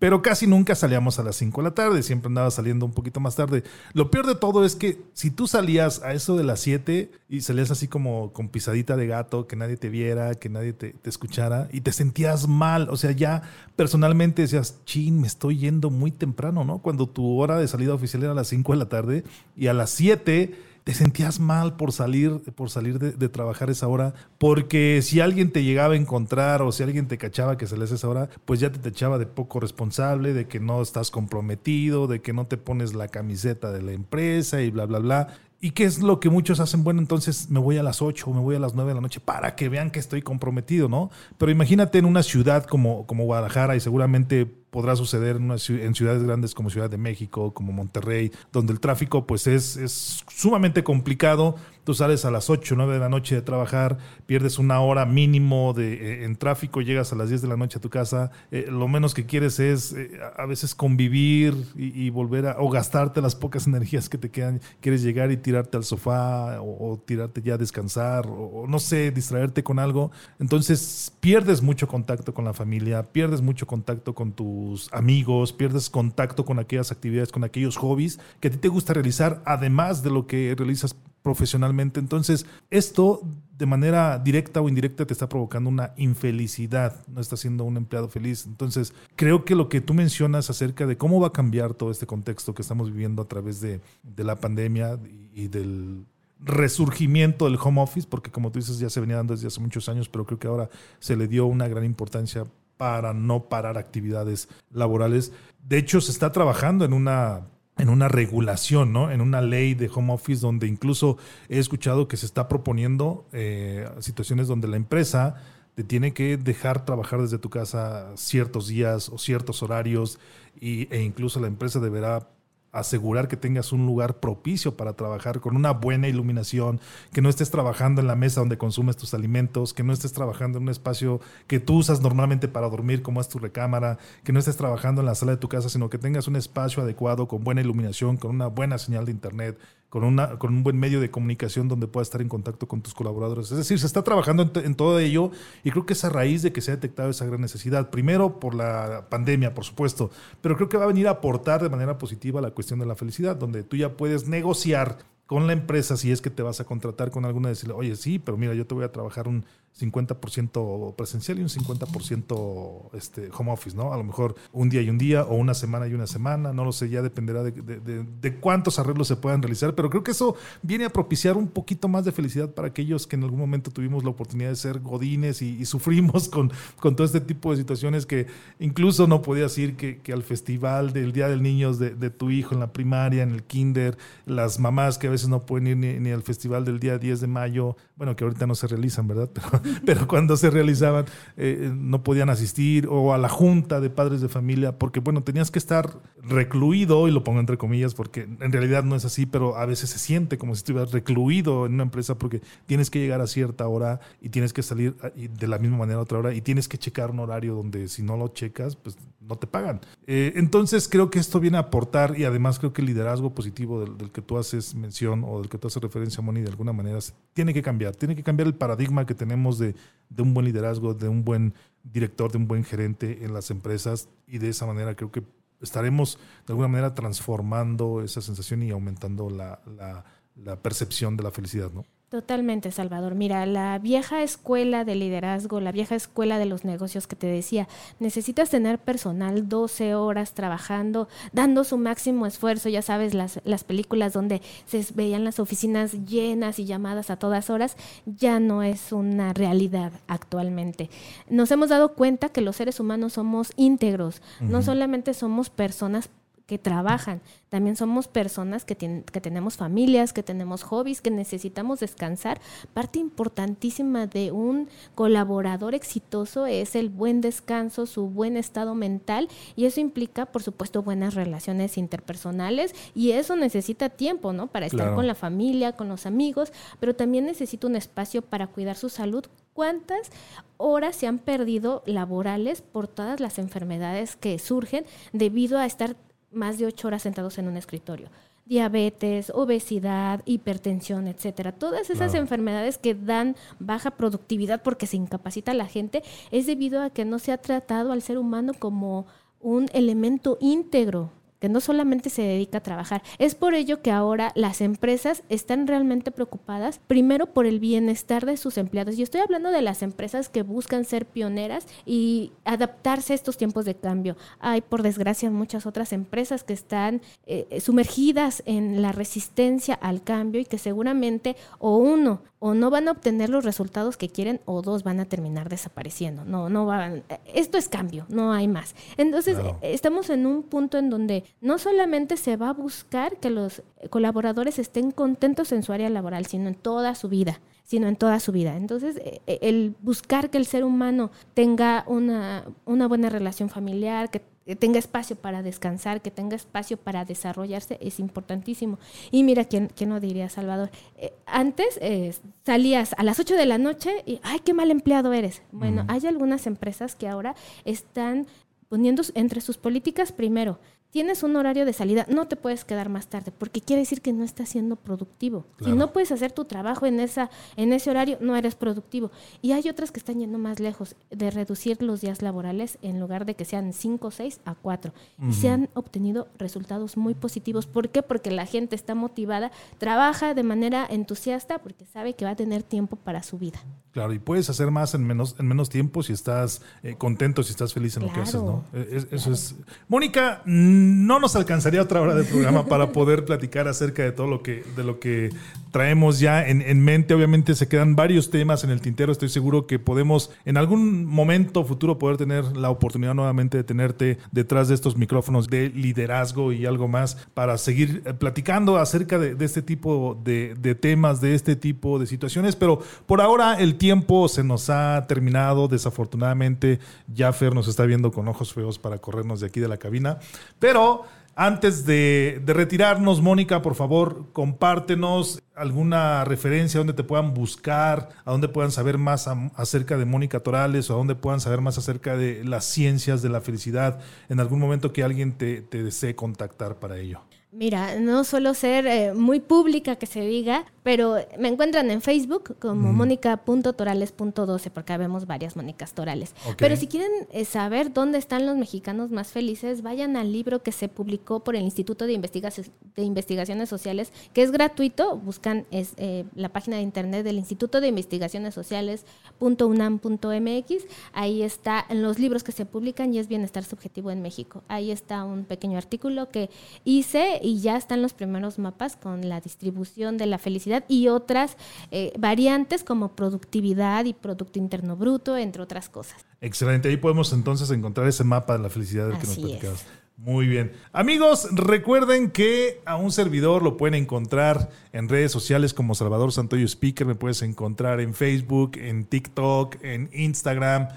pero 0.01 0.23
casi 0.23 0.47
nunca 0.47 0.73
salíamos 0.73 1.19
a 1.19 1.23
las 1.23 1.35
5 1.35 1.61
de 1.61 1.63
la 1.63 1.75
tarde, 1.75 2.01
siempre 2.01 2.27
andaba 2.27 2.49
saliendo 2.49 2.87
un 2.87 2.91
poquito 2.91 3.19
más 3.19 3.35
tarde. 3.35 3.63
Lo 3.93 4.09
peor 4.09 4.25
de 4.25 4.33
todo 4.33 4.65
es 4.65 4.75
que 4.75 4.99
si 5.13 5.29
tú 5.29 5.45
salías 5.45 6.01
a 6.01 6.13
eso 6.13 6.35
de 6.35 6.43
las 6.43 6.59
7 6.61 7.11
y 7.29 7.41
salías 7.41 7.69
así 7.69 7.87
como 7.87 8.33
con 8.33 8.49
pisadita 8.49 8.97
de 8.97 9.05
gato, 9.05 9.45
que 9.45 9.55
nadie 9.55 9.77
te 9.77 9.89
viera, 9.89 10.33
que 10.33 10.49
nadie 10.49 10.73
te, 10.73 10.95
escuchara 11.03 11.69
y 11.71 11.81
te 11.81 11.91
sentías 11.91 12.47
mal, 12.47 12.89
o 12.89 12.97
sea, 12.97 13.11
ya 13.11 13.43
personalmente 13.75 14.41
decías, 14.41 14.79
chin, 14.85 15.21
me 15.21 15.27
estoy 15.27 15.59
yendo 15.59 15.91
muy 15.91 16.09
temprano, 16.09 16.63
¿no? 16.63 16.79
Cuando 16.79 17.07
tu 17.07 17.37
hora 17.37 17.59
de 17.59 17.67
salida 17.67 17.93
oficial 17.93 18.23
era 18.23 18.31
a 18.31 18.35
las 18.35 18.47
5 18.47 18.71
de 18.71 18.79
la 18.79 18.89
tarde 18.89 19.23
y 19.55 19.67
a 19.67 19.73
las 19.75 19.91
7 19.91 20.70
te 20.83 20.93
sentías 20.93 21.39
mal 21.39 21.75
por 21.75 21.91
salir, 21.91 22.39
por 22.55 22.69
salir 22.69 22.97
de, 22.99 23.29
trabajar 23.29 23.69
esa 23.69 23.87
hora, 23.87 24.13
porque 24.37 25.01
si 25.03 25.19
alguien 25.19 25.51
te 25.51 25.63
llegaba 25.63 25.93
a 25.93 25.97
encontrar 25.97 26.61
o 26.61 26.71
si 26.71 26.83
alguien 26.83 27.07
te 27.07 27.17
cachaba 27.17 27.57
que 27.57 27.67
salías 27.67 27.91
esa 27.91 28.09
hora, 28.09 28.29
pues 28.45 28.59
ya 28.59 28.71
te, 28.71 28.89
echaba 28.89 29.17
de 29.17 29.27
poco 29.27 29.59
responsable, 29.59 30.33
de 30.33 30.47
que 30.47 30.59
no 30.59 30.81
estás 30.81 31.11
comprometido, 31.11 32.07
de 32.07 32.21
que 32.21 32.33
no 32.33 32.47
te 32.47 32.57
pones 32.57 32.93
la 32.93 33.07
camiseta 33.07 33.71
de 33.71 33.81
la 33.81 33.91
empresa 33.91 34.61
y 34.61 34.71
bla, 34.71 34.85
bla, 34.85 34.99
bla. 34.99 35.27
¿Y 35.63 35.71
qué 35.71 35.83
es 35.83 35.99
lo 35.99 36.19
que 36.19 36.31
muchos 36.31 36.59
hacen? 36.59 36.83
Bueno, 36.83 36.99
entonces 37.01 37.51
me 37.51 37.59
voy 37.59 37.77
a 37.77 37.83
las 37.83 38.01
8 38.01 38.25
o 38.27 38.33
me 38.33 38.39
voy 38.39 38.55
a 38.55 38.59
las 38.59 38.73
9 38.73 38.89
de 38.89 38.95
la 38.95 39.01
noche 39.01 39.19
para 39.19 39.55
que 39.55 39.69
vean 39.69 39.91
que 39.91 39.99
estoy 39.99 40.23
comprometido, 40.23 40.89
¿no? 40.89 41.11
Pero 41.37 41.51
imagínate 41.51 41.99
en 41.99 42.05
una 42.05 42.23
ciudad 42.23 42.65
como, 42.65 43.05
como 43.05 43.25
Guadalajara 43.25 43.75
y 43.75 43.79
seguramente 43.79 44.60
podrá 44.71 44.95
suceder 44.95 45.35
en, 45.35 45.51
en, 45.51 45.95
ciudades 45.95 46.23
grandes 46.23 46.55
como 46.55 46.69
Ciudad 46.69 46.89
de 46.89 46.97
México, 46.97 47.53
como 47.53 47.73
Monterrey, 47.73 48.31
donde 48.51 48.73
el 48.73 48.79
tráfico 48.79 49.27
pues 49.27 49.45
es, 49.45 49.75
es 49.75 50.23
sumamente 50.33 50.83
complicado. 50.83 51.55
Tú 51.83 51.95
sales 51.95 52.25
a 52.25 52.31
las 52.31 52.49
8 52.49 52.75
o 52.75 52.77
9 52.77 52.93
de 52.93 52.99
la 52.99 53.09
noche 53.09 53.33
de 53.35 53.41
trabajar, 53.41 53.97
pierdes 54.27 54.59
una 54.59 54.79
hora 54.81 55.05
mínimo 55.05 55.73
de, 55.73 55.93
eh, 55.93 56.25
en 56.25 56.35
tráfico, 56.35 56.81
llegas 56.81 57.11
a 57.11 57.15
las 57.15 57.29
10 57.29 57.41
de 57.41 57.47
la 57.47 57.57
noche 57.57 57.79
a 57.79 57.81
tu 57.81 57.89
casa. 57.89 58.31
Eh, 58.51 58.67
lo 58.69 58.87
menos 58.87 59.15
que 59.15 59.25
quieres 59.25 59.59
es 59.59 59.93
eh, 59.93 60.11
a 60.37 60.45
veces 60.45 60.75
convivir 60.75 61.55
y, 61.75 62.09
volver 62.11 62.47
a, 62.47 62.57
o 62.59 62.69
gastarte 62.69 63.19
las 63.19 63.35
pocas 63.35 63.65
energías 63.65 64.09
que 64.09 64.19
te 64.19 64.29
quedan. 64.29 64.61
Quieres 64.79 65.01
llegar 65.01 65.31
y 65.31 65.37
tirarte 65.37 65.75
al 65.75 65.83
sofá 65.83 66.61
o, 66.61 67.01
tirarte 67.03 67.41
ya 67.41 67.55
a 67.55 67.57
descansar 67.57 68.27
o, 68.27 68.65
no 68.67 68.77
sé, 68.77 69.09
distraerte 69.09 69.63
con 69.63 69.79
algo. 69.79 70.11
Entonces 70.39 71.11
pierdes 71.19 71.63
mucho 71.63 71.87
contacto 71.87 72.33
con 72.33 72.45
la 72.45 72.53
familia, 72.53 73.11
pierdes 73.11 73.41
mucho 73.41 73.65
contacto 73.65 74.13
con 74.13 74.33
tu 74.33 74.60
amigos, 74.91 75.53
pierdes 75.53 75.89
contacto 75.89 76.45
con 76.45 76.59
aquellas 76.59 76.91
actividades, 76.91 77.31
con 77.31 77.43
aquellos 77.43 77.77
hobbies 77.77 78.19
que 78.39 78.47
a 78.47 78.51
ti 78.51 78.57
te 78.57 78.67
gusta 78.67 78.93
realizar, 78.93 79.41
además 79.45 80.03
de 80.03 80.09
lo 80.09 80.27
que 80.27 80.53
realizas 80.57 80.95
profesionalmente. 81.21 81.99
Entonces, 81.99 82.45
esto 82.69 83.21
de 83.57 83.65
manera 83.65 84.17
directa 84.17 84.61
o 84.61 84.69
indirecta 84.69 85.05
te 85.05 85.13
está 85.13 85.29
provocando 85.29 85.69
una 85.69 85.93
infelicidad, 85.97 87.05
no 87.07 87.21
estás 87.21 87.41
siendo 87.41 87.63
un 87.63 87.77
empleado 87.77 88.09
feliz. 88.09 88.45
Entonces, 88.47 88.93
creo 89.15 89.45
que 89.45 89.55
lo 89.55 89.69
que 89.69 89.81
tú 89.81 89.93
mencionas 89.93 90.49
acerca 90.49 90.87
de 90.87 90.97
cómo 90.97 91.19
va 91.19 91.27
a 91.27 91.33
cambiar 91.33 91.73
todo 91.75 91.91
este 91.91 92.07
contexto 92.07 92.55
que 92.55 92.63
estamos 92.63 92.91
viviendo 92.91 93.21
a 93.21 93.27
través 93.27 93.61
de, 93.61 93.81
de 94.03 94.23
la 94.23 94.39
pandemia 94.39 94.99
y 95.33 95.47
del 95.47 96.05
resurgimiento 96.43 97.45
del 97.45 97.59
home 97.61 97.81
office, 97.81 98.07
porque 98.09 98.31
como 98.31 98.51
tú 98.51 98.57
dices, 98.57 98.79
ya 98.79 98.89
se 98.89 98.99
venía 98.99 99.17
dando 99.17 99.35
desde 99.35 99.47
hace 99.47 99.59
muchos 99.59 99.87
años, 99.89 100.09
pero 100.09 100.25
creo 100.25 100.39
que 100.39 100.47
ahora 100.47 100.69
se 100.99 101.15
le 101.15 101.27
dio 101.27 101.45
una 101.45 101.67
gran 101.67 101.85
importancia 101.85 102.45
para 102.81 103.13
no 103.13 103.47
parar 103.47 103.77
actividades 103.77 104.49
laborales. 104.71 105.31
De 105.63 105.77
hecho, 105.77 106.01
se 106.01 106.11
está 106.11 106.31
trabajando 106.31 106.83
en 106.83 106.93
una 106.93 107.45
en 107.77 107.89
una 107.89 108.07
regulación, 108.07 108.91
¿no? 108.91 109.11
En 109.11 109.21
una 109.21 109.39
ley 109.39 109.75
de 109.75 109.87
home 109.93 110.11
office 110.11 110.41
donde 110.41 110.65
incluso 110.65 111.19
he 111.47 111.59
escuchado 111.59 112.07
que 112.07 112.17
se 112.17 112.25
está 112.25 112.47
proponiendo 112.47 113.27
eh, 113.33 113.87
situaciones 113.99 114.47
donde 114.47 114.67
la 114.67 114.77
empresa 114.77 115.35
te 115.75 115.83
tiene 115.83 116.11
que 116.15 116.37
dejar 116.37 116.83
trabajar 116.83 117.21
desde 117.21 117.37
tu 117.37 117.51
casa 117.51 118.13
ciertos 118.15 118.67
días 118.67 119.09
o 119.09 119.19
ciertos 119.19 119.61
horarios 119.61 120.17
y, 120.59 120.91
e 120.91 121.03
incluso 121.03 121.39
la 121.39 121.45
empresa 121.45 121.79
deberá 121.79 122.29
asegurar 122.71 123.27
que 123.27 123.37
tengas 123.37 123.71
un 123.71 123.85
lugar 123.85 124.19
propicio 124.19 124.77
para 124.77 124.93
trabajar 124.93 125.39
con 125.41 125.55
una 125.55 125.71
buena 125.71 126.07
iluminación, 126.07 126.79
que 127.13 127.21
no 127.21 127.29
estés 127.29 127.51
trabajando 127.51 128.01
en 128.01 128.07
la 128.07 128.15
mesa 128.15 128.41
donde 128.41 128.57
consumes 128.57 128.97
tus 128.97 129.13
alimentos, 129.13 129.73
que 129.73 129.83
no 129.83 129.93
estés 129.93 130.13
trabajando 130.13 130.57
en 130.57 130.63
un 130.63 130.69
espacio 130.69 131.19
que 131.47 131.59
tú 131.59 131.77
usas 131.77 132.01
normalmente 132.01 132.47
para 132.47 132.69
dormir 132.69 133.01
como 133.01 133.21
es 133.21 133.27
tu 133.27 133.39
recámara, 133.39 133.97
que 134.23 134.33
no 134.33 134.39
estés 134.39 134.57
trabajando 134.57 135.01
en 135.01 135.07
la 135.07 135.15
sala 135.15 135.33
de 135.33 135.37
tu 135.37 135.49
casa, 135.49 135.69
sino 135.69 135.89
que 135.89 135.97
tengas 135.97 136.27
un 136.27 136.35
espacio 136.35 136.83
adecuado 136.83 137.27
con 137.27 137.43
buena 137.43 137.61
iluminación, 137.61 138.17
con 138.17 138.31
una 138.31 138.47
buena 138.47 138.77
señal 138.77 139.05
de 139.05 139.11
internet, 139.11 139.59
con, 139.91 140.05
una, 140.05 140.39
con 140.39 140.53
un 140.53 140.63
buen 140.63 140.79
medio 140.79 141.01
de 141.01 141.11
comunicación 141.11 141.67
donde 141.67 141.85
puedas 141.85 142.07
estar 142.07 142.21
en 142.21 142.29
contacto 142.29 142.65
con 142.65 142.81
tus 142.81 142.93
colaboradores. 142.93 143.51
Es 143.51 143.57
decir, 143.57 143.77
se 143.77 143.85
está 143.85 144.01
trabajando 144.05 144.49
en, 144.55 144.73
todo 144.73 144.97
ello 144.99 145.31
y 145.65 145.71
creo 145.71 145.85
que 145.85 145.91
es 145.91 146.05
a 146.05 146.09
raíz 146.09 146.41
de 146.43 146.53
que 146.53 146.61
se 146.61 146.71
ha 146.71 146.75
detectado 146.77 147.09
esa 147.09 147.25
gran 147.25 147.41
necesidad. 147.41 147.89
Primero 147.89 148.39
por 148.39 148.55
la 148.55 149.07
pandemia, 149.09 149.53
por 149.53 149.65
supuesto, 149.65 150.09
pero 150.39 150.55
creo 150.55 150.69
que 150.69 150.77
va 150.77 150.85
a 150.85 150.87
venir 150.87 151.09
a 151.09 151.11
aportar 151.11 151.61
de 151.61 151.69
manera 151.69 151.97
positiva 151.97 152.39
la 152.39 152.51
cuestión 152.51 152.79
de 152.79 152.85
la 152.85 152.95
felicidad, 152.95 153.35
donde 153.35 153.63
tú 153.63 153.75
ya 153.75 153.97
puedes 153.97 154.29
negociar 154.29 154.99
con 155.25 155.45
la 155.45 155.51
empresa 155.51 155.97
si 155.97 156.09
es 156.09 156.21
que 156.21 156.29
te 156.29 156.41
vas 156.41 156.61
a 156.61 156.63
contratar 156.63 157.11
con 157.11 157.25
alguna, 157.25 157.49
decirle, 157.49 157.73
oye, 157.73 157.97
sí, 157.97 158.17
pero 158.17 158.37
mira, 158.37 158.53
yo 158.53 158.65
te 158.65 158.73
voy 158.73 158.85
a 158.85 158.93
trabajar 158.93 159.27
un 159.27 159.43
50% 159.79 160.95
presencial 160.95 161.39
y 161.39 161.41
un 161.41 161.49
50% 161.49 162.89
este, 162.93 163.29
home 163.35 163.51
office, 163.51 163.75
¿no? 163.75 163.93
A 163.93 163.97
lo 163.97 164.03
mejor 164.03 164.35
un 164.51 164.69
día 164.69 164.81
y 164.81 164.89
un 164.89 164.97
día 164.97 165.23
o 165.23 165.35
una 165.35 165.53
semana 165.53 165.87
y 165.87 165.93
una 165.93 166.07
semana, 166.07 166.53
no 166.53 166.65
lo 166.65 166.71
sé, 166.71 166.89
ya 166.89 167.01
dependerá 167.01 167.43
de, 167.43 167.51
de, 167.51 168.35
cuántos 168.35 168.79
arreglos 168.79 169.07
se 169.07 169.15
puedan 169.15 169.41
realizar, 169.41 169.73
pero 169.75 169.89
creo 169.89 170.03
que 170.03 170.11
eso 170.11 170.35
viene 170.61 170.85
a 170.85 170.89
propiciar 170.89 171.37
un 171.37 171.47
poquito 171.47 171.87
más 171.87 172.05
de 172.05 172.11
felicidad 172.11 172.51
para 172.51 172.67
aquellos 172.67 173.07
que 173.07 173.15
en 173.15 173.23
algún 173.23 173.39
momento 173.39 173.71
tuvimos 173.71 174.03
la 174.03 174.09
oportunidad 174.09 174.49
de 174.49 174.55
ser 174.55 174.79
godines 174.79 175.41
y, 175.41 175.65
sufrimos 175.65 176.27
con, 176.27 176.51
con, 176.79 176.95
todo 176.95 177.05
este 177.05 177.21
tipo 177.21 177.51
de 177.51 177.57
situaciones 177.57 178.05
que 178.05 178.27
incluso 178.59 179.07
no 179.07 179.21
podías 179.21 179.57
ir 179.57 179.77
que, 179.77 179.99
que 179.99 180.11
al 180.11 180.23
festival 180.23 180.91
del 180.91 181.13
Día 181.13 181.27
del 181.27 181.41
Niño 181.41 181.73
de, 181.73 182.09
tu 182.09 182.29
hijo 182.29 182.53
en 182.53 182.59
la 182.59 182.73
primaria, 182.73 183.23
en 183.23 183.31
el 183.31 183.43
kinder, 183.43 183.97
las 184.25 184.59
mamás 184.59 184.97
que 184.97 185.07
a 185.07 185.11
veces 185.11 185.29
no 185.29 185.45
pueden 185.45 185.67
ir 185.67 185.77
ni, 185.77 185.99
ni 185.99 186.11
al 186.11 186.23
festival 186.23 186.65
del 186.65 186.79
día 186.79 186.97
10 186.97 187.21
de 187.21 187.27
mayo, 187.27 187.77
bueno, 187.95 188.15
que 188.15 188.23
ahorita 188.23 188.47
no 188.47 188.55
se 188.55 188.67
realizan, 188.67 189.07
¿verdad? 189.07 189.29
Pero 189.33 189.60
pero 189.85 190.07
cuando 190.07 190.37
se 190.37 190.49
realizaban 190.49 191.05
eh, 191.37 191.71
no 191.75 192.03
podían 192.03 192.29
asistir 192.29 192.87
o 192.87 193.13
a 193.13 193.17
la 193.17 193.29
junta 193.29 193.79
de 193.79 193.89
padres 193.89 194.21
de 194.21 194.29
familia, 194.29 194.77
porque 194.77 194.99
bueno, 194.99 195.23
tenías 195.23 195.51
que 195.51 195.59
estar 195.59 195.99
recluido, 196.23 197.07
y 197.07 197.11
lo 197.11 197.23
pongo 197.23 197.39
entre 197.39 197.57
comillas, 197.57 197.93
porque 197.93 198.21
en 198.21 198.51
realidad 198.51 198.83
no 198.83 198.95
es 198.95 199.05
así, 199.05 199.25
pero 199.25 199.57
a 199.57 199.65
veces 199.65 199.89
se 199.89 199.99
siente 199.99 200.37
como 200.37 200.55
si 200.55 200.59
estuvieras 200.59 200.91
recluido 200.91 201.65
en 201.65 201.73
una 201.73 201.83
empresa 201.83 202.17
porque 202.17 202.41
tienes 202.65 202.89
que 202.89 202.99
llegar 202.99 203.21
a 203.21 203.27
cierta 203.27 203.67
hora 203.67 203.99
y 204.21 204.29
tienes 204.29 204.53
que 204.53 204.63
salir 204.63 204.95
de 204.95 205.47
la 205.47 205.57
misma 205.57 205.77
manera 205.77 205.99
a 205.99 206.03
otra 206.03 206.19
hora 206.19 206.33
y 206.33 206.41
tienes 206.41 206.67
que 206.67 206.77
checar 206.77 207.11
un 207.11 207.19
horario 207.19 207.55
donde 207.55 207.87
si 207.87 208.03
no 208.03 208.17
lo 208.17 208.29
checas, 208.29 208.75
pues 208.75 208.97
no 209.19 209.37
te 209.37 209.47
pagan. 209.47 209.81
Eh, 210.07 210.33
entonces 210.35 210.87
creo 210.87 211.09
que 211.09 211.19
esto 211.19 211.39
viene 211.39 211.57
a 211.57 211.61
aportar 211.61 212.19
y 212.19 212.25
además 212.25 212.59
creo 212.59 212.73
que 212.73 212.81
el 212.81 212.87
liderazgo 212.87 213.33
positivo 213.33 213.81
del, 213.81 213.97
del, 213.97 214.11
que 214.11 214.21
tú 214.21 214.37
haces 214.37 214.75
mención 214.75 215.23
o 215.25 215.39
del 215.39 215.49
que 215.49 215.57
tú 215.57 215.67
haces 215.67 215.81
referencia, 215.81 216.21
Moni, 216.21 216.41
de 216.41 216.49
alguna 216.49 216.73
manera 216.73 216.99
tiene 217.33 217.53
que 217.53 217.61
cambiar, 217.61 217.95
tiene 217.95 218.15
que 218.15 218.23
cambiar 218.23 218.47
el 218.47 218.55
paradigma 218.55 219.05
que 219.05 219.15
tenemos 219.15 219.50
de, 219.57 219.75
de 220.09 220.21
un 220.21 220.33
buen 220.33 220.45
liderazgo, 220.45 220.93
de 220.93 221.07
un 221.07 221.23
buen 221.23 221.53
director, 221.83 222.31
de 222.31 222.37
un 222.37 222.47
buen 222.47 222.63
gerente 222.63 223.23
en 223.23 223.33
las 223.33 223.49
empresas 223.51 224.09
y 224.27 224.37
de 224.37 224.49
esa 224.49 224.65
manera 224.65 224.95
creo 224.95 225.11
que 225.11 225.23
estaremos 225.61 226.17
de 226.45 226.53
alguna 226.53 226.67
manera 226.67 226.93
transformando 226.93 228.01
esa 228.01 228.21
sensación 228.21 228.63
y 228.63 228.71
aumentando 228.71 229.29
la, 229.29 229.61
la, 229.77 230.05
la 230.35 230.55
percepción 230.57 231.17
de 231.17 231.23
la 231.23 231.31
felicidad, 231.31 231.71
¿no? 231.71 231.85
Totalmente, 232.11 232.73
Salvador. 232.73 233.15
Mira, 233.15 233.45
la 233.45 233.79
vieja 233.79 234.21
escuela 234.21 234.83
de 234.83 234.95
liderazgo, 234.95 235.61
la 235.61 235.71
vieja 235.71 235.95
escuela 235.95 236.39
de 236.39 236.45
los 236.45 236.65
negocios 236.65 237.07
que 237.07 237.15
te 237.15 237.27
decía, 237.27 237.69
necesitas 237.99 238.49
tener 238.49 238.79
personal 238.79 239.47
12 239.47 239.95
horas 239.95 240.33
trabajando, 240.33 241.07
dando 241.31 241.63
su 241.63 241.77
máximo 241.77 242.25
esfuerzo. 242.25 242.67
Ya 242.67 242.81
sabes, 242.81 243.13
las, 243.13 243.39
las 243.45 243.63
películas 243.63 244.11
donde 244.11 244.41
se 244.65 244.85
veían 244.93 245.23
las 245.23 245.39
oficinas 245.39 246.05
llenas 246.05 246.59
y 246.59 246.65
llamadas 246.65 247.11
a 247.11 247.15
todas 247.15 247.49
horas, 247.49 247.77
ya 248.05 248.41
no 248.41 248.61
es 248.61 248.91
una 248.91 249.31
realidad 249.31 249.93
actualmente. 250.07 250.89
Nos 251.29 251.49
hemos 251.51 251.69
dado 251.69 251.93
cuenta 251.93 252.27
que 252.27 252.41
los 252.41 252.57
seres 252.57 252.81
humanos 252.81 253.13
somos 253.13 253.53
íntegros, 253.55 254.21
no 254.41 254.61
solamente 254.61 255.13
somos 255.13 255.49
personas 255.49 256.09
que 256.51 256.57
trabajan. 256.57 257.21
También 257.47 257.77
somos 257.77 258.09
personas 258.09 258.65
que, 258.65 258.75
que 258.75 259.21
tenemos 259.21 259.55
familias, 259.55 260.11
que 260.11 260.21
tenemos 260.21 260.63
hobbies, 260.63 260.99
que 260.99 261.09
necesitamos 261.09 261.79
descansar. 261.79 262.41
Parte 262.73 262.99
importantísima 262.99 264.05
de 264.05 264.33
un 264.33 264.67
colaborador 264.93 265.75
exitoso 265.75 266.47
es 266.47 266.75
el 266.75 266.89
buen 266.89 267.21
descanso, 267.21 267.85
su 267.85 268.07
buen 268.07 268.35
estado 268.35 268.75
mental 268.75 269.29
y 269.55 269.63
eso 269.63 269.79
implica, 269.79 270.25
por 270.25 270.43
supuesto, 270.43 270.83
buenas 270.83 271.13
relaciones 271.13 271.77
interpersonales 271.77 272.75
y 272.93 273.11
eso 273.11 273.37
necesita 273.37 273.87
tiempo, 273.87 274.33
¿no? 274.33 274.47
Para 274.47 274.65
estar 274.65 274.93
con 274.93 275.07
la 275.07 275.15
familia, 275.15 275.71
con 275.71 275.87
los 275.87 276.05
amigos, 276.05 276.51
pero 276.81 276.97
también 276.97 277.27
necesita 277.27 277.65
un 277.65 277.77
espacio 277.77 278.23
para 278.23 278.47
cuidar 278.47 278.75
su 278.75 278.89
salud 278.89 279.23
cuántas 279.53 280.09
horas 280.57 280.95
se 280.95 281.07
han 281.07 281.19
perdido 281.19 281.83
laborales 281.85 282.61
por 282.61 282.87
todas 282.87 283.19
las 283.19 283.39
enfermedades 283.39 284.15
que 284.15 284.37
surgen 284.39 284.85
debido 285.13 285.57
a 285.57 285.65
estar 285.65 285.95
más 286.31 286.57
de 286.57 286.65
ocho 286.65 286.87
horas 286.87 287.01
sentados 287.01 287.37
en 287.37 287.47
un 287.47 287.57
escritorio. 287.57 288.09
Diabetes, 288.45 289.31
obesidad, 289.33 290.21
hipertensión, 290.25 291.07
etcétera. 291.07 291.51
Todas 291.51 291.89
esas 291.89 292.15
enfermedades 292.15 292.77
que 292.77 292.95
dan 292.95 293.35
baja 293.59 293.91
productividad 293.91 294.61
porque 294.61 294.87
se 294.87 294.97
incapacita 294.97 295.53
la 295.53 295.67
gente 295.67 296.03
es 296.31 296.47
debido 296.47 296.81
a 296.81 296.89
que 296.89 297.05
no 297.05 297.19
se 297.19 297.31
ha 297.31 297.37
tratado 297.37 297.91
al 297.91 298.01
ser 298.01 298.17
humano 298.17 298.53
como 298.57 299.05
un 299.39 299.69
elemento 299.73 300.37
íntegro 300.41 301.11
que 301.41 301.49
no 301.49 301.59
solamente 301.59 302.09
se 302.09 302.21
dedica 302.21 302.59
a 302.59 302.63
trabajar. 302.63 303.01
Es 303.17 303.33
por 303.35 303.55
ello 303.55 303.81
que 303.81 303.91
ahora 303.91 304.31
las 304.35 304.61
empresas 304.61 305.23
están 305.27 305.67
realmente 305.67 306.11
preocupadas, 306.11 306.79
primero 306.87 307.25
por 307.25 307.47
el 307.47 307.59
bienestar 307.59 308.25
de 308.25 308.37
sus 308.37 308.57
empleados. 308.57 308.97
Y 308.97 309.01
estoy 309.01 309.21
hablando 309.21 309.49
de 309.49 309.63
las 309.63 309.81
empresas 309.81 310.29
que 310.29 310.43
buscan 310.43 310.85
ser 310.85 311.07
pioneras 311.07 311.65
y 311.83 312.31
adaptarse 312.45 313.13
a 313.13 313.15
estos 313.15 313.37
tiempos 313.37 313.65
de 313.65 313.75
cambio. 313.75 314.15
Hay, 314.39 314.61
por 314.61 314.83
desgracia, 314.83 315.31
muchas 315.31 315.65
otras 315.65 315.93
empresas 315.93 316.43
que 316.43 316.53
están 316.53 317.01
eh, 317.25 317.59
sumergidas 317.59 318.43
en 318.45 318.83
la 318.83 318.91
resistencia 318.91 319.73
al 319.73 320.03
cambio 320.03 320.41
y 320.41 320.45
que 320.45 320.59
seguramente 320.59 321.35
o 321.57 321.77
uno 321.77 322.21
o 322.43 322.55
no 322.55 322.71
van 322.71 322.87
a 322.87 322.91
obtener 322.91 323.29
los 323.29 323.45
resultados 323.45 323.97
que 323.97 324.09
quieren 324.09 324.41
o 324.45 324.63
dos 324.63 324.83
van 324.83 324.99
a 324.99 325.05
terminar 325.05 325.47
desapareciendo. 325.47 326.25
No, 326.25 326.49
no 326.49 326.65
van. 326.65 327.03
Esto 327.31 327.59
es 327.59 327.69
cambio, 327.69 328.07
no 328.09 328.33
hay 328.33 328.47
más. 328.47 328.73
Entonces, 328.97 329.37
estamos 329.61 330.09
en 330.09 330.25
un 330.25 330.41
punto 330.41 330.79
en 330.79 330.89
donde 330.89 331.23
no 331.39 331.59
solamente 331.59 332.17
se 332.17 332.37
va 332.37 332.49
a 332.49 332.53
buscar 332.53 333.17
que 333.17 333.29
los 333.29 333.61
colaboradores 333.91 334.57
estén 334.57 334.89
contentos 334.89 335.51
en 335.51 335.61
su 335.61 335.71
área 335.71 335.91
laboral, 335.91 336.25
sino 336.25 336.47
en 336.47 336.55
toda 336.55 336.95
su 336.95 337.07
vida 337.07 337.39
sino 337.63 337.87
en 337.87 337.95
toda 337.95 338.19
su 338.19 338.33
vida. 338.33 338.57
Entonces, 338.57 338.97
eh, 338.97 339.21
el 339.27 339.75
buscar 339.81 340.29
que 340.29 340.37
el 340.37 340.45
ser 340.45 340.65
humano 340.65 341.09
tenga 341.33 341.85
una, 341.87 342.43
una 342.65 342.85
buena 342.85 343.07
relación 343.07 343.47
familiar, 343.47 344.11
que 344.11 344.21
que 344.45 344.55
tenga 344.55 344.79
espacio 344.79 345.15
para 345.15 345.43
descansar, 345.43 346.01
que 346.01 346.11
tenga 346.11 346.35
espacio 346.35 346.77
para 346.77 347.05
desarrollarse, 347.05 347.77
es 347.81 347.99
importantísimo. 347.99 348.79
Y 349.11 349.23
mira, 349.23 349.45
¿quién, 349.45 349.69
quién 349.75 349.89
no 349.89 349.99
diría, 349.99 350.29
Salvador? 350.29 350.71
Eh, 350.97 351.13
antes 351.25 351.77
eh, 351.81 352.13
salías 352.45 352.93
a 352.97 353.03
las 353.03 353.19
8 353.19 353.35
de 353.35 353.45
la 353.45 353.57
noche 353.57 354.03
y, 354.05 354.19
ay, 354.23 354.39
qué 354.39 354.53
mal 354.53 354.71
empleado 354.71 355.13
eres. 355.13 355.43
Bueno, 355.51 355.85
hay 355.87 356.05
algunas 356.07 356.47
empresas 356.47 356.95
que 356.95 357.07
ahora 357.07 357.35
están 357.65 358.27
poniendo 358.69 359.03
entre 359.15 359.41
sus 359.41 359.57
políticas 359.57 360.11
primero 360.11 360.59
tienes 360.91 361.23
un 361.23 361.35
horario 361.35 361.65
de 361.65 361.73
salida, 361.73 362.05
no 362.09 362.27
te 362.27 362.35
puedes 362.35 362.65
quedar 362.65 362.89
más 362.89 363.07
tarde, 363.07 363.31
porque 363.31 363.61
quiere 363.61 363.81
decir 363.81 364.01
que 364.01 364.13
no 364.13 364.23
estás 364.23 364.49
siendo 364.49 364.75
productivo. 364.75 365.45
Si 365.63 365.71
no 365.71 365.93
puedes 365.93 366.11
hacer 366.11 366.31
tu 366.31 366.45
trabajo 366.45 366.85
en, 366.85 366.99
esa, 366.99 367.29
en 367.55 367.73
ese 367.73 367.89
horario, 367.89 368.17
no 368.21 368.35
eres 368.35 368.55
productivo. 368.55 369.11
Y 369.41 369.53
hay 369.53 369.69
otras 369.69 369.91
que 369.91 369.99
están 369.99 370.19
yendo 370.19 370.37
más 370.37 370.59
lejos, 370.59 370.95
de 371.09 371.31
reducir 371.31 371.81
los 371.81 372.01
días 372.01 372.21
laborales 372.21 372.77
en 372.81 372.99
lugar 372.99 373.25
de 373.25 373.35
que 373.35 373.45
sean 373.45 373.73
5 373.73 374.11
6 374.11 374.41
a 374.45 374.55
4. 374.55 374.93
Y 375.29 375.33
se 375.33 375.49
han 375.49 375.69
obtenido 375.73 376.27
resultados 376.37 376.97
muy 376.97 377.13
positivos. 377.13 377.65
¿Por 377.65 377.89
qué? 377.89 378.03
Porque 378.03 378.31
la 378.31 378.45
gente 378.45 378.75
está 378.75 378.95
motivada, 378.95 379.51
trabaja 379.77 380.33
de 380.33 380.43
manera 380.43 380.85
entusiasta 380.89 381.59
porque 381.59 381.85
sabe 381.85 382.15
que 382.15 382.25
va 382.25 382.31
a 382.31 382.35
tener 382.35 382.63
tiempo 382.63 382.95
para 382.97 383.23
su 383.23 383.37
vida. 383.37 383.59
Claro, 383.91 384.13
y 384.13 384.19
puedes 384.19 384.49
hacer 384.49 384.71
más 384.71 384.93
en 384.93 385.05
menos, 385.05 385.35
en 385.37 385.47
menos 385.47 385.69
tiempo 385.69 386.01
si 386.01 386.13
estás 386.13 386.61
eh, 386.81 386.95
contento, 386.97 387.43
si 387.43 387.51
estás 387.51 387.73
feliz 387.73 387.97
en 387.97 388.03
lo 388.03 388.13
que 388.13 388.21
haces, 388.21 388.41
¿no? 388.41 388.63
E, 388.73 389.05
eso 389.11 389.33
es. 389.33 389.55
Mónica, 389.89 390.41
no 390.81 391.19
nos 391.19 391.35
alcanzaría 391.35 391.81
otra 391.81 392.01
hora 392.01 392.15
de 392.15 392.23
programa 392.23 392.65
para 392.65 392.91
poder 392.91 393.25
platicar 393.25 393.67
acerca 393.67 394.03
de 394.03 394.11
todo 394.11 394.27
lo 394.27 394.41
que, 394.43 394.63
de 394.75 394.83
lo 394.83 394.99
que 394.99 395.29
traemos 395.71 396.19
ya 396.19 396.47
en, 396.47 396.61
en, 396.61 396.83
mente. 396.83 397.13
Obviamente 397.13 397.55
se 397.55 397.67
quedan 397.67 397.95
varios 397.95 398.29
temas 398.29 398.63
en 398.63 398.69
el 398.69 398.81
tintero. 398.81 399.11
Estoy 399.11 399.29
seguro 399.29 399.67
que 399.67 399.79
podemos 399.79 400.31
en 400.45 400.57
algún 400.57 401.05
momento 401.05 401.63
futuro 401.63 401.97
poder 401.97 402.17
tener 402.17 402.55
la 402.55 402.69
oportunidad 402.69 403.13
nuevamente 403.13 403.57
de 403.57 403.63
tenerte 403.63 404.17
detrás 404.31 404.67
de 404.67 404.75
estos 404.75 404.97
micrófonos 404.97 405.49
de 405.49 405.69
liderazgo 405.69 406.51
y 406.51 406.65
algo 406.65 406.87
más 406.87 407.15
para 407.33 407.57
seguir 407.57 408.03
eh, 408.05 408.13
platicando 408.13 408.77
acerca 408.77 409.17
de, 409.17 409.35
este 409.43 409.61
tipo 409.61 410.19
de, 410.23 410.55
de 410.59 410.75
temas, 410.75 411.21
de 411.21 411.35
este 411.35 411.55
tipo 411.55 411.99
de 411.99 412.05
situaciones. 412.05 412.55
Pero 412.55 412.81
por 413.05 413.21
ahora 413.21 413.55
el 413.55 413.75
tiempo 413.75 414.27
se 414.27 414.43
nos 414.43 414.69
ha 414.69 415.05
terminado. 415.07 415.67
Desafortunadamente, 415.67 416.79
ya 417.07 417.31
Fer 417.33 417.55
nos 417.55 417.67
está 417.67 417.85
viendo 417.85 418.11
con 418.11 418.27
ojos 418.27 418.53
feos 418.53 418.77
para 418.77 418.97
corrernos 418.97 419.39
de 419.39 419.47
aquí 419.47 419.59
de 419.59 419.67
la 419.67 419.77
cabina. 419.77 420.19
Pero 420.59 421.05
antes 421.35 421.85
de, 421.85 422.41
retirarnos, 422.45 423.21
Mónica, 423.21 423.61
por 423.61 423.75
favor, 423.75 424.27
compártenos 424.33 425.41
alguna 425.55 426.25
referencia 426.25 426.79
donde 426.79 426.93
te 426.93 427.03
puedan 427.03 427.33
buscar, 427.33 428.09
a 428.25 428.31
donde 428.31 428.47
puedan 428.47 428.71
saber 428.71 428.97
más 428.97 429.29
acerca 429.55 429.97
de 429.97 430.05
Mónica 430.05 430.39
Torales 430.39 430.89
o 430.89 430.93
a 430.93 430.97
donde 430.97 431.15
puedan 431.15 431.39
saber 431.39 431.61
más 431.61 431.77
acerca 431.77 432.17
de 432.17 432.43
las 432.43 432.65
ciencias 432.65 433.21
de 433.21 433.29
la 433.29 433.41
felicidad 433.41 433.99
en 434.29 434.39
algún 434.39 434.59
momento 434.59 434.93
que 434.93 435.03
alguien 435.03 435.33
te 435.33 435.61
desee 435.71 436.15
contactar 436.15 436.75
para 436.75 436.97
ello. 436.97 437.21
Mira, 437.53 437.99
no 437.99 438.23
suelo 438.23 438.53
ser 438.53 438.87
eh, 438.87 439.13
muy 439.13 439.41
pública 439.41 439.97
que 439.97 440.05
se 440.05 440.21
diga, 440.21 440.65
pero 440.83 441.17
me 441.37 441.49
encuentran 441.49 441.91
en 441.91 442.01
Facebook 442.01 442.55
como 442.59 442.93
mónica.torales.12 442.93 444.71
porque 444.71 444.97
vemos 444.97 445.27
varias 445.27 445.57
Mónicas 445.57 445.93
Torales. 445.93 446.33
Pero 446.57 446.77
si 446.77 446.87
quieren 446.87 447.11
eh, 447.31 447.43
saber 447.43 447.91
dónde 447.91 448.19
están 448.19 448.45
los 448.45 448.55
mexicanos 448.55 449.11
más 449.11 449.33
felices, 449.33 449.81
vayan 449.81 450.15
al 450.15 450.31
libro 450.31 450.63
que 450.63 450.71
se 450.71 450.87
publicó 450.87 451.41
por 451.41 451.57
el 451.57 451.63
Instituto 451.63 452.07
de, 452.07 452.17
de 452.17 453.03
Investigaciones 453.03 453.67
Sociales, 453.67 454.13
que 454.31 454.43
es 454.43 454.51
gratuito. 454.51 455.17
Buscan 455.17 455.65
es, 455.71 455.93
eh, 455.97 456.23
la 456.35 456.47
página 456.49 456.77
de 456.77 456.83
internet 456.83 457.25
del 457.25 457.35
Instituto 457.35 457.81
de 457.81 457.89
Investigaciones 457.89 458.53
Sociales.unam.mx. 458.53 460.85
Ahí 461.11 461.43
están 461.43 461.83
los 462.01 462.17
libros 462.17 462.45
que 462.45 462.53
se 462.53 462.65
publican 462.65 463.13
y 463.13 463.19
es 463.19 463.27
Bienestar 463.27 463.65
Subjetivo 463.65 464.09
en 464.09 464.21
México. 464.21 464.63
Ahí 464.69 464.89
está 464.89 465.25
un 465.25 465.43
pequeño 465.43 465.77
artículo 465.77 466.29
que 466.29 466.49
hice 466.85 467.40
y 467.41 467.59
ya 467.59 467.77
están 467.77 468.01
los 468.01 468.13
primeros 468.13 468.59
mapas 468.59 468.95
con 468.95 469.27
la 469.27 469.41
distribución 469.41 470.17
de 470.17 470.25
la 470.25 470.37
felicidad 470.37 470.83
y 470.87 471.07
otras 471.07 471.57
eh, 471.91 472.13
variantes 472.17 472.83
como 472.83 473.15
productividad 473.15 474.05
y 474.05 474.13
Producto 474.13 474.59
Interno 474.59 474.95
Bruto, 474.95 475.37
entre 475.37 475.61
otras 475.61 475.89
cosas. 475.89 476.25
Excelente, 476.41 476.89
ahí 476.89 476.97
podemos 476.97 477.33
entonces 477.33 477.69
encontrar 477.71 478.07
ese 478.07 478.23
mapa 478.23 478.53
de 478.53 478.63
la 478.63 478.69
felicidad 478.69 479.07
del 479.07 479.17
que 479.19 479.27
nos 479.27 479.37
platicabas. 479.37 479.85
Muy 480.23 480.45
bien. 480.45 480.73
Amigos, 480.93 481.47
recuerden 481.51 482.29
que 482.29 482.79
a 482.85 482.95
un 482.95 483.11
servidor 483.11 483.63
lo 483.63 483.75
pueden 483.75 483.95
encontrar 483.95 484.69
en 484.93 485.09
redes 485.09 485.31
sociales 485.31 485.73
como 485.73 485.95
Salvador 485.95 486.31
Santoyo 486.31 486.67
Speaker. 486.67 487.07
Me 487.07 487.15
puedes 487.15 487.41
encontrar 487.41 487.99
en 487.99 488.13
Facebook, 488.13 488.73
en 488.75 489.05
TikTok, 489.05 489.77
en 489.81 490.11
Instagram. 490.13 490.89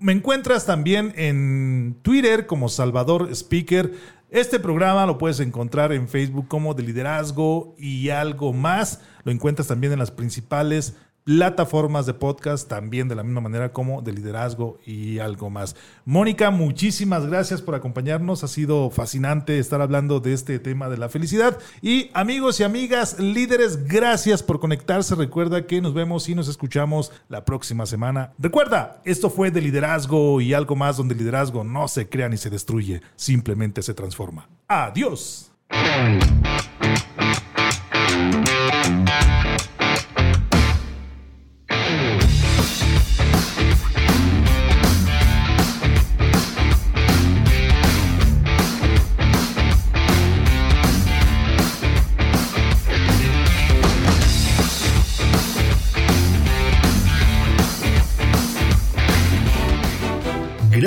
Me 0.00 0.12
encuentras 0.12 0.64
también 0.64 1.12
en 1.16 1.98
Twitter 2.00 2.46
como 2.46 2.70
Salvador 2.70 3.28
Speaker. 3.32 3.92
Este 4.30 4.58
programa 4.58 5.04
lo 5.04 5.18
puedes 5.18 5.40
encontrar 5.40 5.92
en 5.92 6.08
Facebook 6.08 6.48
como 6.48 6.72
de 6.72 6.84
liderazgo 6.84 7.74
y 7.76 8.08
algo 8.08 8.54
más. 8.54 9.02
Lo 9.24 9.32
encuentras 9.32 9.68
también 9.68 9.92
en 9.92 9.98
las 9.98 10.10
principales 10.10 10.96
plataformas 11.24 12.06
de 12.06 12.14
podcast, 12.14 12.68
también 12.68 13.08
de 13.08 13.14
la 13.14 13.22
misma 13.22 13.40
manera 13.40 13.72
como 13.72 14.02
de 14.02 14.12
liderazgo 14.12 14.78
y 14.84 15.18
algo 15.18 15.50
más. 15.50 15.76
Mónica, 16.04 16.50
muchísimas 16.50 17.26
gracias 17.26 17.62
por 17.62 17.74
acompañarnos. 17.74 18.44
Ha 18.44 18.48
sido 18.48 18.90
fascinante 18.90 19.58
estar 19.58 19.80
hablando 19.80 20.20
de 20.20 20.32
este 20.32 20.58
tema 20.58 20.88
de 20.88 20.98
la 20.98 21.08
felicidad. 21.08 21.58
Y 21.80 22.10
amigos 22.14 22.60
y 22.60 22.64
amigas, 22.64 23.18
líderes, 23.18 23.84
gracias 23.86 24.42
por 24.42 24.60
conectarse. 24.60 25.14
Recuerda 25.14 25.66
que 25.66 25.80
nos 25.80 25.94
vemos 25.94 26.28
y 26.28 26.34
nos 26.34 26.48
escuchamos 26.48 27.12
la 27.28 27.44
próxima 27.44 27.86
semana. 27.86 28.32
Recuerda, 28.38 29.00
esto 29.04 29.30
fue 29.30 29.50
de 29.50 29.60
liderazgo 29.60 30.40
y 30.40 30.54
algo 30.54 30.76
más 30.76 30.96
donde 30.96 31.14
el 31.14 31.18
liderazgo 31.18 31.64
no 31.64 31.88
se 31.88 32.08
crea 32.08 32.28
ni 32.28 32.36
se 32.36 32.50
destruye, 32.50 33.02
simplemente 33.16 33.82
se 33.82 33.94
transforma. 33.94 34.48
Adiós. 34.68 35.52